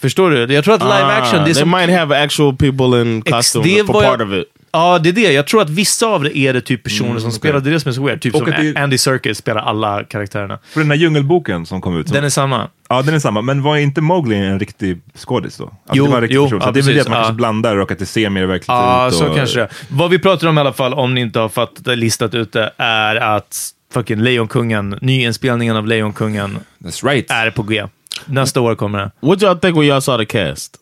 Förstår 0.00 0.30
du? 0.30 0.54
Jag 0.54 0.64
tror 0.64 0.74
att 0.74 0.82
live 0.82 0.94
action, 1.18 1.34
det 1.34 1.38
är 1.38 1.42
Ah, 1.42 1.44
they 1.44 1.54
som... 1.54 1.70
might 1.70 1.90
have 1.90 2.22
actual 2.24 2.56
people 2.56 3.00
in 3.02 3.22
costume 3.22 3.64
for 3.86 4.02
jag- 4.02 4.18
part 4.18 4.20
of 4.28 4.32
it. 4.32 4.44
Ja, 4.72 4.98
det 4.98 5.08
är 5.08 5.12
det. 5.12 5.32
Jag 5.32 5.46
tror 5.46 5.62
att 5.62 5.70
vissa 5.70 6.06
av 6.06 6.22
det 6.22 6.36
är 6.38 6.52
det 6.52 6.60
typ 6.60 6.82
personer 6.82 7.20
som 7.20 7.32
spelar. 7.32 7.60
Det 7.60 7.70
är 7.70 7.72
det 7.72 7.80
som 7.80 7.88
är 7.88 7.92
så 7.92 8.04
weird. 8.06 8.20
Typ 8.22 8.34
Och 8.34 8.38
som 8.40 8.50
det- 8.50 8.80
Andy 8.80 8.98
Serkis 8.98 9.38
spelar 9.38 9.60
alla 9.62 10.04
karaktärerna. 10.04 10.58
För 10.72 10.80
den 10.80 10.90
här 10.90 10.98
djungelboken 10.98 11.66
som 11.66 11.80
kom 11.80 11.96
ut. 12.00 12.08
Som, 12.08 12.14
Den 12.14 12.24
är 12.24 12.28
samma. 12.28 12.68
Ja, 12.88 13.02
den 13.02 13.14
är 13.14 13.18
samma. 13.18 13.42
Men 13.42 13.62
var 13.62 13.76
inte 13.76 14.00
Mowgli 14.00 14.36
en 14.36 14.58
riktig 14.58 15.00
skådis 15.14 15.56
då? 15.56 15.64
Alltså, 15.64 15.76
Jo, 15.92 16.04
det 16.04 16.10
var 16.10 16.16
en 16.16 16.22
riktig 16.22 16.34
jo, 16.36 16.44
person. 16.44 16.60
Så 16.60 16.66
ja, 16.68 16.72
det 16.72 16.80
är 16.80 16.82
väl 16.82 16.94
det 16.94 17.00
att 17.00 17.08
man 17.08 17.16
ja. 17.18 17.22
kanske 17.24 17.36
blandar 17.36 17.76
och 17.76 17.92
att 17.92 17.98
det 17.98 18.06
ser 18.06 18.30
mer 18.30 18.46
verkligt 18.46 18.68
Ja, 18.68 19.08
ut. 19.08 19.14
så 19.14 19.26
och, 19.28 19.36
kanske 19.36 19.60
det. 19.60 19.68
Vad 19.88 20.10
vi 20.10 20.18
pratar 20.18 20.48
om 20.48 20.58
i 20.58 20.60
alla 20.60 20.72
fall, 20.72 20.94
om 20.94 21.14
ni 21.14 21.20
inte 21.20 21.38
har 21.38 21.48
fattat 21.48 21.84
det, 21.84 21.96
listat 21.96 22.34
ut 22.34 22.52
det, 22.52 22.70
är 22.76 23.16
att 23.16 23.70
fucking 23.92 24.20
Lejonkungen, 24.20 24.98
nyinspelningen 25.00 25.76
av 25.76 25.86
Lejonkungen 25.86 26.58
That's 26.84 27.08
right. 27.08 27.30
är 27.30 27.50
på 27.50 27.62
G. 27.62 27.84
Nästa 28.26 28.60
år 28.60 28.74
kommer 28.74 28.98
det. 28.98 29.10
What 29.20 29.38
y'all 29.38 29.58
think 29.60 29.76
when 29.76 29.84
y'all 29.84 30.00
saw 30.00 30.26
the 30.26 30.38
cast? 30.48 30.76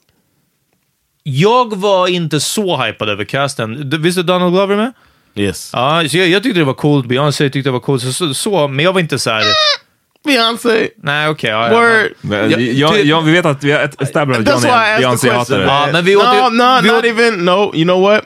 Jag 1.28 1.76
var 1.76 2.08
inte 2.08 2.40
så 2.40 2.76
hypad 2.82 3.08
över 3.08 3.24
casten. 3.24 3.90
Du- 3.90 3.98
Visst 3.98 4.18
är 4.18 4.22
Donald 4.22 4.52
Glover 4.52 4.76
med? 4.76 4.92
Yes. 5.34 5.70
Ja, 5.72 6.04
så 6.08 6.16
jag, 6.18 6.28
jag 6.28 6.42
tyckte 6.42 6.58
det 6.60 6.64
var 6.64 6.74
coolt. 6.74 7.06
Beyoncé 7.06 7.50
tyckte 7.50 7.68
det 7.68 7.72
var 7.72 7.80
coolt. 7.80 8.02
Så, 8.02 8.12
så, 8.12 8.34
så, 8.34 8.68
men 8.68 8.84
jag 8.84 8.92
var 8.92 9.00
inte 9.00 9.18
så 9.18 9.30
här... 9.30 9.44
Beyonce. 10.24 10.88
Nej, 11.02 11.28
okej. 11.28 11.50
ja, 11.50 11.68
ja, 11.72 11.80
Word. 11.80 12.10
Men, 12.20 12.50
Ja, 12.50 12.58
jag, 12.58 12.94
ty- 12.94 13.02
jag, 13.02 13.22
vi 13.22 13.32
vet 13.32 13.46
att 13.46 13.64
vi 13.64 13.72
har 13.72 13.80
ett 13.80 14.02
established 14.02 14.48
That's 14.48 14.60
why 14.60 15.00
I 15.00 15.02
Johnny 15.02 15.14
asked 15.14 15.30
the 15.30 15.36
question. 15.36 15.58
Beyoncé-hatare. 15.58 15.86
Ja, 15.86 15.88
men 15.92 16.04
vi 16.04 16.14
no, 16.14 16.18
åter- 16.20 16.50
no, 16.50 16.82
vi 16.82 16.88
not 16.90 17.04
even. 17.04 17.44
No, 17.44 17.72
you 17.74 17.84
know 17.84 18.00
what? 18.02 18.24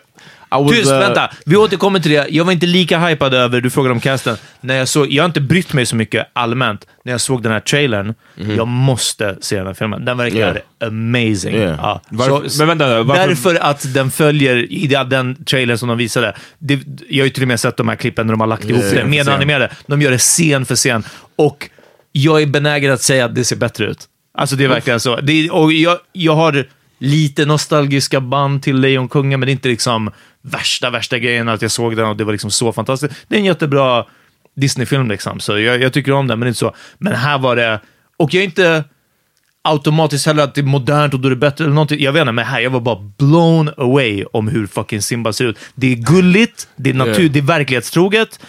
Was. 0.50 0.70
Tyst, 0.72 0.90
uh, 0.92 0.98
vänta. 0.98 1.30
Vi 1.46 1.56
återkommer 1.56 2.00
till 2.00 2.10
det. 2.10 2.26
Jag 2.30 2.44
var 2.44 2.52
inte 2.52 2.66
lika 2.66 2.98
hypad 3.06 3.34
över, 3.34 3.60
du 3.60 3.70
frågade 3.70 3.92
om 3.92 4.00
casten, 4.00 4.36
när 4.60 4.76
jag 4.76 4.88
såg, 4.88 5.12
jag 5.12 5.22
har 5.22 5.26
inte 5.28 5.40
brytt 5.40 5.72
mig 5.72 5.86
så 5.86 5.96
mycket 5.96 6.26
allmänt, 6.32 6.86
när 7.04 7.12
jag 7.12 7.20
såg 7.20 7.42
den 7.42 7.52
här 7.52 7.60
trailern. 7.60 8.14
Jag 8.56 8.68
måste 8.68 9.36
se 9.40 9.56
den 9.56 9.66
här 9.66 9.74
filmen. 9.74 10.04
Den 10.04 10.16
verkar 10.18 10.36
Yeah. 10.38 10.56
amazing. 10.80 11.54
Yeah. 11.54 11.74
Ja. 11.82 12.00
Varför- 12.08 12.48
Så- 12.48 12.58
men 12.58 12.68
vänta, 12.78 13.02
varför- 13.02 13.28
Därför 13.28 13.54
att 13.54 13.94
den 13.94 14.10
följer, 14.10 14.72
i 14.72 14.86
den- 14.86 15.44
trailern 15.44 15.78
som 15.78 15.88
de 15.88 15.98
visade, 15.98 16.34
det, 16.58 16.80
jag 17.08 17.22
har 17.22 17.26
ju 17.26 17.30
till 17.30 17.42
och 17.44 17.48
med 17.48 17.60
sett 17.60 17.76
de 17.76 17.88
här 17.88 17.96
klippen 17.96 18.26
när 18.26 18.32
de 18.34 18.40
har 18.40 18.46
lagt 18.46 18.64
ihop 18.64 18.82
Yeah. 18.82 18.94
det 18.94 19.04
med 19.04 19.28
animerade. 19.28 19.70
De 19.86 20.02
gör 20.02 20.10
det 20.10 20.18
scen 20.18 20.66
för 20.66 20.74
scen. 20.76 21.04
Och 21.36 21.70
jag 22.12 22.42
är 22.42 22.46
benägen 22.46 22.92
att 22.92 23.02
säga 23.02 23.24
att 23.24 23.34
det 23.34 23.44
ser 23.44 23.56
bättre 23.56 23.86
ut. 23.86 23.98
Alltså 24.38 24.56
det 24.56 24.64
är 24.64 24.68
verkligen 24.68 25.00
så. 25.00 25.16
Det 25.20 25.50
och 25.50 25.72
jag, 25.72 25.98
jag 26.12 26.34
har 26.36 26.66
lite 26.98 27.44
nostalgiska 27.46 28.20
band 28.20 28.62
till 28.62 28.76
Lejonkungen, 28.80 29.40
men 29.40 29.46
det 29.46 29.50
är 29.50 29.52
inte 29.52 29.68
liksom 29.68 30.10
värsta, 30.42 30.90
värsta 30.90 31.18
grejen 31.18 31.48
att 31.48 31.62
jag 31.62 31.70
såg 31.70 31.96
den 31.96 32.06
och 32.06 32.16
det 32.16 32.24
var 32.24 32.32
liksom 32.32 32.50
så 32.50 32.72
fantastiskt. 32.72 33.14
Det 33.28 33.34
är 33.36 33.38
en 33.38 33.44
jättebra 33.44 34.04
Disney-film 34.56 35.08
liksom, 35.08 35.40
så 35.40 35.58
jag, 35.58 35.82
jag 35.82 35.92
tycker 35.92 36.12
om 36.12 36.26
den, 36.26 36.38
men 36.38 36.46
det 36.46 36.48
är 36.48 36.50
inte 36.50 36.58
så. 36.58 36.74
Men 36.98 37.12
här 37.14 37.38
var 37.38 37.56
det, 37.56 37.80
och 38.16 38.34
jag 38.34 38.40
är 38.40 38.44
inte 38.44 38.84
automatiskt 39.62 40.26
heller 40.26 40.42
att 40.44 40.54
det 40.54 40.60
är 40.60 40.62
modernt 40.64 41.14
och 41.14 41.20
då 41.20 41.28
är 41.28 41.30
det 41.30 41.36
bättre 41.36 41.64
eller 41.64 41.74
någonting. 41.74 42.00
Jag 42.02 42.12
vet 42.12 42.20
inte, 42.20 42.32
men 42.32 42.44
här, 42.44 42.60
jag 42.60 42.70
var 42.70 42.80
bara 42.80 42.98
blown 43.18 43.68
away 43.76 44.24
om 44.32 44.48
hur 44.48 44.66
fucking 44.66 45.02
Simba 45.02 45.32
ser 45.32 45.44
ut. 45.44 45.58
Det 45.74 45.92
är 45.92 45.96
gulligt, 45.96 46.68
det 46.76 46.90
är 46.90 46.94
natur, 46.94 47.20
Yeah. 47.20 47.32
det 47.32 47.38
är 47.38 47.42
verklighetstroget. 47.42 48.40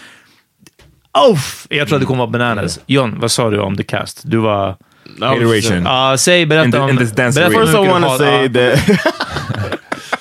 Oh, 1.14 1.40
jag 1.70 1.88
tror 1.88 1.96
att 1.98 2.02
det 2.02 2.06
kommer 2.06 2.18
vara 2.28 2.32
bananas. 2.32 2.80
John, 2.88 3.20
vad 3.20 3.32
sa 3.32 3.50
du 3.50 3.60
om 3.60 3.78
the 3.78 3.84
cast? 3.84 4.22
Du 4.24 4.38
var... 4.38 4.78
Hateration. 5.22 5.84
Ja, 5.86 6.16
säg, 6.20 6.46
berätta 6.46 6.66
In 6.66 6.72
the- 6.72 6.80
om... 6.80 6.90
in 6.90 6.98
this 6.98 7.12
dance 7.12 7.40
berätta 7.40 7.64
I 7.64 7.74
to 7.74 7.84
har- 7.84 8.18
say 8.18 8.50
that. 8.54 9.00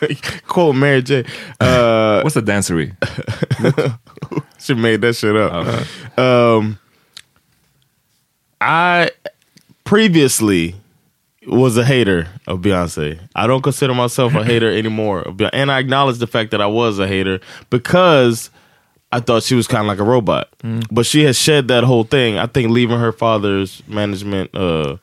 Quote 0.46 0.76
Mary 0.76 1.02
J. 1.02 1.24
Uh, 1.60 2.22
What's 2.22 2.36
a 2.36 2.42
dancery? 2.42 2.94
she 4.58 4.74
made 4.74 5.00
that 5.00 5.14
shit 5.14 5.36
up. 5.36 6.18
Um, 6.18 6.78
I 8.60 9.10
previously 9.84 10.74
was 11.46 11.76
a 11.76 11.84
hater 11.84 12.28
of 12.46 12.60
Beyonce. 12.60 13.18
I 13.34 13.46
don't 13.46 13.62
consider 13.62 13.94
myself 13.94 14.34
a 14.34 14.44
hater 14.44 14.70
anymore, 14.76 15.24
and 15.52 15.70
I 15.70 15.78
acknowledge 15.78 16.18
the 16.18 16.26
fact 16.26 16.50
that 16.50 16.60
I 16.60 16.66
was 16.66 16.98
a 16.98 17.06
hater 17.08 17.40
because 17.70 18.50
I 19.10 19.20
thought 19.20 19.42
she 19.42 19.54
was 19.54 19.66
kind 19.66 19.82
of 19.82 19.86
like 19.86 19.98
a 19.98 20.04
robot. 20.04 20.48
But 20.90 21.06
she 21.06 21.24
has 21.24 21.38
shed 21.38 21.68
that 21.68 21.84
whole 21.84 22.04
thing. 22.04 22.36
I 22.38 22.46
think 22.46 22.70
leaving 22.70 22.98
her 22.98 23.12
father's 23.12 23.82
management 23.88 24.54
uh, 24.54 24.96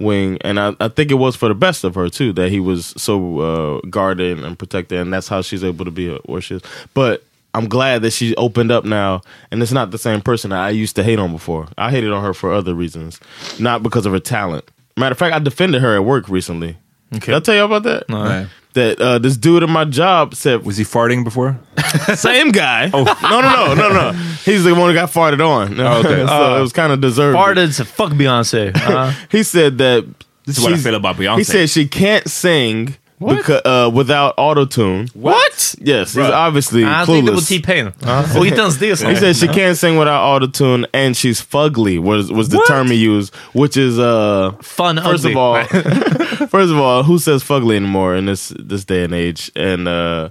wing, 0.00 0.38
and 0.42 0.58
I, 0.58 0.74
I 0.80 0.88
think 0.88 1.10
it 1.10 1.14
was 1.14 1.36
for 1.36 1.48
the 1.48 1.54
best 1.54 1.84
of 1.84 1.94
her 1.94 2.08
too 2.08 2.32
that 2.34 2.50
he 2.50 2.60
was 2.60 2.94
so 2.96 3.40
uh, 3.40 3.80
guarded 3.88 4.38
and 4.38 4.58
protected, 4.58 4.98
and 4.98 5.12
that's 5.12 5.28
how 5.28 5.42
she's 5.42 5.64
able 5.64 5.84
to 5.84 5.90
be 5.90 6.14
where 6.26 6.40
she 6.40 6.56
is. 6.56 6.62
But 6.94 7.24
I'm 7.54 7.68
glad 7.68 8.02
that 8.02 8.12
she 8.12 8.36
opened 8.36 8.70
up 8.70 8.84
now, 8.84 9.22
and 9.50 9.62
it's 9.62 9.72
not 9.72 9.90
the 9.90 9.98
same 9.98 10.20
person 10.20 10.52
I 10.52 10.70
used 10.70 10.96
to 10.96 11.02
hate 11.02 11.18
on 11.18 11.32
before. 11.32 11.68
I 11.76 11.90
hated 11.90 12.12
on 12.12 12.22
her 12.22 12.34
for 12.34 12.52
other 12.52 12.74
reasons, 12.74 13.20
not 13.58 13.82
because 13.82 14.06
of 14.06 14.12
her 14.12 14.20
talent. 14.20 14.64
Matter 14.96 15.12
of 15.12 15.18
fact, 15.18 15.34
I 15.34 15.38
defended 15.38 15.80
her 15.82 15.94
at 15.94 16.04
work 16.04 16.28
recently. 16.28 16.76
Did 17.10 17.28
I 17.34 17.40
tell 17.40 17.54
you 17.54 17.64
about 17.64 17.82
that? 17.84 18.06
Nej. 18.08 18.48
That 18.74 19.00
uh, 19.00 19.18
this 19.18 19.36
dude 19.36 19.62
at 19.62 19.68
my 19.68 19.84
job 19.86 20.34
said 20.34 20.64
Was 20.64 20.76
he 20.76 20.84
farting 20.84 21.24
before? 21.24 21.58
same 22.14 22.52
guy. 22.52 22.90
Oh 22.92 23.02
no 23.22 23.40
no 23.40 23.74
no 23.74 23.74
no 23.74 23.88
no! 23.88 24.12
He's 24.44 24.62
the 24.62 24.74
one 24.74 24.90
who 24.90 24.94
got 24.94 25.10
farted 25.10 25.40
on. 25.40 25.80
Oh, 25.80 26.00
okay. 26.00 26.26
so 26.26 26.58
it 26.58 26.60
was 26.60 26.72
kind 26.72 26.92
of 26.92 27.00
deserved. 27.00 27.36
Farted, 27.36 27.72
så 27.72 27.84
fuck 27.86 28.12
Beyoncé. 28.12 28.72
Ja. 28.76 29.12
He 29.30 29.42
said 29.42 29.78
that 29.78 30.04
This 30.44 30.58
is 30.58 30.62
what 30.64 30.72
I 30.72 30.76
she's- 30.76 30.84
feel 30.84 30.94
about 30.94 31.16
Beyonce. 31.16 31.38
He 31.38 31.44
said 31.44 31.70
she 31.70 31.88
can't 31.88 32.28
sing 32.28 32.94
because 33.18 33.62
uh, 33.64 33.90
without 33.92 34.34
auto 34.36 34.64
tune. 34.64 35.08
What? 35.14 35.74
Yes, 35.80 36.14
he's 36.14 36.30
obviously 36.30 36.84
I 36.84 37.04
think 37.04 37.26
det 37.26 37.32
var 37.32 37.40
clueless. 37.40 37.48
T-Pain. 37.48 37.92
Och 38.38 38.46
inte 38.46 38.60
ens 38.60 38.78
det. 38.78 38.86
He 38.86 39.16
said 39.16 39.36
she 39.36 39.46
can't 39.48 39.74
sing 39.76 39.98
without 39.98 40.22
auto 40.22 40.46
tune, 40.46 40.86
and 40.92 41.16
she's 41.16 41.40
fugly. 41.40 41.98
Was 41.98 42.30
was 42.30 42.48
the 42.48 42.56
What? 42.56 42.68
term 42.68 42.90
he 42.90 42.96
used, 42.96 43.34
which 43.52 43.76
is 43.76 43.98
uh 43.98 44.52
Fun 44.62 44.96
First 45.02 45.24
ugly. 45.24 45.32
of 45.32 45.36
all, 45.38 45.64
first 46.48 46.72
of 46.72 46.78
all, 46.78 47.02
who 47.02 47.18
says 47.18 47.42
fugly 47.42 47.76
anymore 47.76 48.16
in 48.16 48.26
this 48.26 48.52
this 48.68 48.84
day 48.84 49.04
and 49.04 49.14
age? 49.14 49.50
And 49.56 49.88
uh, 49.88 50.30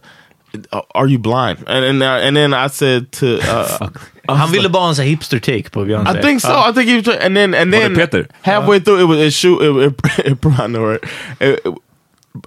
are 0.95 1.08
you 1.08 1.19
blind? 1.19 1.63
And 1.67 1.86
and, 1.86 2.04
uh, 2.04 2.19
and 2.21 2.36
then 2.36 2.54
I 2.54 2.67
said 2.67 3.12
to 3.13 3.39
uh, 3.41 3.89
Han 4.30 4.52
ville 4.52 4.69
bara 4.69 4.82
ha 4.84 4.89
en 4.89 4.95
sån 4.95 5.06
hipster 5.06 5.39
take 5.39 5.71
på 5.71 5.86
Beyoncé. 5.86 6.17
I 6.17 6.21
think 6.21 6.41
so. 6.41 6.50
I 6.50 6.71
think 6.71 6.89
he 6.89 6.95
was, 6.95 7.08
and 7.08 7.36
then 7.36 7.54
and 7.54 7.73
then 7.73 7.95
Peter? 7.95 8.28
halfway 8.41 8.80
through 8.80 9.00
it 9.00 9.06
was 9.08 9.19
it 9.19 9.34
shoot 9.34 9.62
it, 9.62 9.93
it, 9.93 10.19
it, 10.26 10.60
I 10.60 10.67
know 10.67 10.89
it, 10.91 11.04
it, 11.39 11.60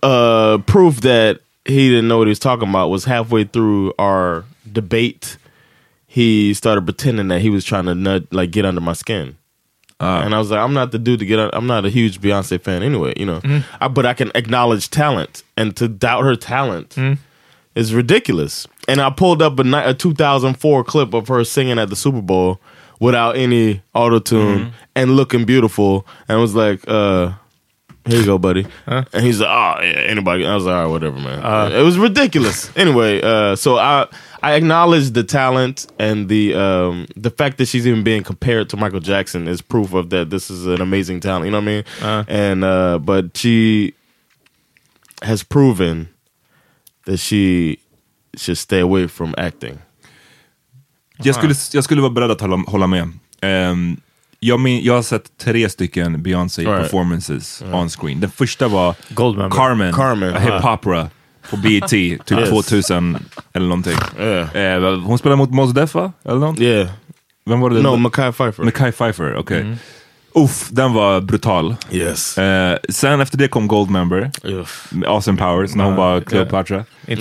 uh 0.03 0.59
proof 0.67 1.01
that 1.03 1.41
he 1.65 1.89
didn't 1.91 2.09
know 2.09 2.19
what 2.19 2.27
he 2.27 2.31
was 2.31 2.39
talking 2.39 2.69
about 2.69 2.89
was 2.89 3.05
halfway 3.05 3.45
through 3.45 3.93
our 3.99 4.45
debate. 4.71 5.37
He 6.07 6.55
started 6.55 6.85
pretending 6.85 7.29
that 7.29 7.41
he 7.41 7.51
was 7.51 7.65
trying 7.65 7.85
to 7.85 7.95
nut, 7.95 8.25
like 8.33 8.51
get 8.51 8.65
under 8.65 8.81
my 8.81 8.95
skin. 8.95 9.37
And 10.25 10.35
I 10.35 10.39
was 10.39 10.51
like, 10.51 10.59
I'm 10.61 10.73
not 10.73 10.93
the 10.93 10.99
dude 10.99 11.19
to 11.21 11.27
get. 11.27 11.39
I'm 11.55 11.67
not 11.67 11.85
a 11.85 11.91
huge 11.91 12.21
Beyonce 12.21 12.61
fan 12.61 12.83
anyway, 12.83 13.13
you 13.17 13.27
know. 13.27 13.41
I, 13.81 13.89
but 13.89 14.07
I 14.07 14.15
can 14.15 14.33
acknowledge 14.35 14.89
talent, 14.91 15.43
and 15.59 15.77
to 15.77 15.89
doubt 15.89 16.25
her 16.25 16.37
talent 16.37 16.97
is 17.75 17.93
ridiculous. 17.95 18.67
And 18.89 19.01
I 19.01 19.11
pulled 19.11 19.43
up 19.43 19.59
a, 19.61 19.89
a 19.91 19.95
2004 19.95 20.85
clip 20.85 21.13
of 21.15 21.29
her 21.29 21.45
singing 21.45 21.79
at 21.79 21.91
the 21.91 21.97
Super 21.97 22.23
Bowl 22.23 22.61
without 22.99 23.37
any 23.37 23.83
auto 23.95 24.19
tune 24.19 24.73
and 24.97 25.17
looking 25.17 25.45
beautiful, 25.45 26.07
and 26.29 26.39
I 26.39 26.41
was 26.41 26.55
like, 26.55 26.83
uh, 26.89 27.33
"Here 28.07 28.19
you 28.21 28.25
go, 28.27 28.39
buddy." 28.39 28.67
And 28.87 29.25
he's 29.25 29.41
like, 29.41 29.49
"Oh 29.49 29.83
yeah, 29.83 30.11
anybody." 30.11 30.47
I 30.47 30.55
was 30.55 30.65
like, 30.65 30.75
"All 30.75 30.83
right, 30.83 30.91
whatever, 30.91 31.17
man." 31.21 31.73
it 31.73 31.83
was 31.83 31.99
ridiculous. 31.99 32.71
anyway, 32.77 33.21
uh, 33.23 33.57
so 33.57 33.79
I 33.79 34.07
I 34.43 34.55
acknowledge 34.55 35.11
the 35.11 35.23
talent 35.25 35.87
and 35.99 36.29
the 36.29 36.55
um, 36.55 37.07
the 37.17 37.31
fact 37.31 37.59
that 37.59 37.69
she's 37.69 37.87
even 37.87 38.03
being 38.03 38.23
compared 38.23 38.69
to 38.71 38.77
Michael 38.77 39.01
Jackson 39.01 39.49
is 39.49 39.63
proof 39.63 39.93
of 39.95 40.09
that. 40.11 40.31
This 40.31 40.51
is 40.51 40.67
an 40.67 40.81
amazing 40.81 41.21
talent. 41.21 41.45
You 41.45 41.51
know 41.51 41.61
what 41.61 41.69
I 41.69 42.21
mean? 42.23 42.27
And 42.29 42.65
uh, 42.65 42.99
but 42.99 43.37
she 43.37 43.93
has 45.23 45.43
proven 45.43 46.09
that 47.05 47.19
she 47.19 47.79
should 48.37 48.59
stay 48.59 48.81
away 48.81 49.07
from 49.09 49.35
acting. 49.37 49.79
Jag 51.23 51.35
skulle, 51.35 51.55
jag 51.73 51.85
skulle 51.85 52.01
vara 52.01 52.11
beredd 52.13 52.31
att 52.31 52.41
hålla, 52.41 52.57
hålla 52.57 52.87
med. 52.87 53.13
Ehm, 53.43 54.01
jag, 54.41 54.61
min, 54.61 54.85
jag 54.85 54.95
har 54.95 55.03
sett 55.03 55.39
tre 55.39 55.69
stycken 55.69 56.23
Beyoncé 56.23 56.63
Right. 56.63 56.83
performances 56.83 57.63
on 57.73 57.89
screen. 57.89 58.21
Den 58.21 58.31
första 58.31 58.69
var 58.69 58.95
Goldmember. 59.09 59.57
Carmen, 59.57 59.93
Carmen. 59.95 60.35
a 60.37 60.39
hip 60.39 60.65
opera 60.65 61.09
på 61.51 61.57
BET, 61.57 61.89
typ 61.91 62.31
Yes. 62.31 62.49
2000 62.51 63.19
eller 63.53 63.67
någonting. 63.67 63.97
Yeah. 64.21 64.57
Eh, 64.85 65.01
hon 65.01 65.19
spelade 65.19 65.37
mot 65.37 65.51
Mos 65.51 65.73
Def 65.73 65.95
va? 65.95 66.13
Eller 66.25 66.39
något? 66.39 66.61
Yeah. 66.61 66.89
Vem 67.47 67.61
var 67.61 67.71
det? 67.71 67.83
No, 67.83 67.97
Mackay 67.97 68.33
Pfeiffer. 68.33 68.65
Mackay 68.65 68.93
Pfeiffer, 68.93 69.37
okej. 69.37 69.77
Uff, 70.35 70.69
den 70.71 70.93
var 70.93 71.21
brutal. 71.21 71.77
yes. 71.91 72.39
Eh, 72.39 72.79
sen 72.89 73.21
efter 73.21 73.39
det 73.39 73.49
kom 73.49 73.69
Goldmember, 73.69 74.31
med 74.91 75.09
Austin 75.09 75.37
Powers, 75.37 75.75
när 75.75 75.85
hon 75.85 75.97
var 75.97 76.21
Cleopatra. 76.21 76.85
I'm, 77.07 77.19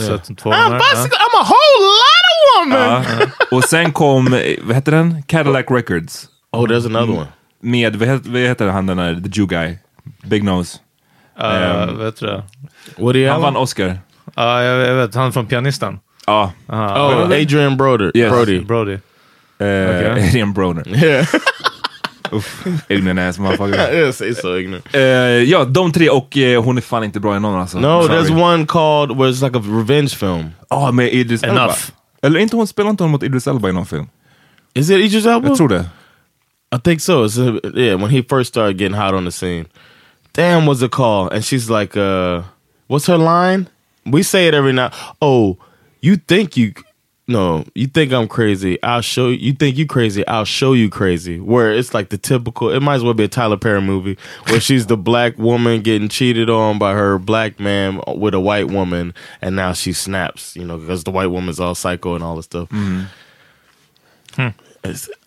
a 1.42 1.44
whole 1.44 1.86
lot 1.86 2.26
of 2.30 2.66
woman. 2.74 3.04
Ja. 3.20 3.58
Och 3.58 3.64
sen 3.64 3.92
kom, 3.94 4.34
eh, 4.34 4.42
vad 4.64 4.76
heter 4.76 4.92
den? 4.92 5.24
Cadillac 5.24 5.66
Records. 5.70 6.28
Oh, 6.52 6.68
there's 6.68 6.86
another 6.86 7.14
one. 7.14 7.28
Med, 7.60 7.96
vad 7.96 8.08
heter, 8.08 8.30
vad 8.30 8.42
heter 8.42 8.68
han 8.68 8.86
den 8.86 8.98
där, 8.98 9.14
the 9.16 9.30
Jew 9.40 9.48
guy? 9.48 9.78
Big 10.24 10.44
nose. 10.44 10.78
Uh, 11.44 11.94
vet 11.98 12.20
du 12.20 12.26
det? 12.26 12.44
Woody 12.98 13.26
Han 13.26 13.34
Allen. 13.36 13.54
vann 13.54 13.58
Oscar. 13.58 14.00
Ja, 14.36 14.64
jag, 14.64 14.88
jag 14.88 14.96
vet. 14.96 15.16
Han 15.16 15.34
från 15.34 15.46
Pianisten. 15.46 16.00
Ja. 16.26 16.52
Oh, 16.68 17.24
Adrian 17.24 17.78
Broder. 17.78 18.12
Yes. 18.18 18.32
Brody. 18.32 18.60
Brody. 18.62 18.98
Eh, 19.60 20.12
Adrian 20.12 20.54
Broner. 20.54 20.84
Yeah. 21.04 21.26
Ignorant 22.88 23.20
ass 23.20 23.40
motherfucker. 23.40 23.94
yes, 23.94 24.22
it's 24.22 24.42
so 24.42 24.58
ignorant. 24.58 24.96
Eh, 24.96 25.02
ja, 25.44 25.66
de 25.66 25.92
tre 25.92 26.10
och 26.10 26.38
eh, 26.38 26.64
hon 26.64 26.78
är 26.78 26.82
fan 26.82 27.04
inte 27.04 27.20
bra 27.20 27.36
i 27.36 27.40
någon 27.40 27.60
alltså. 27.60 27.80
No, 27.80 28.04
Sorry. 28.04 28.18
there's 28.18 28.44
one 28.44 28.66
called 28.66 29.18
where 29.18 29.32
it's 29.32 29.44
like 29.46 29.58
a 29.58 29.62
revenge 29.66 30.10
film. 30.10 30.50
Ja, 30.70 30.92
med 30.92 31.14
Idris 31.14 31.44
Elba. 31.44 31.64
Enough. 31.64 31.78
Eller 32.22 32.40
inte 32.40 32.56
hon, 32.56 32.68
spelar 32.68 32.90
inte 32.90 33.04
hon 33.04 33.12
mot 33.12 33.24
Idris 33.24 33.48
Elba 33.48 33.70
i 33.70 33.74
någon 33.74 33.86
film? 33.86 34.08
Is 34.74 34.90
it 34.90 34.98
Idris 34.98 35.26
Elba? 35.26 35.48
Jag 35.48 35.58
tror 35.58 35.70
det. 35.70 35.86
I 36.72 36.78
think 36.78 37.00
so. 37.00 37.24
It's 37.24 37.38
a, 37.38 37.60
yeah, 37.74 37.96
when 37.96 38.12
he 38.12 38.22
first 38.22 38.54
started 38.54 38.78
getting 38.78 38.96
hot 38.96 39.14
on 39.14 39.26
the 39.26 39.32
scene. 39.32 39.68
Damn, 40.34 40.66
was 40.66 40.84
it 40.84 40.92
call. 40.92 41.30
And 41.30 41.44
she's 41.44 41.70
like, 41.70 41.98
uh, 41.98 42.44
what's 42.88 43.08
her 43.08 43.18
line? 43.18 43.70
We 44.06 44.24
say 44.24 44.48
it 44.48 44.54
every 44.54 44.74
now. 44.74 44.92
Oh, 45.22 45.58
you 46.02 46.18
think 46.18 46.56
you 46.56 46.74
no, 47.30 47.64
you 47.76 47.86
think 47.86 48.12
I'm 48.12 48.28
crazy. 48.28 48.82
I'll 48.82 49.02
show 49.02 49.28
you. 49.30 49.38
You 49.38 49.54
think 49.54 49.78
you 49.78 49.86
crazy. 49.86 50.26
I'll 50.26 50.46
show 50.46 50.74
you 50.74 50.90
crazy. 50.90 51.40
Where 51.40 51.72
it's 51.72 51.94
like 51.94 52.10
the 52.10 52.18
typical. 52.18 52.72
It 52.72 52.80
might 52.80 52.96
as 52.96 53.04
well 53.04 53.14
be 53.14 53.26
a 53.26 53.28
Tyler 53.28 53.56
Perry 53.56 53.82
movie 53.82 54.18
where 54.48 54.60
she's 54.60 54.88
the 54.88 54.98
black 54.98 55.38
woman 55.38 55.82
getting 55.82 56.10
cheated 56.10 56.50
on 56.50 56.80
by 56.80 56.94
her 56.94 57.20
black 57.20 57.60
man 57.60 58.02
with 58.08 58.34
a 58.34 58.40
white 58.40 58.70
woman, 58.70 59.14
and 59.44 59.56
now 59.56 59.74
she 59.74 59.94
snaps. 59.94 60.56
You 60.56 60.66
know, 60.66 60.80
because 60.80 61.04
the 61.04 61.12
white 61.12 61.28
woman's 61.28 61.60
all 61.60 61.76
psycho 61.76 62.16
and 62.16 62.24
all 62.24 62.36
this 62.36 62.46
stuff. 62.46 62.68
I 62.72 62.76
mean, 62.76 63.08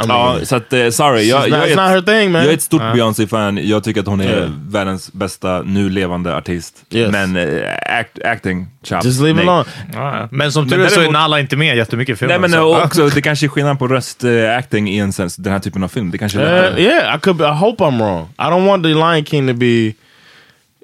Ja, 0.08 0.38
så 0.42 0.56
att 0.56 0.72
eh, 0.72 0.88
sorry. 0.90 1.28
Jag, 1.28 1.48
jag, 1.48 1.58
är 1.58 1.72
ett, 1.72 1.78
her 1.78 2.00
thing, 2.00 2.32
man. 2.32 2.42
jag 2.42 2.50
är 2.50 2.54
ett 2.54 2.62
stort 2.62 2.82
Beyoncé-fan. 2.94 3.68
Jag 3.68 3.84
tycker 3.84 4.00
att 4.00 4.06
hon 4.06 4.20
är 4.20 4.24
Yeah. 4.36 4.50
världens 4.68 5.12
bästa 5.12 5.62
nu 5.62 5.90
levande 5.90 6.36
artist. 6.36 6.84
Yes. 6.90 7.12
Men 7.12 7.36
eh, 7.36 7.98
act, 7.98 8.18
acting, 8.24 8.66
chop. 8.82 9.04
Just 9.04 9.20
leave 9.20 9.44
nej. 9.44 9.48
alone. 9.48 10.28
Men 10.30 10.52
som 10.52 10.62
Men 10.64 10.70
tur 10.70 10.80
är 10.84 10.88
så 10.88 10.94
är 10.94 10.98
däremot- 10.98 11.12
Nalla 11.12 11.40
inte 11.40 11.56
med 11.56 11.76
jättemycket 11.76 12.12
i 12.12 12.16
filmen. 12.16 12.40
Nej 12.40 12.50
men 12.50 12.60
så. 12.60 12.66
och 12.68 12.82
också, 12.84 13.08
det 13.08 13.22
kanske 13.22 13.46
är 13.46 13.48
skillnad 13.48 13.78
på 13.78 13.88
röstacting 13.88 14.88
i 14.90 14.98
en 14.98 15.12
sens, 15.12 15.36
den 15.36 15.52
här 15.52 15.60
typen 15.60 15.82
av 15.84 15.88
film. 15.88 16.10
Det 16.10 16.18
kanske 16.18 16.40
är 16.40 16.56
Uh, 16.56 16.62
lättare. 16.62 16.82
yeah, 16.82 17.16
I 17.16 17.20
could. 17.20 17.36
Be, 17.36 17.44
I 17.44 17.52
hope 17.52 17.84
I'm 17.84 17.98
wrong. 17.98 18.28
I 18.38 18.42
don't 18.42 18.66
want 18.66 18.82
the 18.84 18.88
Lion 18.88 19.24
King 19.24 19.48
to 19.48 19.54
be. 19.54 19.92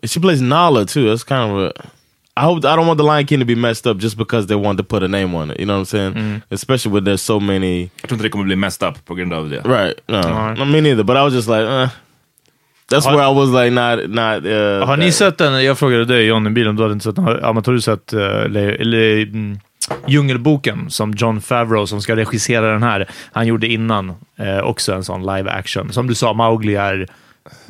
She 0.06 0.20
plays 0.20 0.40
Nala 0.40 0.84
too. 0.84 1.00
That's 1.14 1.24
kind 1.28 1.52
of 1.52 1.58
a. 1.58 1.72
I 2.38 2.44
hope 2.44 2.64
I 2.64 2.76
don't 2.76 2.86
want 2.86 2.98
the 2.98 3.04
Lion 3.04 3.26
King 3.26 3.40
to 3.40 3.46
be 3.46 3.54
messed 3.56 3.86
up 3.90 3.98
just 3.98 4.16
because 4.16 4.46
they 4.46 4.56
want 4.56 4.78
to 4.78 4.84
put 4.84 5.02
a 5.02 5.08
name 5.08 5.34
on 5.34 5.50
it. 5.50 5.58
You 5.60 5.66
know 5.66 5.78
what 5.78 5.94
I'm 5.94 6.12
saying? 6.14 6.42
Especially 6.50 6.92
when 6.94 7.04
there's 7.04 7.22
so 7.22 7.40
many. 7.40 7.90
Jag 8.00 8.08
tror 8.08 8.12
inte 8.12 8.22
det 8.24 8.30
kommer 8.30 8.44
bli 8.44 8.56
messed 8.56 8.88
up 8.88 9.04
på 9.04 9.14
grund 9.14 9.32
av 9.32 9.50
det. 9.50 9.60
Right? 9.64 9.94
No, 10.06 10.16
Alright. 10.16 10.58
no, 10.58 10.64
me 10.64 10.80
neither. 10.80 11.04
But 11.04 11.16
I 11.16 11.22
was 11.22 11.34
just 11.34 11.48
like, 11.48 11.62
uh, 11.62 11.88
that's 12.90 13.06
Har- 13.06 13.16
where 13.16 13.24
I 13.24 13.34
was 13.34 13.50
like, 13.50 13.70
not, 13.70 14.10
not. 14.10 14.46
Uh, 14.46 14.86
Har 14.86 14.96
ni 14.96 15.12
sett 15.12 15.38
den? 15.38 15.64
Jag 15.64 15.78
frågade 15.78 16.04
dig 16.04 16.26
John 16.26 16.46
i 16.46 16.50
bilen, 16.50 16.76
du 16.76 16.82
hade 16.82 16.92
inte 16.92 17.04
sett 17.04 17.16
den. 17.16 17.24
Har, 17.24 17.40
har 17.40 17.72
du 17.72 17.80
sett 17.80 18.14
uh, 18.14 18.20
eller, 18.20 18.68
eller, 18.68 19.22
mm, 19.22 19.58
Djungelboken 20.06 20.90
som 20.90 21.12
John 21.16 21.40
Favreau 21.40 21.86
som 21.86 22.02
ska 22.02 22.16
regissera 22.16 22.72
den 22.72 22.82
här. 22.82 23.08
Han 23.32 23.46
gjorde 23.46 23.66
innan 23.66 24.14
eh, 24.36 24.58
också 24.58 24.92
en 24.92 25.04
sån 25.04 25.20
live 25.20 25.50
action. 25.50 25.92
Som 25.92 26.06
du 26.06 26.14
sa, 26.14 26.32
Mowgli 26.32 26.74
är 26.74 27.06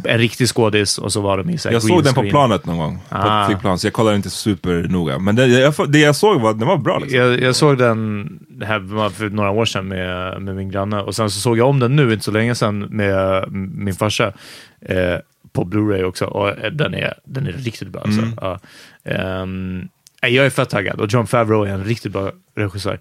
en 0.05 0.18
riktig 0.18 0.49
skådis 0.49 0.99
och 0.99 1.12
så 1.12 1.20
var 1.20 1.39
de 1.39 1.51
i 1.51 1.59
så 1.59 1.68
här 1.68 1.74
Jag 1.74 1.83
såg 1.83 2.05
den 2.05 2.14
på 2.14 2.20
screen. 2.20 2.31
planet 2.31 2.66
någon 2.66 2.79
gång. 2.79 2.99
På 3.09 3.16
Ah. 3.16 3.47
flygplan, 3.47 3.79
så 3.79 3.87
jag 3.87 3.93
kollade 3.95 4.16
inte 4.16 4.31
supernoga. 4.31 5.18
Men 5.18 5.37
det 5.37 5.47
jag, 5.47 5.74
det 5.89 5.99
jag 5.99 6.16
såg 6.16 6.41
var, 6.41 6.55
den 6.55 6.68
var 6.68 6.76
bra 6.76 6.99
liksom. 6.99 7.18
Jag, 7.20 7.41
jag 7.41 7.57
såg 7.57 7.79
den 7.79 8.29
här 8.62 9.11
för 9.11 9.29
några 9.31 9.51
år 9.51 9.64
sedan 9.64 9.89
med, 9.89 10.43
med 10.43 10.57
min 10.57 10.70
granne 10.70 11.01
och 11.01 11.14
sen 11.14 11.31
så 11.31 11.41
såg 11.41 11.59
jag 11.59 11.68
om 11.68 11.79
den 11.79 11.97
nu, 11.97 12.12
inte 12.12 12.24
så 12.24 12.31
länge 12.31 12.55
sedan, 12.55 12.79
med 12.79 13.45
min 13.53 13.95
farsa 13.95 14.33
eh, 14.81 15.16
på 15.53 15.64
Blu-ray 15.64 16.03
också. 16.03 16.24
Och 16.24 16.49
eh, 16.49 16.70
den 16.72 16.95
är, 16.95 17.14
den 17.24 17.47
är 17.47 17.53
riktigt 17.53 17.89
bra. 17.89 18.03
Alltså. 18.03 18.22
Ja. 18.41 18.59
Ehm, 19.05 19.89
nej, 20.22 20.35
jag 20.35 20.47
är 20.47 20.51
fett 20.51 20.70
taggad 20.70 21.01
och 21.01 21.12
John 21.12 21.26
Favreau 21.26 21.64
är 21.64 21.70
en 21.74 21.85
riktigt 21.85 22.12
bra 22.12 22.31
regissör. 22.57 22.99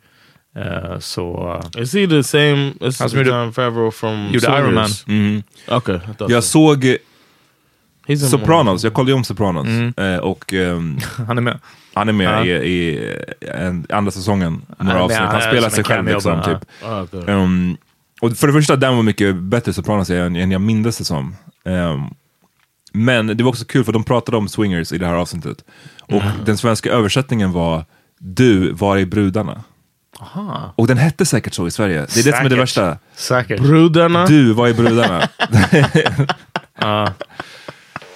Så 1.00 1.60
eh, 1.76 1.82
Is 1.82 1.94
he 1.94 2.08
the 2.08 2.24
same 2.24 2.74
as 2.82 3.00
Han 3.00 3.10
som 3.10 3.18
gjorde- 3.20 3.30
John 3.30 3.54
Favreau 3.54 3.92
from 3.92 4.30
gjorde 4.32 4.48
Iron 4.48 4.74
Man. 4.74 4.90
Mhm. 5.06 5.44
Okay, 5.68 6.00
Jag 6.20 6.44
so. 6.44 6.50
såg 6.50 6.86
eh, 6.86 8.18
Sopranos, 8.18 8.84
jag 8.84 8.94
kollade 8.94 9.12
ju 9.12 9.16
om 9.18 9.24
Sopranos. 9.24 9.68
Eh, 9.98 10.18
och 10.18 10.54
ehm, 10.54 10.98
han 11.28 11.38
är 11.38 11.42
med. 11.42 11.60
han 11.94 12.10
är 12.10 12.14
med 12.14 12.28
Ja. 12.28 12.46
i, 12.46 12.70
i 12.70 13.16
en, 13.42 13.86
andra 13.90 14.12
säsongen, 14.12 14.62
några 14.80 15.02
avsnitt. 15.04 15.20
han 15.20 15.28
Han 15.32 15.42
spelar 15.42 15.70
sig 15.70 15.84
själv 15.84 16.06
liksom. 16.08 16.42
Typ. 16.44 16.58
one. 16.86 16.94
Oh, 16.96 17.04
okay. 17.04 17.34
Ehm, 17.34 17.78
och 18.22 18.38
för 18.38 18.48
det 18.48 18.54
första, 18.54 18.76
den 18.76 18.96
var 18.96 19.04
mycket 19.04 19.36
bättre 19.36 19.74
Sopranos 19.74 20.10
än, 20.10 20.36
än 20.36 20.52
jag 20.52 20.62
mindes 20.62 20.98
det 20.98 21.04
som. 21.04 21.36
Ehm, 21.66 22.02
men 22.94 23.28
det 23.38 23.44
var 23.44 23.50
också 23.50 23.66
kul 23.66 23.84
för 23.84 23.92
de 23.94 24.04
pratade 24.04 24.38
om 24.38 24.48
swingers 24.50 24.92
i 24.92 24.98
det 24.98 25.06
här 25.06 25.14
avsnittet. 25.14 25.64
Och 26.02 26.22
den 26.46 26.58
svenska 26.58 26.90
översättningen 26.92 27.52
var 27.52 27.86
Du, 28.20 28.72
var 28.72 28.98
är 28.98 29.06
brudarna? 29.06 29.64
Aha. 30.20 30.74
Och 30.76 30.88
den 30.88 30.98
hette 30.98 31.26
säkert 31.26 31.54
så 31.54 31.68
i 31.68 31.72
Sverige. 31.72 32.06
Det 32.14 32.20
är 32.20 32.24
det 32.24 32.38
som 32.38 32.46
är 32.46 32.50
det 32.50 32.50
Säkert. 32.50 32.60
värsta. 32.60 32.98
Säkert. 33.16 33.60
Brudarna. 33.62 34.26
Du, 34.26 34.54
var 34.54 34.68
är 34.68 34.74
brudarna? 34.74 35.30
Ja. 36.80 37.14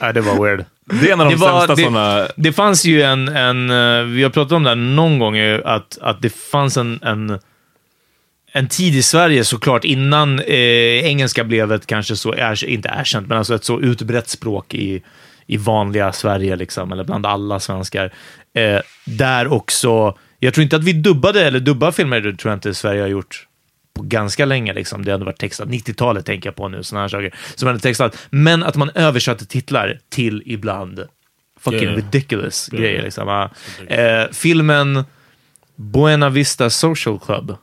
Nej, 0.01 0.13
det 0.13 0.21
var 0.21 0.43
weird. 0.45 0.65
Det 0.85 1.09
är 1.09 1.13
en 1.13 1.21
av 1.21 1.25
de 1.29 1.33
Det 1.35 1.39
var- 1.41 1.59
sämsta 1.59 1.75
det- 1.75 1.81
sådana... 1.83 2.27
Det 2.35 2.53
fanns 2.53 2.85
ju 2.85 3.01
en, 3.01 3.27
en 3.27 3.69
eh, 3.69 4.03
vi 4.03 4.23
har 4.23 4.29
pratat 4.29 4.51
om 4.51 4.63
det 4.63 4.69
här 4.69 4.75
någon 4.75 5.19
gång, 5.19 5.35
ju, 5.35 5.63
att, 5.63 5.97
att 6.01 6.21
det 6.21 6.29
fanns 6.29 6.77
en, 6.77 6.99
en, 7.03 7.39
en 8.51 8.67
tid 8.67 8.95
i 8.95 9.01
Sverige 9.01 9.43
såklart 9.43 9.83
innan 9.85 10.39
eh, 10.39 10.55
engelska 11.05 11.43
blev 11.43 11.71
ett 11.71 11.85
kanske 11.87 12.15
så, 12.15 12.35
er, 12.35 12.65
inte 12.65 12.89
erkänt, 12.99 13.27
men 13.27 13.37
alltså 13.37 13.55
ett 13.55 13.63
så 13.63 13.79
utbrett 13.81 14.29
språk 14.29 14.73
i, 14.73 15.03
i 15.47 15.57
vanliga 15.57 16.11
Sverige, 16.11 16.55
liksom, 16.55 16.91
eller 16.91 17.03
bland 17.03 17.25
alla 17.25 17.59
svenskar. 17.59 18.13
Eh, 18.55 18.79
där 19.05 19.53
också, 19.53 20.17
jag 20.43 20.53
tror 20.53 20.63
inte 20.63 20.75
att 20.75 20.83
vi 20.83 20.93
dubbade, 20.93 21.47
eller 21.47 21.59
dubbar 21.59 21.91
filmer, 21.91 22.21
det 22.21 22.35
tror 22.37 22.51
jag 22.51 22.57
inte 22.57 22.73
Sverige 22.73 23.01
har 23.01 23.07
gjort 23.07 23.47
på 23.93 24.03
ganska 24.03 24.45
länge. 24.45 24.73
Liksom. 24.73 25.05
Det 25.05 25.11
hade 25.11 25.25
varit 25.25 25.39
textat. 25.39 25.69
90-talet 25.69 26.25
tänker 26.25 26.47
jag 26.49 26.55
på 26.55 26.67
nu, 26.67 26.83
sådana 26.83 27.01
här 27.03 27.07
saker. 27.07 27.35
Som 27.55 27.67
hade 27.67 27.79
textat. 27.79 28.27
Men 28.29 28.63
att 28.63 28.75
man 28.75 28.89
översatte 28.95 29.45
titlar 29.45 29.99
till 30.09 30.43
ibland 30.45 31.03
fucking 31.59 31.81
Yeah. 31.81 31.95
ridiculous 31.95 32.67
grejer. 32.67 33.03
Liksom. 33.03 33.49
Eh, 33.87 34.23
filmen 34.31 35.03
Buena 35.75 36.29
Vista 36.29 36.69
Social 36.69 37.19
Club. 37.19 37.55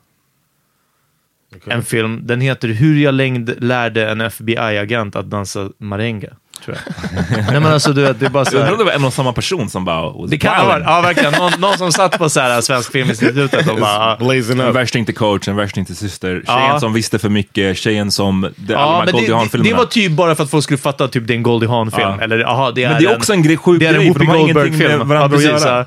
En 1.67 1.83
film, 1.83 2.21
den 2.27 2.41
heter 2.41 2.69
Hur 2.69 3.01
jag 3.01 3.15
längd 3.15 3.55
lärde 3.59 4.09
en 4.11 4.21
FBI-agent 4.21 5.17
att 5.17 5.31
dansa 5.31 5.71
merengue. 5.79 6.31
Tror 6.65 6.77
jag. 6.77 7.39
Nej 7.51 7.61
men 7.61 7.67
alltså 7.73 7.93
du 7.93 8.03
vet, 8.03 8.21
det 8.21 8.27
är 8.27 8.31
bara 8.31 8.45
så 8.45 8.57
Jag 8.57 8.61
undrar 8.61 8.73
om 8.73 8.79
det 8.79 8.85
var 8.85 8.93
en 8.93 9.05
och 9.05 9.13
samma 9.13 9.33
person 9.33 9.71
som 9.71 9.85
bara... 9.85 10.11
was 10.11 10.31
Det 10.31 10.39
kan 10.39 10.67
wilding. 10.67 10.85
ja 10.87 11.01
verkligen. 11.01 11.33
Någon, 11.33 11.53
någon 11.59 11.79
som 11.79 11.93
satt 11.93 12.19
på 12.19 12.29
så 12.31 12.41
här 12.41 12.61
Svensk 12.61 12.93
Filminstitutet 12.93 13.69
och 13.71 13.79
bara... 13.79 14.17
Blazing 14.17 14.61
En 14.61 14.73
värsting 14.73 15.05
till 15.05 15.15
coach, 15.15 15.49
en 15.49 15.57
värsting 15.57 15.85
till 15.85 15.97
syster. 15.97 16.29
Tjejen 16.29 16.43
Ja. 16.47 16.81
som 16.81 16.93
visste 16.93 17.19
för 17.19 17.29
mycket, 17.29 17.79
tjejen 17.79 18.11
som... 18.11 18.41
Det, 18.57 18.73
Ja, 18.73 19.03
men 19.05 19.13
Goldie 19.13 19.29
det, 19.35 19.49
det, 19.53 19.63
det 19.63 19.75
var 19.75 19.85
typ 19.85 20.13
bara 20.13 20.35
för 20.35 20.45
att 20.45 20.51
folk 20.51 20.65
skulle 20.65 20.79
fatta 20.79 21.05
att 21.05 21.13
typ, 21.13 21.27
det 21.27 21.33
är 21.33 21.37
en 21.37 21.43
Goldie 21.43 21.69
Hawn-film. 21.69 22.09
Ja. 22.19 22.21
Eller, 22.21 22.45
aha, 22.45 22.71
det 22.71 22.85
är 22.85 22.91
Men 22.91 23.03
det 23.03 23.09
är 23.11 23.17
också 23.17 23.33
en 23.33 23.43
grej, 23.43 23.57
sjuk 23.57 23.81
grej, 23.81 24.13
för 24.13 24.19
de 24.21 24.27
har 24.29 24.37
ingenting 24.37 24.79
med 24.79 24.99
varandra 24.99 25.25
att 25.25 25.31
precis, 25.31 25.47
göra. 25.67 25.79
ja. 25.79 25.85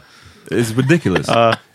It's 0.57 0.77
ridiculous. 0.77 1.27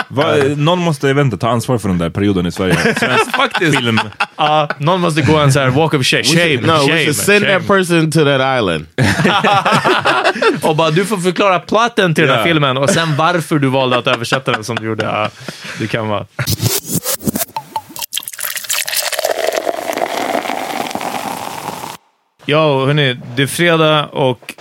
Va, 0.08 0.34
någon 0.56 0.78
måste, 0.78 1.10
inte, 1.10 1.36
ta 1.38 1.48
ansvar 1.48 1.78
för 1.78 1.88
den 1.88 1.98
där 1.98 2.10
perioden 2.10 2.46
i 2.46 2.52
Sverige. 2.52 2.74
Svensk 2.74 3.30
Faktiskt. 3.36 3.76
film. 3.76 4.00
Ja, 4.36 4.68
någon 4.78 5.00
måste 5.00 5.22
gå 5.22 5.36
en 5.36 5.52
så 5.52 5.60
här 5.60 5.68
walk 5.68 5.94
of 5.94 6.06
shame. 6.06 6.24
Shame, 6.24 6.60
no, 6.60 6.66
shame, 6.66 6.92
we 6.92 7.04
should 7.04 7.16
send 7.16 7.44
shame. 7.44 7.58
that 7.58 7.68
person 7.68 8.10
to 8.10 8.18
that 8.24 8.58
island. 8.58 8.86
Och 10.62 10.76
bara, 10.76 10.90
du 10.90 11.04
får 11.04 11.16
förklara 11.16 11.58
plotten 11.58 12.14
till 12.14 12.26
den 12.26 12.36
här 12.36 12.44
filmen 12.44 12.76
och 12.76 12.90
sen 12.90 13.16
varför 13.16 13.58
du 13.58 13.68
valde 13.68 13.98
att 13.98 14.06
översätta 14.06 14.52
den 14.52 14.64
som 14.64 14.76
du 14.76 14.86
gjorde. 14.86 15.04
Ja, 15.04 15.30
det 15.78 15.86
kan 15.86 16.08
vara. 16.08 16.26
Ja, 22.44 22.86
hörni, 22.86 23.16
det 23.36 23.42
är 23.42 23.46
fredag 23.46 24.06
och 24.06 24.54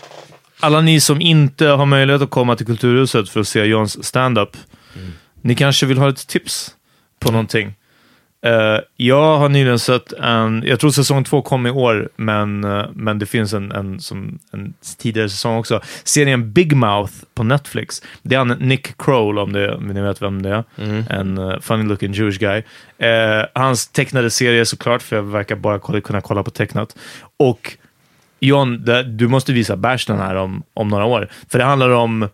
alla 0.60 0.82
ni 0.82 1.00
som 1.00 1.22
inte 1.22 1.68
har 1.68 1.86
möjlighet 1.86 2.22
att 2.22 2.30
komma 2.30 2.56
till 2.56 2.66
Kulturhuset 2.66 3.30
för 3.30 3.39
att 3.39 3.48
se 3.48 3.64
Johns 3.64 4.06
stand-up, 4.06 4.58
ni 5.46 5.56
kanske 5.56 5.86
vill 5.86 5.98
ha 5.98 6.10
ett 6.10 6.28
tips 6.28 6.76
på 7.20 7.32
någonting. 7.32 7.74
Eh, 8.46 8.80
jag 8.96 9.38
har 9.38 9.50
nyligen 9.50 9.80
sett 9.80 10.14
en, 10.14 10.64
jag 10.66 10.80
tror 10.80 10.91
säsong 10.91 11.24
två 11.24 11.41
kom 11.41 11.68
i 11.68 11.70
år, 11.70 12.10
men, 12.16 12.64
eh, 12.64 12.86
men 12.93 13.20
det 13.20 13.26
finns 13.26 13.54
en, 13.54 13.72
en, 13.72 14.00
som, 14.00 14.39
en 14.52 14.74
tidigare 14.98 15.30
säsong 15.30 15.58
också. 15.58 15.82
Serien 16.04 16.52
Big 16.52 16.76
Mouth 16.76 17.14
på 17.34 17.43
Netflix. 17.43 18.02
Det 18.22 18.36
är 18.36 18.39
han 18.39 18.48
Nick 18.48 18.98
Kroll, 18.98 19.39
om, 19.39 19.54
det, 19.54 19.76
om 19.76 19.88
ni 19.88 20.02
vet 20.02 20.22
vem 20.22 20.41
det 20.41 20.50
är. 20.50 20.64
En 21.10 21.38
uh, 21.38 21.60
funny 21.60 21.84
looking 21.84 22.14
Jewish 22.14 22.38
guy. 22.38 22.64
Hans 23.54 23.88
tecknade 23.88 24.30
serie 24.30 24.66
såklart, 24.66 25.02
för 25.02 25.16
jag 25.16 25.24
verkar 25.24 25.56
bara 25.56 25.80
kolla, 25.80 26.02
kunna 26.02 26.22
kolla 26.22 26.43
på 26.43 26.52
tecknat. 26.52 26.96
Och 27.38 27.78
John, 28.39 28.86
det, 28.86 29.04
du 29.04 29.28
måste 29.28 29.54
visa 29.54 29.76
Bash 29.76 30.08
den 30.08 30.20
här 30.20 30.36
om, 30.36 30.64
om 30.74 30.88
några 30.88 31.06
år. 31.06 31.30
För 31.50 31.60
det 31.60 31.66
handlar 31.66 31.89
om 31.89 32.30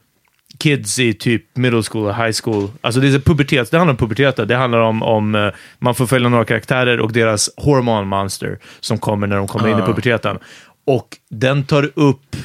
kids 0.57 0.99
i 0.99 1.13
typ 1.13 1.57
middle 1.57 1.83
school 1.83 2.05
och 2.07 2.15
high 2.15 2.31
school. 2.43 2.69
Alltså 2.81 3.01
det 3.01 3.07
är 3.07 3.19
pubertet, 3.19 3.71
det 3.71 3.77
handlar 3.77 3.93
om 3.93 3.97
puberteten. 3.97 4.47
Det 4.47 4.55
handlar 4.55 4.79
om, 4.79 5.03
om 5.03 5.35
eh, 5.35 5.49
man 5.79 5.95
får 5.95 6.07
följa 6.07 6.29
några 6.29 6.45
karaktärer 6.45 6.99
och 6.99 7.13
deras 7.13 7.49
hormonmonster 7.57 8.59
som 8.79 8.97
kommer 8.97 9.27
när 9.27 9.35
de 9.35 9.47
kommer 9.47 9.67
in 9.69 9.79
i 9.79 9.81
puberteten. 9.81 10.39
Och 10.85 11.17
den 11.29 11.63
tar 11.63 11.91
upp 11.95 12.35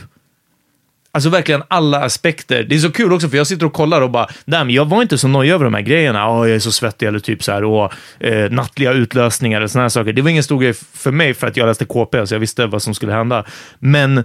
Alltså 1.16 1.30
verkligen 1.30 1.62
alla 1.68 2.04
aspekter. 2.04 2.62
Det 2.62 2.74
är 2.74 2.78
så 2.78 2.92
kul 2.92 3.12
också 3.12 3.28
för 3.28 3.36
jag 3.36 3.46
sitter 3.46 3.66
och 3.66 3.72
kollar 3.72 4.00
och 4.00 4.10
bara, 4.10 4.28
nej 4.44 4.64
men 4.64 4.74
jag 4.74 4.84
var 4.84 5.02
inte 5.02 5.18
så 5.18 5.28
nöjd 5.28 5.52
över 5.52 5.64
de 5.64 5.74
här 5.74 5.82
grejerna. 5.82 6.30
Åh, 6.30 6.48
jag 6.48 6.54
är 6.54 6.58
så 6.58 6.72
svettig 6.72 7.06
eller 7.06 7.18
typ 7.18 7.42
så 7.44 7.52
här, 7.52 7.64
och 7.64 7.92
eh, 8.20 8.50
nattliga 8.50 8.92
utlösningar 8.92 9.58
eller 9.58 9.68
såna 9.68 9.84
här 9.84 9.88
saker. 9.88 10.12
Det 10.12 10.22
var 10.22 10.30
ingen 10.30 10.42
stor 10.42 10.60
grej 10.60 10.72
för 10.74 11.10
mig 11.10 11.34
för 11.34 11.46
att 11.46 11.56
jag 11.56 11.66
läste 11.66 11.84
KP 11.84 12.26
så 12.26 12.34
jag 12.34 12.40
visste 12.40 12.66
vad 12.66 12.82
som 12.82 12.94
skulle 12.94 13.12
hända. 13.12 13.44
Men 13.78 14.24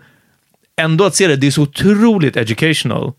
ändå 0.82 1.06
att 1.06 1.16
se 1.16 1.28
det, 1.28 1.36
det 1.36 1.48
är 1.48 1.52
så 1.52 1.62
otroligt 1.62 2.38
educational 2.38 3.14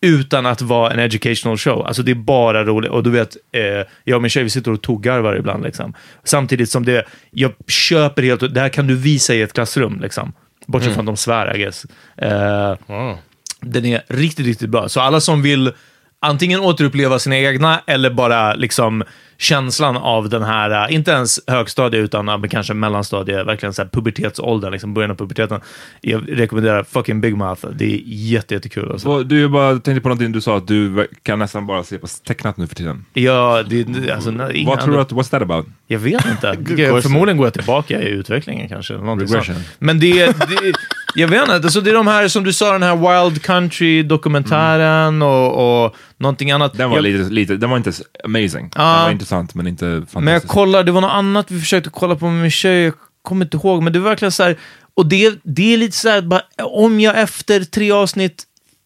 utan 0.00 0.46
att 0.46 0.62
vara 0.62 0.92
en 0.92 0.98
educational 0.98 1.58
show. 1.58 1.86
Alltså 1.86 2.02
det 2.02 2.10
är 2.10 2.14
bara 2.14 2.64
roligt. 2.64 2.90
Och 2.90 3.02
du 3.02 3.10
vet, 3.10 3.36
eh, 3.52 3.62
jag 4.04 4.16
och 4.16 4.22
min 4.22 4.30
tjej 4.30 4.42
vi 4.42 4.50
sitter 4.50 4.70
och 4.72 4.82
toggarvar 4.82 5.36
ibland. 5.36 5.64
Liksom. 5.64 5.94
Samtidigt 6.24 6.70
som 6.70 6.84
det, 6.84 7.04
jag 7.30 7.52
köper 7.66 8.22
helt, 8.22 8.54
det 8.54 8.60
här 8.60 8.68
kan 8.68 8.86
du 8.86 8.96
visa 8.96 9.34
i 9.34 9.42
ett 9.42 9.52
klassrum. 9.52 10.00
Liksom. 10.00 10.32
Bortsett 10.66 10.94
från 10.94 11.00
att 11.02 11.06
de 11.06 11.16
svär, 11.16 11.56
I 11.56 11.58
guess. 11.58 11.86
Eh, 12.16 12.76
Oh. 12.86 13.14
den 13.60 13.84
är 13.84 14.02
riktigt, 14.08 14.46
riktigt 14.46 14.70
bra. 14.70 14.88
Så 14.88 15.00
alla 15.00 15.20
som 15.20 15.42
vill 15.42 15.72
antingen 16.20 16.60
återuppleva 16.60 17.18
sina 17.18 17.38
egna 17.38 17.80
eller 17.86 18.10
bara 18.10 18.54
liksom 18.54 19.04
känslan 19.38 19.96
av 19.96 20.28
den 20.28 20.42
här, 20.42 20.88
äh, 20.88 20.94
inte 20.94 21.10
ens 21.10 21.40
högstadie 21.46 22.00
utan 22.00 22.48
kanske 22.48 22.74
mellanstadie, 22.74 23.44
verkligen 23.44 23.74
så 23.74 23.82
här 23.82 23.88
pubertetsåldern, 23.88 24.72
liksom 24.72 24.94
början 24.94 25.10
av 25.10 25.14
puberteten. 25.14 25.60
Jag 26.00 26.24
rekommenderar 26.28 26.84
fucking 26.84 27.20
Big 27.20 27.36
Mouth. 27.36 27.66
Det 27.74 27.84
är 27.84 28.00
jätte, 28.04 28.54
jättekul. 28.54 28.92
Alltså. 28.92 29.08
Och 29.08 29.26
du 29.26 29.40
jag 29.40 29.50
bara 29.52 29.72
tänkte 29.72 30.00
på 30.00 30.08
någonting 30.08 30.32
du 30.32 30.40
sa, 30.40 30.56
att 30.56 30.66
du 30.66 31.08
kan 31.22 31.38
nästan 31.38 31.66
bara 31.66 31.84
se 31.84 31.98
på 31.98 32.06
tecknat 32.06 32.56
nu 32.56 32.66
för 32.66 32.74
tiden. 32.74 33.04
Ja, 33.12 33.62
det, 33.68 34.10
alltså, 34.10 34.30
nej, 34.30 34.64
Vad 34.66 34.80
tror 34.80 34.94
du 34.94 35.00
att, 35.00 35.12
what's 35.12 35.30
that 35.30 35.42
about? 35.42 35.66
Jag 35.86 35.98
vet 35.98 36.26
inte. 36.26 36.58
Förmodligen 37.02 37.36
går 37.36 37.46
jag 37.46 37.54
tillbaka 37.54 38.02
i 38.02 38.08
utvecklingen 38.08 38.68
kanske. 38.68 38.94
Regression. 38.94 39.54
sånt. 39.54 39.68
Men 39.78 40.00
det, 40.00 40.26
det, 40.26 40.72
jag 41.14 41.28
vet 41.28 41.40
inte. 41.42 41.54
Alltså, 41.54 41.80
det 41.80 41.90
är 41.90 41.94
de 41.94 42.06
här, 42.06 42.28
som 42.28 42.44
du 42.44 42.52
sa, 42.52 42.72
den 42.72 42.82
här 42.82 43.24
Wild 43.24 43.42
Country-dokumentären 43.42 45.22
och, 45.22 45.84
och 45.84 45.96
någonting 46.18 46.50
annat. 46.50 46.72
Den 46.74 46.90
var, 46.90 46.96
jag, 46.96 47.02
lite, 47.02 47.30
lite, 47.30 47.56
den 47.56 47.70
var 47.70 47.76
inte 47.76 47.92
amazing. 48.24 48.70
Ja. 48.74 48.82
Den 48.94 49.02
var 49.04 49.10
intressant 49.10 49.54
men 49.54 49.66
inte 49.66 49.84
fantastisk. 49.84 50.14
Men 50.24 50.34
jag 50.34 50.42
kollar, 50.42 50.84
det 50.84 50.92
var 50.92 51.00
något 51.00 51.10
annat 51.12 51.50
vi 51.50 51.60
försökte 51.60 51.90
kolla 51.90 52.16
på 52.16 52.26
med 52.28 52.42
min 52.42 52.50
tjej, 52.50 52.82
jag 52.84 52.94
kommer 53.22 53.44
inte 53.44 53.56
ihåg, 53.56 53.82
men 53.82 53.92
det 53.92 53.98
var 53.98 54.08
verkligen 54.10 54.32
så 54.32 54.42
här, 54.42 54.56
och 54.94 55.06
det, 55.06 55.34
det 55.42 55.72
är 55.74 55.76
lite 55.76 55.96
så 55.96 56.08
här, 56.08 56.22
bara, 56.22 56.42
om 56.62 57.00
jag 57.00 57.20
efter 57.20 57.64
tre 57.64 57.90
avsnitt 57.92 58.44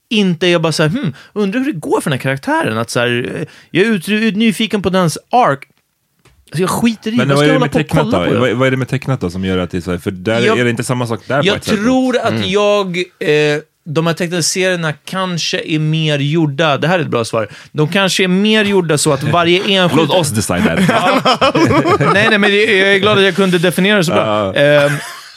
inte 0.08 0.46
är 0.46 0.58
bara 0.58 0.72
så 0.72 0.82
här, 0.82 0.90
hmm, 0.90 1.14
undrar 1.32 1.60
hur 1.60 1.72
det 1.72 1.78
går 1.78 2.00
för 2.00 2.10
den 2.10 2.18
här 2.18 2.22
karaktären, 2.22 2.78
att 2.78 2.90
så 2.90 3.00
här, 3.00 3.32
eh, 3.36 3.46
jag 3.70 3.86
är 3.86 4.32
nyfiken 4.36 4.82
på 4.82 4.90
dens 4.90 5.18
arc, 5.30 5.58
så 6.54 6.60
jag 6.62 6.70
skiter 6.70 7.12
i, 7.12 7.16
men 7.16 7.28
vad 7.28 7.38
ska 7.38 7.44
är 7.46 7.52
jag 7.52 7.60
det 7.60 7.64
hålla 7.66 7.78
med 7.78 7.88
på 7.88 7.96
och 7.96 8.04
kolla 8.04 8.24
då? 8.24 8.32
på? 8.34 8.40
Vad, 8.40 8.52
vad 8.52 8.66
är 8.66 8.70
det 8.70 8.76
med 8.76 8.88
tecknat 8.88 9.20
då 9.20 9.30
som 9.30 9.44
gör 9.44 9.58
att 9.58 9.70
det 9.70 9.76
är 9.76 9.80
så 9.80 9.90
här, 9.90 9.98
för 9.98 10.10
där 10.10 10.40
Jag- 10.40 10.58
är 10.58 10.64
det 10.64 10.70
inte 10.70 10.84
samma 10.84 11.06
sak 11.06 11.20
där 11.28 11.42
Jag 11.44 11.64
sätt? 11.64 11.78
tror 11.78 12.18
att 12.18 12.46
jag, 12.46 12.96
eh, 12.98 13.60
de 13.84 14.06
här 14.06 14.14
tecknade 14.14 14.42
serierna 14.42 14.92
kanske 14.92 15.60
är 15.66 15.78
mer 15.78 16.18
gjorda, 16.18 16.78
det 16.78 16.88
här 16.88 16.98
är 16.98 17.02
ett 17.02 17.08
bra 17.08 17.24
svar, 17.24 17.48
de 17.72 17.88
kanske 17.88 18.24
är 18.24 18.28
mer 18.28 18.64
gjorda 18.64 18.98
så 18.98 19.12
att 19.12 19.22
varje 19.22 19.62
enskild... 19.68 20.08
Låt 20.08 20.10
oss 20.20 20.30
decide 20.30 20.64
that. 20.64 20.78
nej, 22.14 22.26
nej, 22.28 22.38
men 22.38 22.50
det- 22.50 22.78
jag 22.78 22.94
är 22.94 22.98
glad 22.98 23.18
att 23.18 23.24
jag 23.24 23.36
kunde 23.36 23.58
definiera 23.58 23.98
det 23.98 24.04
så 24.04 24.12
bra. 24.12 24.54
Eh, 24.54 24.92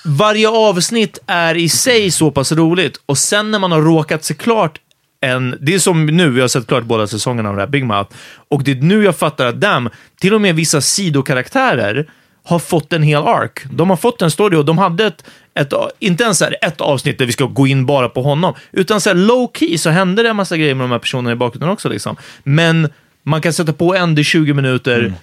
varje 0.05 0.49
avsnitt 0.49 1.19
är 1.27 1.55
i 1.55 1.69
sig 1.69 2.11
så 2.11 2.31
pass 2.31 2.51
roligt 2.51 2.99
och 3.05 3.17
sen 3.17 3.51
när 3.51 3.59
man 3.59 3.71
har 3.71 3.81
råkat 3.81 4.23
se 4.23 4.33
klart 4.33 4.79
en, 5.21 5.57
det 5.61 5.73
är 5.73 5.79
som 5.79 6.05
nu, 6.05 6.35
jag 6.35 6.43
har 6.43 6.47
sett 6.47 6.67
klart 6.67 6.83
båda 6.83 7.07
säsongerna 7.07 7.49
av 7.49 7.55
det 7.55 7.61
här 7.61 7.67
Big 7.69 7.85
Mouth, 7.85 8.09
och 8.49 8.63
det 8.63 8.71
är 8.71 8.75
nu 8.75 9.03
jag 9.03 9.15
fattar 9.17 9.45
att 9.45 9.55
damn, 9.61 9.89
till 10.21 10.33
och 10.33 10.41
med 10.41 10.55
vissa 10.55 10.81
sidokaraktärer 10.81 12.05
har 12.45 12.59
fått 12.59 12.93
en 12.93 13.03
hel 13.03 13.21
arc. 13.21 13.51
De 13.71 13.89
har 13.89 13.97
fått 13.97 14.21
en 14.21 14.31
story 14.31 14.57
och 14.57 14.65
de 14.65 14.77
hade 14.77 15.05
ett, 15.05 15.23
ett 15.59 15.73
inte 15.99 16.23
ens 16.23 16.41
här 16.41 16.55
ett 16.61 16.81
avsnitt 16.81 17.17
där 17.17 17.25
vi 17.25 17.31
ska 17.31 17.45
gå 17.45 17.67
in 17.67 17.85
bara 17.85 18.09
på 18.09 18.21
honom, 18.21 18.53
utan 18.71 19.01
så 19.01 19.09
här 19.09 19.15
low 19.15 19.51
key 19.53 19.77
så 19.77 19.89
hände 19.89 20.23
det 20.23 20.29
en 20.29 20.35
massa 20.35 20.57
grejer 20.57 20.75
med 20.75 20.83
de 20.83 20.91
här 20.91 20.99
personerna 20.99 21.31
i 21.31 21.35
bakgrunden 21.35 21.69
också. 21.69 21.89
Liksom. 21.89 22.15
Men 22.43 22.89
man 23.23 23.41
kan 23.41 23.53
sätta 23.53 23.73
på 23.73 23.95
en, 23.95 24.15
det 24.15 24.21
är 24.21 24.23
20 24.23 24.53
minuter, 24.53 25.13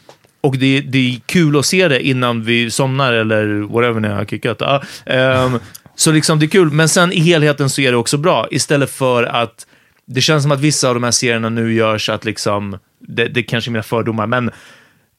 och 0.40 0.56
det, 0.58 0.80
det 0.80 0.98
är 0.98 1.20
kul 1.26 1.58
att 1.58 1.66
se 1.66 1.88
det 1.88 2.06
innan 2.06 2.44
vi 2.44 2.70
somnar 2.70 3.12
eller 3.12 3.60
whatever 3.60 4.00
ni 4.00 4.08
har 4.08 4.24
kickat. 4.24 4.56
Ja, 4.60 4.82
ehm, 5.06 5.58
så 5.94 6.12
liksom 6.12 6.38
det 6.38 6.46
är 6.46 6.48
kul, 6.48 6.70
men 6.70 6.88
sen 6.88 7.12
i 7.12 7.20
helheten 7.20 7.70
så 7.70 7.80
är 7.80 7.90
det 7.90 7.96
också 7.96 8.16
bra. 8.16 8.46
Istället 8.50 8.90
för 8.90 9.22
att 9.22 9.66
det 10.06 10.20
känns 10.20 10.42
som 10.42 10.52
att 10.52 10.60
vissa 10.60 10.88
av 10.88 10.94
de 10.94 11.02
här 11.02 11.10
serierna 11.10 11.48
nu 11.48 11.74
görs 11.74 12.08
att 12.08 12.24
liksom, 12.24 12.78
det, 13.00 13.28
det 13.28 13.42
kanske 13.42 13.70
är 13.70 13.72
mina 13.72 13.82
fördomar, 13.82 14.26
men 14.26 14.50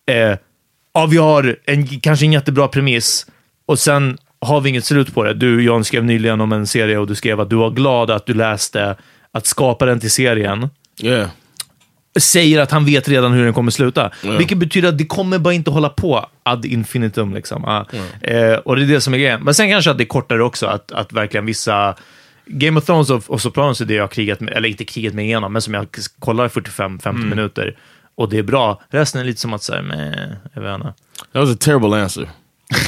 eh, 0.05 0.37
ja, 0.93 1.05
vi 1.05 1.17
har 1.17 1.55
en, 1.65 1.87
kanske 1.87 2.25
en 2.25 2.33
jättebra 2.33 2.67
premiss 2.67 3.27
och 3.65 3.79
sen 3.79 4.17
har 4.41 4.61
vi 4.61 4.69
inget 4.69 4.85
slut 4.85 5.13
på 5.13 5.23
det. 5.23 5.33
Du, 5.33 5.63
John, 5.63 5.83
skrev 5.83 6.03
nyligen 6.05 6.41
om 6.41 6.51
en 6.51 6.67
serie 6.67 6.97
och 6.97 7.07
du 7.07 7.15
skrev 7.15 7.39
att 7.39 7.49
du 7.49 7.55
var 7.55 7.69
glad 7.71 8.11
att 8.11 8.25
du 8.25 8.33
läste 8.33 8.95
att 9.31 9.45
skaparen 9.45 9.99
till 9.99 10.11
serien 10.11 10.69
Yeah. 11.01 11.29
säger 12.19 12.59
att 12.59 12.71
han 12.71 12.85
vet 12.85 13.07
redan 13.09 13.31
hur 13.33 13.43
den 13.43 13.53
kommer 13.53 13.71
sluta. 13.71 14.11
Vilket 14.37 14.57
betyder 14.57 14.89
att 14.89 14.97
det 14.97 15.05
kommer 15.05 15.39
bara 15.39 15.53
inte 15.53 15.71
hålla 15.71 15.89
på 15.89 16.25
ad 16.43 16.67
infinitum. 16.67 17.33
Liksom. 17.33 17.65
Ah, 17.65 17.85
eh, 18.21 18.53
och 18.53 18.75
det 18.75 18.81
är 18.83 18.87
det 18.87 19.01
som 19.01 19.13
är 19.13 19.17
grejen. 19.17 19.43
Men 19.43 19.53
sen 19.53 19.69
kanske 19.69 19.91
att 19.91 19.97
det 19.97 20.03
är 20.03 20.05
kortare 20.05 20.43
också, 20.43 20.65
att, 20.65 20.91
att 20.91 21.13
verkligen 21.13 21.45
vissa... 21.45 21.95
Game 22.45 22.79
of 22.79 22.85
Thrones 22.85 23.09
och, 23.09 23.23
och 23.29 23.41
Sopranos 23.41 23.81
är 23.81 23.85
det 23.85 23.93
jag 23.93 24.03
har 24.03 24.07
krigat 24.07 24.39
med, 24.39 24.53
eller 24.53 24.69
inte 24.69 24.85
krigat 24.85 25.13
mig 25.13 25.25
igenom, 25.25 25.53
men 25.53 25.61
som 25.61 25.73
jag 25.73 25.87
kollar 26.19 26.45
i 26.45 26.47
45-50 26.47 27.13
minuter. 27.13 27.77
Och 28.15 28.29
det 28.29 28.37
är 28.37 28.43
bra. 28.43 28.81
Resten 28.89 29.21
är 29.21 29.25
lite 29.25 29.41
som 29.41 29.53
att 29.53 29.63
säga, 29.63 29.81
med, 29.81 30.35
jag 30.53 30.61
vet 30.61 30.75
inte. 30.75 30.93
That 31.31 31.47
was 31.47 31.55
a 31.55 31.57
terrible 31.59 32.01
answer. 32.01 32.29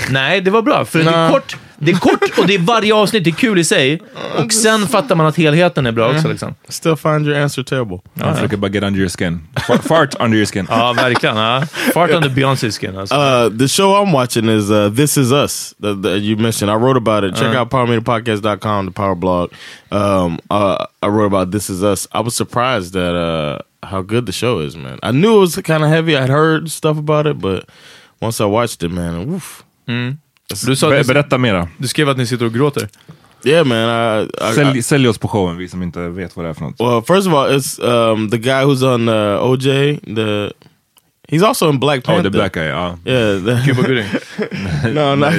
Nej, 0.09 0.41
det 0.41 0.51
var 0.51 0.61
bra, 0.61 0.85
för 0.85 0.99
det 0.99 1.09
är 1.09 1.31
kort, 1.31 1.57
det 1.77 1.91
är 1.91 1.95
kort 1.95 2.37
och 2.37 2.47
det 2.47 2.55
är 2.55 2.59
varje 2.59 2.93
avsnitt 2.93 3.27
är 3.27 3.31
kul 3.31 3.59
i 3.59 3.63
sig. 3.63 4.01
Och 4.37 4.53
sen 4.53 4.87
fattar 4.87 5.15
man 5.15 5.25
att 5.25 5.37
helheten 5.37 5.85
är 5.85 5.91
bra 5.91 6.11
också. 6.11 6.27
Liksom. 6.27 6.55
Still 6.69 6.95
find 6.95 7.27
your 7.27 7.39
answer 7.39 7.63
terrible. 7.63 7.99
Jag 8.13 8.35
försöker 8.35 8.57
bara 8.57 8.71
get 8.71 8.83
under 8.83 8.99
your 8.99 9.09
skin. 9.09 9.47
Fart, 9.67 9.83
fart 9.83 10.15
under 10.19 10.37
your 10.37 10.45
skin. 10.45 10.67
Ja, 10.69 10.93
verkligen. 10.93 11.37
Ja. 11.37 11.63
Fart 11.93 12.11
under 12.11 12.29
Beyoncés 12.29 12.71
skin. 12.71 12.97
Alltså. 12.97 13.15
Uh, 13.15 13.57
the 13.57 13.67
show 13.67 13.95
I'm 13.95 14.11
watching 14.11 14.49
is 14.49 14.69
uh, 14.69 14.95
This 14.95 15.17
Is 15.17 15.31
Us. 15.31 15.73
The, 15.81 16.01
the, 16.01 16.09
you 16.17 16.37
mentioned. 16.37 16.71
I 16.71 16.75
wrote 16.75 16.97
about 16.97 17.23
it. 17.23 17.35
Check 17.35 17.55
out 17.55 17.69
powermeterpodcast.com, 17.69 18.85
the 18.85 18.91
power 18.91 19.15
blog. 19.15 19.49
Um, 19.91 20.39
uh, 20.49 20.85
I 21.03 21.07
wrote 21.07 21.27
about 21.33 21.51
This 21.51 21.69
Is 21.69 21.83
Us. 21.83 22.07
I 22.11 22.21
was 22.21 22.35
surprised 22.35 22.93
that 22.93 23.15
uh, 23.15 23.59
how 23.87 24.01
good 24.01 24.25
the 24.25 24.31
show 24.31 24.59
is, 24.59 24.75
man. 24.75 24.99
I 25.03 25.11
knew 25.11 25.37
it 25.37 25.39
was 25.39 25.55
kind 25.55 25.83
of 25.83 25.89
heavy. 25.89 26.15
I'd 26.15 26.29
heard 26.29 26.71
stuff 26.71 26.97
about 26.97 27.27
it, 27.27 27.39
but 27.39 27.65
once 28.21 28.39
I 28.41 28.45
watched 28.45 28.83
it, 28.83 28.91
man, 28.91 29.41
woof. 29.87 30.65
Du, 30.65 30.75
sa, 30.75 30.89
Ber, 30.89 31.03
berätta 31.03 31.37
mera. 31.37 31.67
du 31.77 31.87
skrev 31.87 32.09
att 32.09 32.17
ni 32.17 32.25
sitter 32.25 32.45
och 32.45 32.53
gråter. 32.53 32.87
Yeah, 33.45 33.65
man. 33.65 33.77
I, 33.77 34.27
I, 34.43 34.51
I, 34.51 34.53
Sälj, 34.53 34.83
sälj 34.83 35.07
oss 35.07 35.17
på 35.17 35.27
showen, 35.27 35.57
vi 35.57 35.69
som 35.69 35.83
inte 35.83 36.09
vet 36.09 36.35
vad 36.35 36.45
det 36.45 36.49
är 36.49 36.53
för 36.53 36.61
något. 36.61 36.79
well, 36.79 37.01
first 37.01 37.27
of 37.27 37.33
all, 37.33 37.47
it's 37.51 37.79
um, 37.79 38.29
the 38.29 38.37
guy 38.37 38.63
who's 38.63 38.83
on 38.83 39.09
uh, 39.09 39.43
OJ. 39.43 39.99
The 40.15 40.53
he's 41.27 41.43
also 41.43 41.69
in 41.69 41.79
Black 41.79 42.03
Panther. 42.03 42.23
det 42.23 42.29
Black 42.29 42.53
Guy, 42.53 42.63
ja. 42.63 42.97
Yeah, 43.05 43.43
the, 43.45 43.61
Cuba 43.65 43.81
Gooding. 43.81 44.07
no, 44.93 45.15
not 45.15 45.33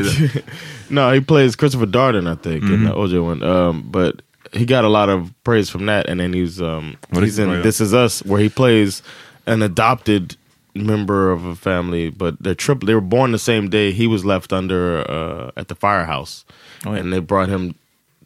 no. 0.89 1.13
He 1.13 1.21
plays 1.21 1.57
Christopher 1.57 1.87
Darden, 1.87 2.33
I 2.33 2.37
think, 2.37 2.63
in 2.63 2.85
the 2.85 2.91
OJ 2.91 3.23
one. 3.23 3.43
Um, 3.43 3.83
but 3.91 4.23
he 4.53 4.65
got 4.65 4.85
a 4.85 4.89
lot 4.89 5.09
of 5.09 5.33
praise 5.43 5.69
from 5.71 5.87
that, 5.87 6.07
and 6.09 6.21
then 6.21 6.33
he's 6.33 6.63
um, 6.63 6.97
he's 7.13 7.39
in 7.39 7.51
oh, 7.51 7.55
yeah. 7.55 7.63
This 7.63 7.81
Is 7.81 7.93
Us, 7.93 8.25
where 8.25 8.41
he 8.41 8.49
plays 8.49 9.03
an 9.47 9.63
adopted 9.63 10.37
member 10.77 11.31
of 11.31 11.45
a 11.45 11.55
family, 11.55 12.11
but 12.11 12.37
they're 12.41 12.55
triple. 12.55 12.87
They 12.87 12.95
were 12.95 13.01
born 13.01 13.33
the 13.33 13.39
same 13.39 13.69
day. 13.69 13.93
He 13.93 14.07
was 14.07 14.25
left 14.25 14.53
under 14.53 15.09
uh, 15.11 15.51
at 15.57 15.69
the 15.69 15.75
firehouse, 15.75 16.45
and 16.85 17.13
they 17.13 17.19
brought 17.21 17.49
him 17.49 17.75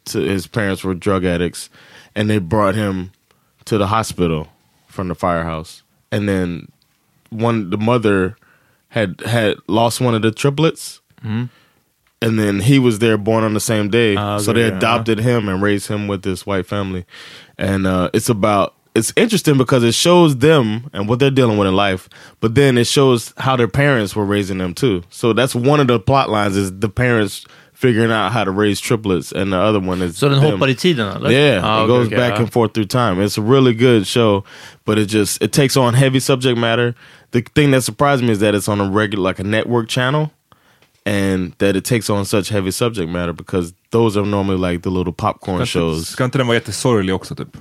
to 0.05 0.19
his 0.19 0.47
parents 0.47 0.83
were 0.83 0.93
drug 0.93 1.25
addicts, 1.25 1.69
and 2.15 2.29
they 2.29 2.39
brought 2.39 2.75
him 2.75 3.11
to 3.65 3.77
the 3.77 3.87
hospital 3.87 4.47
from 4.87 5.07
the 5.07 5.15
firehouse, 5.15 5.83
and 6.11 6.27
then 6.27 6.67
one 7.29 7.69
the 7.69 7.77
mother 7.77 8.35
had 8.89 9.21
had 9.21 9.57
lost 9.67 10.01
one 10.01 10.13
of 10.15 10.21
the 10.21 10.31
triplets. 10.31 11.01
And 12.23 12.37
then 12.37 12.59
he 12.59 12.77
was 12.77 12.99
there 12.99 13.17
born 13.17 13.43
on 13.43 13.55
the 13.55 13.59
same 13.59 13.89
day. 13.89 14.15
Ah, 14.15 14.37
so 14.37 14.53
they 14.53 14.67
yeah, 14.67 14.77
adopted 14.77 15.17
him 15.17 15.49
and 15.49 15.59
raised 15.59 15.87
him 15.87 16.07
with 16.07 16.21
this 16.21 16.45
white 16.45 16.67
family. 16.67 17.05
And 17.57 17.87
uh, 17.87 18.11
it's 18.13 18.29
about 18.29 18.75
it's 18.95 19.13
interesting 19.15 19.57
because 19.57 19.83
it 19.83 19.93
shows 19.93 20.35
them 20.37 20.89
and 20.93 21.07
what 21.09 21.19
they're 21.19 21.31
dealing 21.35 21.57
with 21.57 21.67
in 21.67 21.75
life 21.75 22.09
but 22.41 22.55
then 22.55 22.77
it 22.77 22.85
shows 22.87 23.33
how 23.37 23.55
their 23.55 23.67
parents 23.69 24.15
were 24.15 24.25
raising 24.25 24.57
them 24.57 24.73
too 24.73 25.01
so 25.09 25.33
that's 25.33 25.55
one 25.55 25.79
of 25.79 25.87
the 25.87 25.99
plot 25.99 26.29
lines 26.29 26.57
is 26.57 26.71
the 26.79 26.89
parents 26.89 27.45
figuring 27.73 28.11
out 28.11 28.31
how 28.31 28.43
to 28.43 28.51
raise 28.51 28.79
triplets 28.81 29.31
and 29.31 29.51
the 29.53 29.57
other 29.57 29.79
one 29.79 30.01
is 30.05 30.15
Så 30.17 30.29
den 30.29 30.39
them. 30.41 30.51
hoppar 30.59 30.69
i 30.69 30.73
tiden, 30.75 31.07
eller? 31.07 31.31
Yeah, 31.31 31.61
Ah, 31.63 31.79
it 31.83 31.83
okej, 31.83 31.87
goes 31.87 32.07
okej, 32.07 32.17
back 32.17 32.33
ja. 32.35 32.39
and 32.41 32.51
forth 32.51 32.73
through 32.73 32.85
time. 32.87 33.19
It's 33.25 33.37
a 33.39 33.41
really 33.41 33.73
good 33.73 34.05
show, 34.05 34.43
but 34.85 34.99
it 34.99 35.07
just 35.09 35.41
it 35.41 35.51
takes 35.51 35.75
on 35.77 35.93
heavy 35.95 36.19
subject 36.19 36.57
matter. 36.59 36.93
The 37.31 37.41
thing 37.55 37.71
that 37.71 37.81
surprised 37.83 38.23
me 38.23 38.31
is 38.31 38.39
that 38.39 38.53
it's 38.53 38.69
on 38.69 38.79
a 38.81 38.89
regular 38.89 39.23
like 39.29 39.39
a 39.39 39.43
network 39.43 39.89
channel, 39.89 40.29
and 41.05 41.53
that 41.57 41.75
it 41.75 41.83
takes 41.83 42.07
on 42.09 42.25
such 42.25 42.49
heavy 42.49 42.69
subject 42.71 43.09
matter 43.09 43.33
because 43.33 43.73
those 43.89 44.15
are 44.15 44.25
normally 44.27 44.57
like 44.57 44.83
the 44.83 44.91
little 44.91 45.13
popcorn 45.13 45.65
shows. 45.65 46.07
Ska 46.09 46.23
inte 46.23 46.37
den 46.37 46.47
vara 46.47 46.55
jättesorglig 46.59 47.15
också 47.15 47.35
typ? 47.35 47.57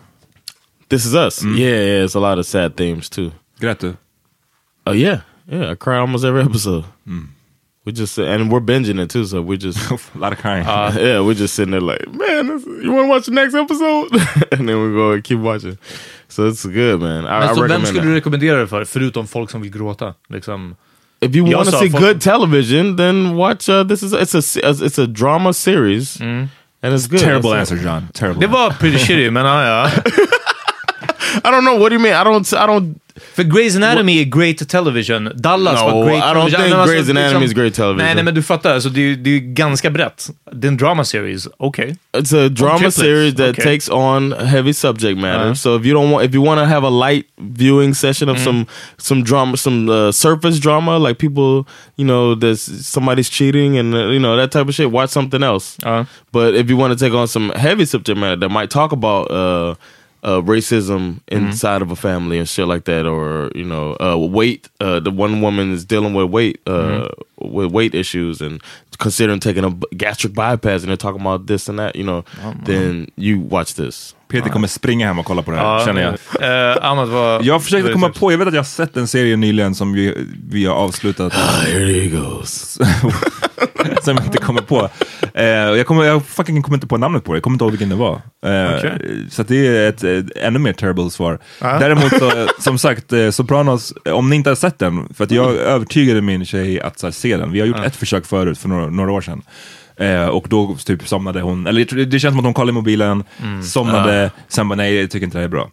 This 0.91 1.07
is 1.07 1.14
us. 1.14 1.41
Mm-hmm. 1.41 1.57
Yeah, 1.57 1.68
yeah. 1.68 2.05
It's 2.05 2.14
a 2.14 2.20
lot 2.20 2.38
of 2.38 2.47
sad 2.47 2.76
themes 2.76 3.09
too. 3.09 3.30
Grät 3.61 3.78
du? 3.78 3.97
Oh 4.86 4.93
yeah, 4.93 5.20
yeah. 5.49 5.70
I 5.70 5.74
cry 5.76 5.99
almost 5.99 6.24
every 6.24 6.43
episode. 6.43 6.84
Mm. 7.07 7.28
We 7.84 7.93
just 7.93 8.18
and 8.18 8.51
we're 8.53 8.61
binging 8.61 8.99
it 9.01 9.09
too, 9.11 9.24
so 9.24 9.41
we 9.41 9.57
just 9.57 9.78
A 10.14 10.18
lot 10.18 10.32
of 10.32 10.38
crying. 10.38 10.66
Uh, 10.66 10.93
yeah, 10.99 11.20
we're 11.20 11.34
just 11.34 11.55
sitting 11.55 11.70
there 11.70 11.80
like, 11.80 12.07
man, 12.09 12.47
this, 12.49 12.66
you 12.66 12.93
want 12.93 13.05
to 13.07 13.09
watch 13.09 13.26
the 13.26 13.32
next 13.32 13.55
episode? 13.55 14.09
and 14.53 14.68
then 14.68 14.76
we 14.82 14.93
go 14.95 15.12
and 15.12 15.24
keep 15.24 15.38
watching. 15.38 15.78
So 16.28 16.47
it's 16.49 16.64
good, 16.66 17.01
man. 17.01 17.24
I, 17.26 17.41
Men 17.41 17.51
I 17.51 17.55
så 17.55 17.61
vem 17.61 17.70
recommend 17.70 17.86
skulle 17.88 18.03
it. 18.03 18.05
du 18.05 18.14
rekommendera 18.14 18.57
det 18.61 18.66
för, 18.68 18.84
förutom 18.84 19.26
folk 19.26 19.51
som 19.51 19.62
vill 19.62 19.70
gråta? 19.70 20.14
Liksom. 20.28 20.76
If 21.20 21.34
you 21.34 21.47
You 21.47 21.57
want 21.57 21.70
to 21.70 21.78
see 21.78 21.88
have- 21.88 22.01
good 22.01 22.20
television, 22.20 22.97
then 22.97 23.36
watch. 23.36 23.68
Uh, 23.68 23.84
this 23.84 24.03
is 24.03 24.12
it's 24.12 24.34
a 24.34 24.43
se- 24.43 24.61
it's 24.62 24.99
a 24.99 25.07
drama 25.07 25.53
series, 25.53 26.16
mm. 26.20 26.49
and 26.82 26.95
it's 26.95 27.07
good. 27.07 27.20
Terrible 27.20 27.51
That's 27.51 27.70
it. 27.70 27.72
answer 27.72 27.84
John. 27.84 28.09
Terrible. 28.12 28.41
Det 28.41 28.47
var 28.47 28.70
pretty 28.70 28.99
shitty, 28.99 29.30
men 29.30 29.45
ja, 29.47 29.64
ja. 29.64 29.91
I 31.44 31.50
don't 31.50 31.64
know. 31.64 31.78
What 31.78 31.88
do 31.90 31.94
you 31.96 32.02
mean? 32.02 32.14
I 32.14 32.24
don't. 32.24 32.52
I 32.52 32.66
don't. 32.66 32.94
För 33.34 33.42
Grey's 33.42 33.76
Anatomy 33.76 34.20
är 34.20 34.24
great 34.24 34.68
television. 34.68 35.30
Dallas 35.34 35.80
No, 35.80 35.90
var 35.90 36.04
great 36.04 36.16
I 36.18 36.20
don't 36.34 36.50
television. 36.50 36.62
think 36.64 36.74
alltså, 36.76 36.94
Grey's 36.96 37.10
Anatomy 37.10 37.44
is 37.46 37.52
great 37.52 37.74
television. 37.74 37.96
Nej, 38.06 38.14
nej, 38.14 38.24
men 38.24 38.34
du 38.34 38.42
fattar. 38.42 38.74
Alltså, 38.74 38.88
det, 38.88 39.00
är, 39.00 39.16
det 39.16 39.30
är 39.30 39.38
ganska 39.38 39.90
brett. 39.90 40.30
Det 40.52 40.66
är 40.66 40.68
en 40.70 40.76
drama 40.76 41.04
series. 41.04 41.48
Okej. 41.58 41.96
It's 42.16 42.46
a 42.46 42.48
drama 42.48 42.90
series 42.90 43.34
that 43.34 43.50
Okay. 43.50 43.64
takes 43.64 43.88
on 43.88 44.32
heavy 44.32 44.72
subject 44.72 45.18
matter. 45.18 45.44
Uh-huh. 45.44 45.54
So 45.54 45.76
if 45.76 45.84
you 45.86 45.94
don't 45.94 46.10
want, 46.12 46.24
if 46.28 46.34
you 46.34 46.44
want 46.46 46.60
to 46.60 46.64
have 46.64 46.86
a 46.86 46.90
light 46.90 47.26
viewing 47.38 47.94
session 47.94 48.28
of 48.28 48.38
some 48.38 48.66
some 48.98 49.22
drama, 49.22 49.56
some 49.56 49.88
uh, 49.92 50.12
surface 50.12 50.58
drama, 50.60 50.98
like 50.98 51.18
people, 51.18 51.66
you 51.96 52.04
know, 52.06 52.34
there's 52.40 52.62
somebody's 52.86 53.28
cheating 53.30 53.78
and 53.78 53.94
uh, 53.94 53.98
you 54.12 54.18
know 54.20 54.36
that 54.36 54.50
type 54.50 54.68
of 54.68 54.74
shit. 54.74 54.90
Watch 54.90 55.10
something 55.10 55.42
else. 55.42 55.76
Ja. 55.84 56.04
But 56.32 56.54
if 56.54 56.70
you 56.70 56.76
want 56.80 56.98
to 56.98 57.04
take 57.04 57.14
on 57.16 57.26
some 57.28 57.52
heavy 57.56 57.84
subject 57.86 58.18
matter 58.18 58.36
that 58.40 58.50
might 58.50 58.70
talk 58.70 58.92
about 58.92 59.30
uh, 60.22 60.30
uh, 60.30 60.40
racism 60.42 61.20
inside 61.28 61.82
of 61.82 61.90
a 61.90 61.96
family 61.96 62.38
and 62.38 62.48
shit 62.48 62.66
like 62.66 62.84
that, 62.84 63.06
or 63.06 63.50
you 63.54 63.64
know, 63.64 63.96
uh, 64.00 64.16
weight. 64.16 64.68
Uh, 64.80 65.00
the 65.00 65.10
one 65.10 65.40
woman 65.40 65.72
is 65.72 65.84
dealing 65.84 66.14
with 66.14 66.30
weight, 66.30 66.60
uh, 66.66 67.08
with 67.36 67.72
weight 67.72 67.94
issues, 67.94 68.40
and 68.40 68.62
considering 68.98 69.40
taking 69.40 69.64
a 69.64 69.70
gastric 69.96 70.34
bypass, 70.34 70.82
and 70.82 70.90
they're 70.90 70.96
talking 70.96 71.20
about 71.20 71.46
this 71.46 71.68
and 71.68 71.78
that. 71.78 71.96
You 71.96 72.04
know, 72.04 72.24
then 72.64 73.10
you 73.16 73.40
watch 73.40 73.74
this. 73.74 74.14
Peter 74.28 74.50
kommer 74.50 74.68
springa 74.68 75.06
hem 75.06 75.18
och 75.18 75.26
kolla 75.26 75.42
på 75.42 75.50
det 75.50 75.56
här, 75.56 75.64
Ja, 75.64 75.84
känner 75.86 76.02
jag. 76.02 76.12
Eh, 76.72 76.90
Ahmad, 76.90 77.08
vad... 77.08 77.44
Jag 77.44 77.64
försökte 77.64 77.82
vad 77.82 77.90
är 77.90 77.94
komma 77.94 78.08
på, 78.08 78.32
jag 78.32 78.38
vet 78.38 78.48
att 78.48 78.54
jag 78.54 78.60
har 78.60 78.64
sett 78.64 78.96
en 78.96 79.08
serie 79.08 79.36
nyligen 79.36 79.74
som 79.74 79.92
vi, 79.92 80.26
vi 80.50 80.66
har 80.66 80.74
avslutat, 80.74 81.32
Here 81.32 82.00
he 82.00 82.06
goes. 82.06 82.78
som 84.02 84.16
jag 84.16 84.24
inte 84.24 84.38
kommer 84.38 84.60
på. 84.60 84.88
Eh, 85.34 85.44
jag, 85.44 85.86
kommer, 85.86 86.04
jag 86.04 86.24
fucking 86.24 86.62
kommer 86.62 86.76
inte 86.76 86.86
på 86.86 86.96
namnet 86.96 87.24
på 87.24 87.32
det, 87.32 87.36
jag 87.36 87.42
kommer 87.42 87.54
inte 87.54 87.64
ihåg 87.64 87.72
vilken 87.72 87.88
det 87.88 87.94
var. 87.94 88.12
Eh, 88.46 88.76
Okej. 88.78 89.26
Så 89.30 89.42
det 89.42 89.66
är 89.66 89.88
ett, 89.88 90.04
eh, 90.04 90.46
ännu 90.46 90.58
mer 90.58 90.72
terrible 90.72 91.10
svar. 91.10 91.38
Däremot 91.60 92.18
så, 92.18 92.30
som 92.60 92.78
sagt, 92.78 93.12
eh, 93.12 93.30
Sopranos, 93.30 93.92
eh, 94.04 94.12
om 94.12 94.30
ni 94.30 94.36
inte 94.36 94.50
har 94.50 94.54
sett 94.54 94.78
den, 94.78 95.14
för 95.14 95.24
att 95.24 95.30
jag 95.30 95.54
övertygade 95.54 96.20
min 96.20 96.44
tjej 96.44 96.80
att 96.80 96.98
så 96.98 97.06
här, 97.06 97.12
se 97.12 97.36
den. 97.36 97.52
Vi 97.52 97.60
har 97.60 97.66
gjort 97.66 97.84
ett 97.86 97.96
försök 97.96 98.26
förut, 98.26 98.58
för 98.58 98.68
några, 98.68 98.86
några 98.86 99.12
år 99.12 99.20
sedan. 99.20 99.42
Eh, 100.01 100.26
och 100.26 100.46
då 100.48 100.76
typ 100.84 101.09
somnade 101.09 101.40
hon, 101.40 101.66
eller 101.66 102.05
det 102.05 102.20
känns 102.20 102.32
som 102.32 102.38
att 102.38 102.44
hon 102.44 102.55
kollade 102.55 102.70
i 102.70 102.74
mobilen, 102.74 103.24
somnade, 103.62 104.30
sen 104.48 104.68
bara 104.68 104.74
nej 104.76 104.94
jag 104.94 105.11
tycker 105.11 105.24
inte 105.24 105.38
det 105.38 105.40
här 105.40 105.44
är 105.44 105.48
bra. 105.48 105.70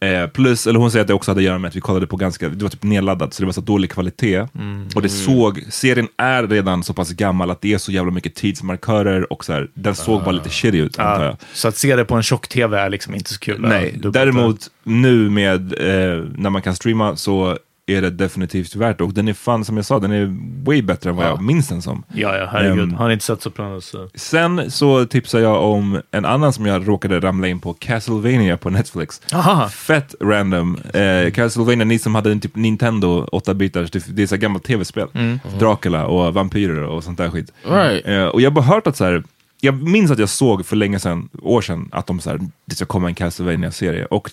Eh, 0.00 0.26
plus, 0.30 0.66
eller 0.66 0.80
hon 0.80 0.90
säger 0.90 1.00
att 1.00 1.08
det 1.08 1.14
också 1.14 1.30
hade 1.30 1.38
att 1.38 1.44
göra 1.44 1.58
med 1.58 1.68
att 1.68 1.76
vi 1.76 1.80
kollade 1.80 2.06
på 2.06 2.16
ganska, 2.16 2.48
det 2.48 2.62
var 2.62 2.70
typ 2.70 2.82
nedladdat 2.82 3.34
så 3.34 3.42
det 3.42 3.46
var 3.46 3.52
så 3.52 3.60
dålig 3.60 3.90
kvalitet. 3.90 4.46
Och 4.94 5.02
det 5.02 5.08
såg, 5.08 5.64
serien 5.68 6.08
är 6.16 6.46
redan 6.46 6.82
så 6.82 6.94
pass 6.94 7.10
gammal 7.10 7.50
att 7.50 7.60
det 7.60 7.74
är 7.74 7.78
så 7.78 7.92
jävla 7.92 8.10
mycket 8.12 8.34
tidsmarkörer 8.34 9.32
och 9.32 9.44
så 9.44 9.52
här, 9.52 9.68
den 9.74 9.94
såg 9.94 10.22
bara 10.24 10.32
lite 10.32 10.50
shitty 10.50 10.78
ut 10.78 10.98
antar 10.98 11.24
jag. 11.24 11.32
Ja, 11.32 11.36
så 11.52 11.68
att 11.68 11.76
se 11.76 11.96
det 11.96 12.04
på 12.04 12.14
en 12.14 12.22
tjock-tv 12.22 12.78
är 12.78 12.90
liksom 12.90 13.14
inte 13.14 13.32
så 13.32 13.40
kul. 13.40 13.60
Nej, 13.60 14.00
däremot 14.12 14.60
nu 14.84 15.30
med 15.30 15.72
eh, 15.72 16.24
när 16.36 16.50
man 16.50 16.62
kan 16.62 16.76
streama 16.76 17.16
så 17.16 17.58
är 17.88 18.02
det 18.02 18.10
definitivt 18.10 18.76
värt. 18.76 19.00
Och 19.00 19.14
den 19.14 19.28
är 19.28 19.32
fan, 19.32 19.64
som 19.64 19.76
jag 19.76 19.86
sa, 19.86 19.98
den 19.98 20.12
är 20.12 20.36
way 20.64 20.82
bättre 20.82 21.10
än 21.10 21.16
vad 21.16 21.26
jag 21.26 21.42
minns 21.42 21.68
den 21.68 21.82
som. 21.82 22.04
Ja, 22.12 22.36
ja, 22.36 22.48
herregud. 22.52 22.88
Ehm, 22.88 22.94
Har 22.94 23.10
inte 23.10 23.24
sett 23.24 23.42
Sopranos 23.42 23.86
så... 23.86 24.08
Sen 24.14 24.70
så 24.70 25.06
tipsar 25.06 25.38
jag 25.38 25.62
om 25.62 26.02
en 26.10 26.24
annan 26.24 26.52
som 26.52 26.66
jag 26.66 26.88
råkade 26.88 27.20
ramla 27.20 27.48
in 27.48 27.60
på, 27.60 27.74
Castlevania 27.74 28.56
på 28.56 28.70
Netflix. 28.70 29.20
Aha. 29.34 29.68
Fett 29.68 30.14
random. 30.20 30.78
Eh, 30.94 31.30
Castlevania, 31.30 31.84
ni 31.84 31.98
som 31.98 32.14
hade 32.14 32.32
en 32.32 32.40
typ 32.40 32.56
Nintendo 32.56 33.26
8-bitars, 33.32 33.90
det, 33.92 34.16
det 34.16 34.22
är 34.22 34.26
så 34.26 34.36
gammalt 34.36 34.64
tv-spel. 34.64 35.08
Dracula 35.58 36.06
och 36.06 36.34
vampyrer 36.34 36.82
och 36.82 37.04
sånt 37.04 37.18
där 37.18 37.30
skit. 37.30 37.52
Right. 37.62 38.06
Eh, 38.06 38.24
och 38.24 38.40
jag 38.40 38.50
har 38.50 38.54
bara 38.54 38.64
hört 38.64 38.86
att 38.86 38.96
så 38.96 39.04
här, 39.04 39.22
jag 39.60 39.82
minns 39.82 40.10
att 40.10 40.18
jag 40.18 40.28
såg 40.28 40.66
för 40.66 40.76
länge 40.76 40.98
sedan, 41.00 41.28
år 41.42 41.60
sedan, 41.60 41.88
att 41.92 42.06
de 42.06 42.20
så 42.20 42.30
här, 42.30 42.40
det 42.64 42.74
ska 42.74 42.84
komma 42.84 43.08
en 43.08 43.14
Castlevania-serie. 43.14 44.04
Och 44.04 44.30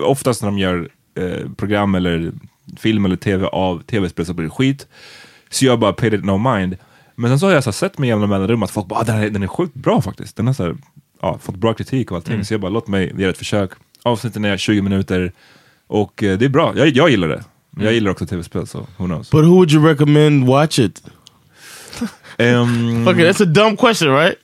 oftast 0.00 0.42
när 0.42 0.48
de 0.48 0.58
gör 0.58 0.88
eh, 1.18 1.50
program 1.56 1.94
eller 1.94 2.32
film 2.76 3.04
eller 3.04 3.16
tv 3.16 3.46
av 3.46 3.82
tv-spel 3.82 4.26
så 4.26 4.32
blir 4.34 4.44
det 4.46 4.50
skit. 4.50 4.86
Så 5.50 5.64
jag 5.66 5.78
bara 5.78 5.92
paid 5.92 6.14
it 6.14 6.24
no 6.24 6.38
mind. 6.56 6.76
Men 7.14 7.30
sen 7.30 7.38
så 7.38 7.46
har 7.46 7.52
jag 7.52 7.64
så 7.64 7.70
här, 7.70 7.72
sett 7.72 7.98
med 7.98 8.08
jämna 8.08 8.26
mellanrum 8.26 8.62
att 8.62 8.70
folk 8.70 8.86
bara, 8.86 9.00
ah, 9.00 9.04
den, 9.04 9.16
är, 9.16 9.30
den 9.30 9.42
är 9.42 9.46
sjukt 9.46 9.74
bra 9.74 10.02
faktiskt. 10.02 10.36
Den 10.36 10.46
har 10.46 10.54
så 10.54 10.62
här, 10.64 10.76
ja, 11.22 11.38
fått 11.42 11.56
bra 11.56 11.74
kritik 11.74 12.10
och 12.10 12.16
allting. 12.16 12.44
Så 12.44 12.54
jag 12.54 12.60
bara, 12.60 12.68
låt 12.70 12.88
mig 12.88 13.12
göra 13.18 13.30
ett 13.30 13.38
försök. 13.38 13.70
Avsnitten 14.02 14.44
är 14.44 14.56
20 14.56 14.80
minuter 14.82 15.32
och 15.86 16.22
eh, 16.22 16.38
det 16.38 16.44
är 16.44 16.48
bra. 16.48 16.72
Jag, 16.76 16.88
jag 16.88 17.10
gillar 17.10 17.28
det. 17.28 17.44
Jag 17.80 17.92
gillar 17.92 18.10
också 18.10 18.26
tv-spel, 18.26 18.66
så 18.66 18.78
who 18.96 19.04
knows. 19.06 19.30
But 19.30 19.44
who 19.44 19.48
would 19.54 19.72
you 19.72 19.86
recommend 19.88 20.46
watch 20.46 20.78
it? 20.78 21.02
Fuck 21.94 22.08
it, 23.18 23.26
that's 23.26 23.42
a 23.42 23.46
dumb 23.46 23.76
question, 23.76 24.14
right? 24.14 24.34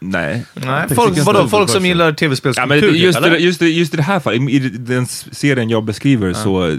nej. 0.00 0.44
Nej, 0.54 0.88
folk, 0.94 1.18
vadå, 1.18 1.48
folk 1.48 1.70
som 1.70 1.86
gillar 1.86 2.06
Ja, 2.06 2.14
tv-spelskultur? 2.14 2.86
men 2.92 2.94
just, 3.00 3.18
eller? 3.18 3.30
det, 3.30 3.38
just, 3.38 3.60
det, 3.60 3.68
just 3.68 3.94
i 3.94 3.96
det 3.96 4.02
här 4.02 4.20
fallet, 4.20 4.40
i 4.40 4.56
i 4.56 4.58
den 4.68 5.06
serien 5.06 5.70
jag 5.70 5.84
beskriver 5.84 6.32
så 6.32 6.62
s- 6.66 6.78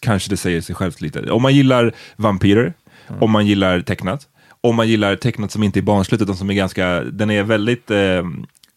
kanske 0.00 0.30
det 0.30 0.36
säger 0.36 0.60
sig 0.60 0.74
självt 0.74 1.00
lite. 1.00 1.30
Om 1.30 1.42
man 1.42 1.54
gillar 1.54 1.92
vampyrer, 2.16 2.72
om 3.20 3.30
man 3.30 3.46
gillar 3.46 3.80
tecknat, 3.80 4.22
om 4.60 4.76
man 4.76 4.88
gillar 4.88 5.16
tecknat 5.16 5.50
som 5.50 5.62
inte 5.62 5.80
är 5.80 5.82
barnsligt 5.82 6.22
utan 6.22 6.36
som 6.36 6.50
är 6.50 6.54
ganska, 6.54 7.00
den 7.00 7.30
är 7.30 7.42
väldigt 7.42 7.90
eh, 7.90 8.22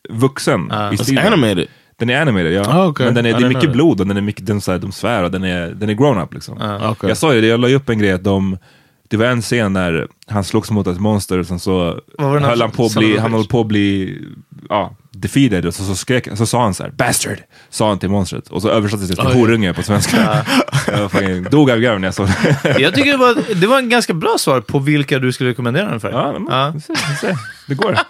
vuxen 0.10 0.62
i 0.62 0.74
It's 0.74 1.04
stilen. 1.04 1.34
animated. 1.34 1.68
Den 1.97 2.10
är 2.10 2.22
animated, 2.22 2.54
ja. 2.54 2.64
Ah, 2.68 2.88
okej. 2.88 3.06
Men 3.06 3.16
den 3.16 3.26
är, 3.26 3.30
I 3.30 3.34
det 3.34 3.45
är 3.45 3.50
mycket 3.50 3.72
blod 3.72 4.02
och 4.02 4.08
den 4.08 4.18
är 4.18 4.22
mycket, 4.22 4.45
den, 4.45 4.62
så 4.62 4.72
här, 4.72 4.80
de 4.80 4.91
svär 4.91 5.24
och 5.24 5.32
den 5.32 5.43
är, 5.43 5.70
den 5.70 5.89
är 5.89 5.93
grown 5.93 6.22
up 6.22 6.34
liksom. 6.34 6.58
Okay. 6.91 7.10
Jag 7.10 7.18
sa 7.18 7.34
ju 7.34 7.41
det, 7.41 7.47
jag 7.47 7.60
la 7.60 7.70
upp 7.70 7.89
en 7.89 8.00
grej 8.00 8.12
att 8.12 8.24
de, 8.24 8.58
det 9.10 9.18
var 9.18 9.26
en 9.26 9.41
scen 9.41 9.74
när 9.74 10.07
han 10.28 10.43
slogs 10.43 10.72
mot 10.72 10.88
ett 10.88 10.99
monster 10.99 11.38
och 11.39 11.45
sen 11.45 11.60
så 11.60 11.99
höll 12.20 12.62
han- 12.62 12.72
på 12.72 12.86
att 12.86 12.95
bli, 12.95 13.18
han 13.18 13.34
höll 13.34 13.45
på 13.47 13.62
att 13.62 13.68
bli, 13.68 14.18
ja, 14.70 14.95
defeated 15.12 15.66
och 15.66 15.74
så, 15.74 15.84
så 15.84 15.95
skrek, 15.95 16.28
så 16.38 16.45
sa 16.45 16.62
han 16.64 16.74
så 16.74 16.84
här, 16.84 16.91
bastard, 16.91 17.38
sa 17.70 17.88
han 17.88 17.99
till 17.99 18.10
monstret 18.10 18.47
och 18.47 18.62
så 18.62 18.70
översattes 18.70 19.07
det 19.10 19.16
till 19.16 19.28
Oj. 19.28 19.34
horunge 19.34 19.74
på 19.74 19.84
svenska. 19.84 20.45
jag 20.88 21.12
fucking 21.12 21.43
dog 21.43 21.72
av 21.72 21.80
garv 21.80 21.99
när 21.99 22.07
jag 22.07 22.16
såg 22.16 22.28
det. 22.64 22.80
Jag 22.80 22.93
tycker 22.95 23.12
det 23.12 23.18
var, 23.18 23.55
det 23.62 23.68
var 23.68 23.80
en 23.80 23.89
ganska 23.89 24.14
bra 24.14 24.36
svar 24.38 24.62
på 24.62 24.80
vilka 24.80 25.20
du 25.20 25.32
skulle 25.32 25.49
rekommendera 25.49 25.89
den 25.89 25.99
för. 25.99 26.12
ja, 26.12 26.39
men, 26.39 26.74
vi 26.74 26.80
ser, 26.82 26.93
vi 27.12 27.16
ser. 27.16 27.36
det 27.68 27.76
går. 27.76 27.97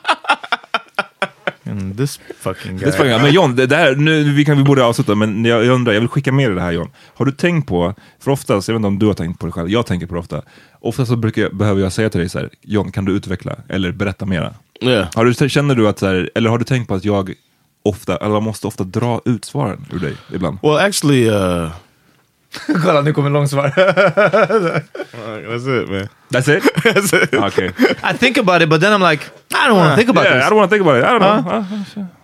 Mm, 1.72 1.98
This 1.98 2.20
fucking 2.40 2.72
guy. 2.78 2.80
Det 2.80 2.86
är 2.98 3.04
fucking- 3.04 3.22
men 3.22 3.32
John, 3.34 3.56
det 3.56 3.66
där, 3.66 3.96
nu, 3.96 4.24
vi, 4.34 4.46
kan, 4.46 4.58
vi 4.58 4.64
borde 4.64 4.84
avsluta, 4.84 5.16
men 5.16 5.46
jag, 5.46 5.66
jag 5.66 5.74
undrar, 5.76 5.94
jag 5.94 6.00
vill 6.02 6.10
skicka 6.10 6.32
med 6.32 6.48
dig 6.50 6.56
det 6.56 6.62
här 6.62 6.72
John. 6.72 6.90
Har 7.16 7.26
du 7.26 7.32
tänkt 7.32 7.68
på, 7.68 7.94
för 8.20 8.32
oftast, 8.32 8.68
jag 8.68 8.74
vet 8.76 8.80
inte 8.80 8.88
om 8.88 9.00
du 9.00 9.06
har 9.06 9.14
tänkt 9.14 9.40
på 9.40 9.46
det 9.46 9.52
själv, 9.52 9.70
jag 9.70 9.86
tänker 9.86 10.08
på 10.08 10.14
det 10.14 10.20
ofta. 10.20 10.42
Ofta 10.82 11.06
så 11.06 11.16
brukar, 11.16 11.42
jag- 11.42 11.56
behöver 11.56 11.82
jag 11.82 11.92
säga 11.94 12.10
till 12.10 12.20
dig 12.20 12.30
så 12.30 12.40
här, 12.40 12.50
John 12.62 12.92
kan 12.92 13.06
du 13.06 13.12
utveckla 13.12 13.56
eller 13.70 13.92
berätta 13.92 14.26
mera? 14.26 14.54
Yeah. 14.82 15.08
Har 15.16 15.26
du, 15.26 15.50
känner 15.50 15.76
du 15.76 15.88
att, 15.88 16.00
så 16.00 16.08
här, 16.08 16.30
eller 16.36 16.50
har 16.50 16.58
du 16.58 16.64
tänkt 16.66 16.88
på 16.88 16.94
att 16.96 17.06
jag 17.06 17.34
ofta, 17.84 18.18
eller 18.18 18.34
jag 18.34 18.44
måste 18.44 18.68
ofta 18.68 18.84
dra 18.84 19.22
ut 19.26 19.46
svaren 19.46 19.86
ur 19.94 20.00
dig 20.00 20.14
ibland? 20.34 20.58
Well, 20.64 20.78
actually, 20.78 21.30
uh, 21.30 21.70
Kolla, 22.84 23.02
nu 23.02 23.14
kommer 23.14 23.30
långsvar. 23.30 23.70
that's 25.50 25.68
it, 25.84 25.90
man. 25.90 26.08
That's 26.32 26.48
it? 26.58 26.64
That's 26.84 27.14
it. 27.24 27.34
Okej. 27.34 27.72
I 28.04 28.18
think 28.18 28.38
about 28.38 28.62
it, 28.62 28.70
but 28.70 28.82
then 28.82 28.94
I'm 28.94 29.02
like, 29.12 29.24
I 29.52 29.68
don't 29.68 29.78
want 29.78 29.90
to 29.92 29.96
think 29.96 30.10
about 30.10 30.26
Yeah, 30.26 30.36
I 30.36 30.40
this. 30.40 30.50
don't 30.50 30.58
want 30.58 30.70
to 30.70 30.76
think 30.78 30.88
about 30.88 30.98
it. 31.00 31.04
I 31.06 31.12
don't 31.12 31.22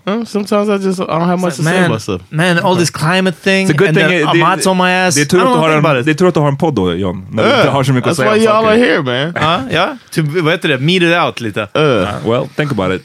know. 0.06 0.20
Uh, 0.22 0.26
Sometimes 0.26 0.70
I 0.70 0.78
just 0.78 1.00
I 1.00 1.06
don't 1.06 1.28
have 1.28 1.40
much 1.40 1.56
to 1.56 1.64
say 1.64 1.86
about 1.86 2.02
stuff. 2.02 2.22
man, 2.30 2.60
all 2.60 2.76
this 2.76 2.92
climate 2.92 3.36
thing, 3.44 3.68
It's 3.68 3.74
a 3.74 3.78
good 3.78 3.88
and 3.90 3.98
thing 3.98 4.08
then 4.08 4.22
it- 4.22 4.28
Ahmad's 4.28 4.68
on 4.68 4.78
my 4.78 4.92
ass. 4.92 5.16
Det 5.16 5.22
är 5.22 5.26
tur 5.26 5.38
I 5.38 5.42
att 5.42 5.48
don't 5.48 5.54
du 5.54 5.60
har 5.60 5.70
think 5.70 5.78
en, 5.78 6.06
det 6.06 6.16
att 6.28 6.34
du 6.34 6.40
har 6.40 6.48
podd 6.58 6.76
då 6.76 6.94
John, 6.94 7.26
när 7.32 7.44
du 7.44 7.50
inte 7.58 7.70
har 7.70 7.84
så 7.84 7.94
mycket 7.94 8.12
att 8.12 8.18
That's 8.18 8.24
säga 8.24 8.34
why 8.34 8.48
om 8.48 8.54
y'all 8.54 8.68
are 8.70 8.78
here, 8.78 9.02
man. 9.02 9.68
Ja. 9.72 9.98
Typ, 10.12 10.26
vad 10.28 10.54
heter 10.54 10.70
det? 10.70 10.78
Meet 10.78 11.04
it 11.04 11.18
out 11.26 11.42
lite. 11.42 11.62
Uh, 11.62 12.30
Well, 12.32 12.48
think 12.56 12.72
about 12.72 12.92
it. 13.02 13.04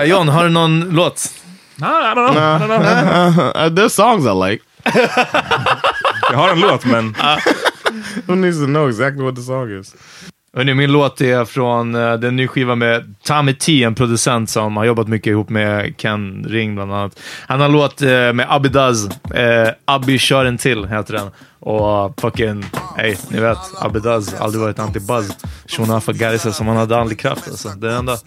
Ja, 0.00 0.04
John, 0.06 0.28
har 0.28 0.44
du 0.44 0.50
någon 0.50 0.80
låt? 0.80 1.30
I 1.78 1.82
don't 1.82 2.14
know. 2.14 2.36
I 2.36 2.58
don't 2.58 2.66
know. 2.66 3.46
uh, 3.46 3.68
there's 3.68 3.88
songs 3.88 4.26
I 4.26 4.50
like. 4.50 4.64
Jag 6.30 6.38
har 6.38 6.48
en 6.48 6.60
låt 6.60 6.84
men 6.84 7.14
Who 8.26 8.34
needs 8.34 8.58
to 8.58 8.66
know 8.66 8.88
exactly 8.88 9.22
what 9.24 9.36
the 9.36 9.42
song 9.42 9.80
is? 9.80 9.94
Hörrni, 10.56 10.74
min 10.74 10.92
låt 10.92 11.20
är 11.20 11.44
från 11.44 11.94
uh, 11.94 12.18
den 12.18 12.36
nya 12.36 12.48
skivan 12.48 12.78
med 12.78 13.14
Tommy 13.24 13.54
T, 13.54 13.82
en 13.82 13.94
producent 13.94 14.50
som 14.50 14.76
har 14.76 14.84
jobbat 14.84 15.08
mycket 15.08 15.30
ihop 15.30 15.48
med 15.48 15.94
Ken 15.96 16.44
Ring 16.48 16.74
bland 16.74 16.92
annat. 16.94 17.20
Han 17.46 17.60
har 17.60 17.66
en 17.66 17.72
låt 17.72 18.02
uh, 18.02 18.08
med 18.08 18.46
Abidaz. 18.48 19.06
Uh, 19.06 19.70
Abbi 19.84 20.18
kör 20.18 20.44
en 20.44 20.58
till, 20.58 20.84
heter 20.84 21.14
den. 21.14 21.30
Och 21.60 22.06
uh, 22.06 22.12
fucking, 22.20 22.64
hey, 22.96 23.16
ni 23.28 23.40
vet, 23.40 23.58
Abidaz 23.78 24.34
aldrig 24.34 24.62
varit 24.62 24.78
anti-buzz. 24.78 25.30
Shonafa 25.66 26.12
Garissa 26.12 26.52
som 26.52 26.66
han 26.66 26.76
hade 26.76 27.00
andlig 27.00 27.18
kraft 27.18 27.48
alltså. 27.48 27.68
Det 27.68 27.92
enda. 27.92 28.18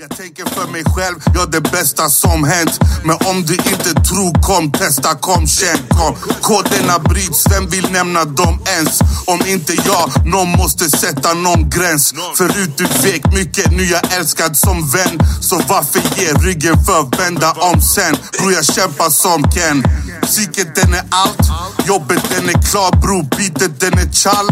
Jag 0.00 0.16
tänker 0.16 0.44
för 0.44 0.72
mig 0.72 0.84
själv, 0.84 1.16
jag 1.34 1.50
det 1.50 1.60
bästa 1.60 2.08
som 2.08 2.44
hänt 2.44 2.80
Men 3.04 3.16
om 3.30 3.42
du 3.42 3.54
inte 3.54 3.94
tror, 4.08 4.42
kom 4.42 4.72
testa, 4.72 5.14
kom 5.14 5.46
känn, 5.46 5.78
kom 5.88 6.14
Koderna 6.42 6.98
bryts, 6.98 7.46
vem 7.50 7.66
vill 7.66 7.92
nämna 7.92 8.24
dem 8.24 8.60
ens? 8.76 9.00
Om 9.26 9.40
inte 9.46 9.72
jag, 9.72 10.26
någon 10.26 10.48
måste 10.48 10.84
sätta 10.90 11.34
någon 11.34 11.70
gräns 11.70 12.14
Förut 12.36 12.76
du 12.76 12.84
vek 12.84 13.32
mycket, 13.32 13.70
nu 13.70 13.84
jag 13.84 14.12
älskad 14.18 14.56
som 14.56 14.88
vän 14.88 15.18
Så 15.40 15.60
varför 15.68 16.00
ge 16.20 16.32
ryggen 16.32 16.84
för 16.84 17.18
vända 17.18 17.52
om 17.52 17.80
sen? 17.80 18.16
Bror 18.38 18.52
jag 18.52 18.64
kämpar 18.64 19.10
som 19.10 19.50
Ken 19.50 19.84
Psyket 20.22 20.74
den 20.74 20.94
är 20.94 21.04
allt, 21.10 21.38
jobbet 21.86 22.30
den 22.30 22.48
är 22.48 22.62
klar 22.70 23.00
bror 23.00 23.22
Beatet 23.22 23.80
den 23.80 23.92
är 23.92 24.12
chall 24.12 24.48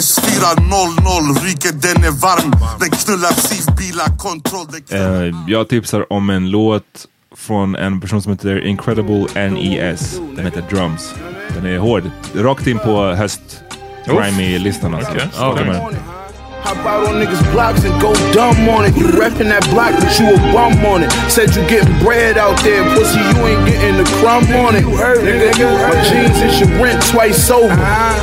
S400, 0.00 1.44
ryket 1.44 1.82
den 1.82 2.04
är 2.04 2.10
varm 2.10 2.50
Den 2.80 2.90
knullar 2.90 3.32
SIF, 3.32 3.66
bilar, 3.78 4.18
kontroll 4.18 4.66
eh, 4.90 5.36
jag 5.46 5.68
tipsar 5.68 6.12
om 6.12 6.30
en 6.30 6.50
låt 6.50 7.06
från 7.36 7.76
en 7.76 8.00
person 8.00 8.22
som 8.22 8.32
heter 8.32 8.66
Incredible 8.66 9.50
NES. 9.50 10.20
Den 10.36 10.44
heter 10.44 10.64
Drums. 10.70 11.14
Den 11.54 11.66
är 11.66 11.78
hård. 11.78 12.02
Rakt 12.34 12.66
in 12.66 12.78
på 12.78 13.04
höst 13.04 13.60
grimy-listan 14.06 14.94
alltså. 14.94 15.12
Den. 15.12 16.21
Hop 16.62 16.78
out 16.86 17.10
on 17.10 17.18
niggas' 17.18 17.42
blocks 17.50 17.82
and 17.82 17.90
go 18.00 18.14
dumb 18.30 18.68
on 18.70 18.86
it. 18.86 18.94
You 18.94 19.10
reppin' 19.18 19.50
that 19.50 19.66
block, 19.74 19.98
but 19.98 20.14
you 20.14 20.30
a 20.30 20.38
bum 20.54 20.78
on 20.86 21.02
it. 21.02 21.10
Said 21.26 21.50
you 21.58 21.66
gettin' 21.66 21.90
bread 21.98 22.38
out 22.38 22.54
there, 22.62 22.86
pussy, 22.94 23.18
you 23.18 23.38
ain't 23.50 23.66
gettin' 23.66 23.98
the 23.98 24.06
crumb 24.22 24.46
on 24.62 24.78
it. 24.78 24.86
You 24.86 24.94
heard 24.94 25.26
it, 25.26 25.42
nigga. 25.42 25.66
My 25.66 25.90
jeans 26.06 26.38
is 26.38 26.62
your 26.62 26.70
rent 26.78 27.02
twice 27.10 27.50
over. 27.50 27.74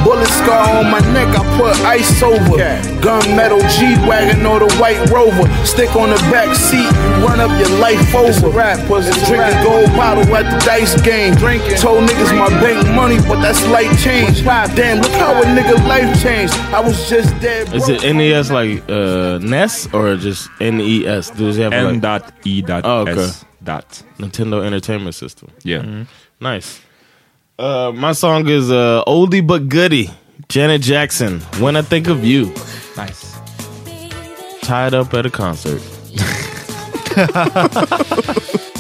Bullet 0.08 0.32
scar 0.40 0.80
on 0.80 0.88
my 0.88 1.04
neck, 1.12 1.36
I 1.36 1.44
put 1.60 1.76
ice 1.84 2.24
over. 2.24 2.56
Gunmetal 3.04 3.60
G-Wagon 3.76 4.46
or 4.48 4.64
the 4.64 4.72
white 4.80 5.04
rover. 5.12 5.44
Stick 5.68 5.92
on 6.00 6.10
the 6.10 6.20
back 6.32 6.56
seat, 6.56 6.88
you 6.88 7.12
run 7.28 7.44
up 7.44 7.52
your 7.60 7.72
life 7.84 8.16
over. 8.16 8.56
Rap, 8.56 8.80
pussy. 8.88 9.12
Drinking 9.28 9.60
gold 9.68 9.92
bottle 10.00 10.24
at 10.32 10.48
the 10.48 10.58
dice 10.64 10.96
game. 11.02 11.36
Drinking. 11.36 11.76
Told 11.76 12.08
niggas 12.08 12.32
my 12.40 12.48
bank 12.64 12.88
money, 12.96 13.20
but 13.28 13.42
that's 13.42 13.60
light 13.68 13.92
change. 14.00 14.44
Damn, 14.48 15.04
look 15.04 15.12
how 15.20 15.36
a 15.36 15.46
nigga 15.46 15.76
life 15.88 16.08
changed. 16.24 16.54
I 16.72 16.80
was 16.80 17.10
just 17.10 17.36
dead. 17.42 17.68
Is 17.76 17.86
broke. 17.86 18.04
it 18.04 18.04
NES 18.30 18.52
like 18.52 18.90
uh, 18.90 19.38
NES 19.42 19.94
or 19.94 20.16
just 20.16 20.50
NES? 20.60 21.30
Does 21.32 21.58
it 21.58 21.64
have 21.64 21.74
N 21.74 22.00
like 22.02 22.24
N.E.S. 22.46 22.82
Oh, 22.86 23.02
okay. 23.08 23.30
Dot. 23.64 24.04
Nintendo 24.18 24.64
Entertainment 24.64 25.16
System? 25.16 25.50
Yeah. 25.64 26.06
Nice. 26.40 26.82
Uh, 27.58 27.92
my 27.94 28.14
song 28.14 28.48
is 28.48 28.72
uh, 28.72 29.04
oldie 29.06 29.46
but 29.46 29.68
goodie. 29.70 30.10
Janet 30.48 30.82
Jackson. 30.82 31.42
When 31.60 31.76
I 31.76 31.82
think 31.82 32.08
of 32.08 32.24
you, 32.24 32.54
Nice. 32.98 33.36
tied 34.62 34.94
up 34.94 35.14
at 35.14 35.26
a 35.26 35.30
concert. 35.30 35.82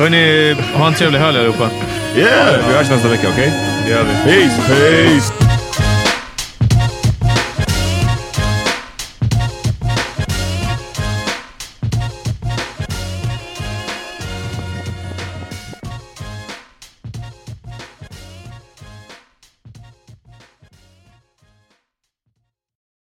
Hörni, 0.00 0.54
ha 0.74 0.86
en 0.86 0.94
trevlig 0.94 1.18
helg 1.18 1.38
allihopa. 1.38 1.70
Yeah! 2.16 2.68
Vi 2.68 2.74
hörs 2.74 2.90
nästa 2.90 3.08
vecka, 3.08 3.28
okej? 3.28 3.52
Det 3.84 3.90
gör 3.90 4.04
vi. 4.04 4.12
Peace! 4.32 4.62
Peace! 4.68 5.49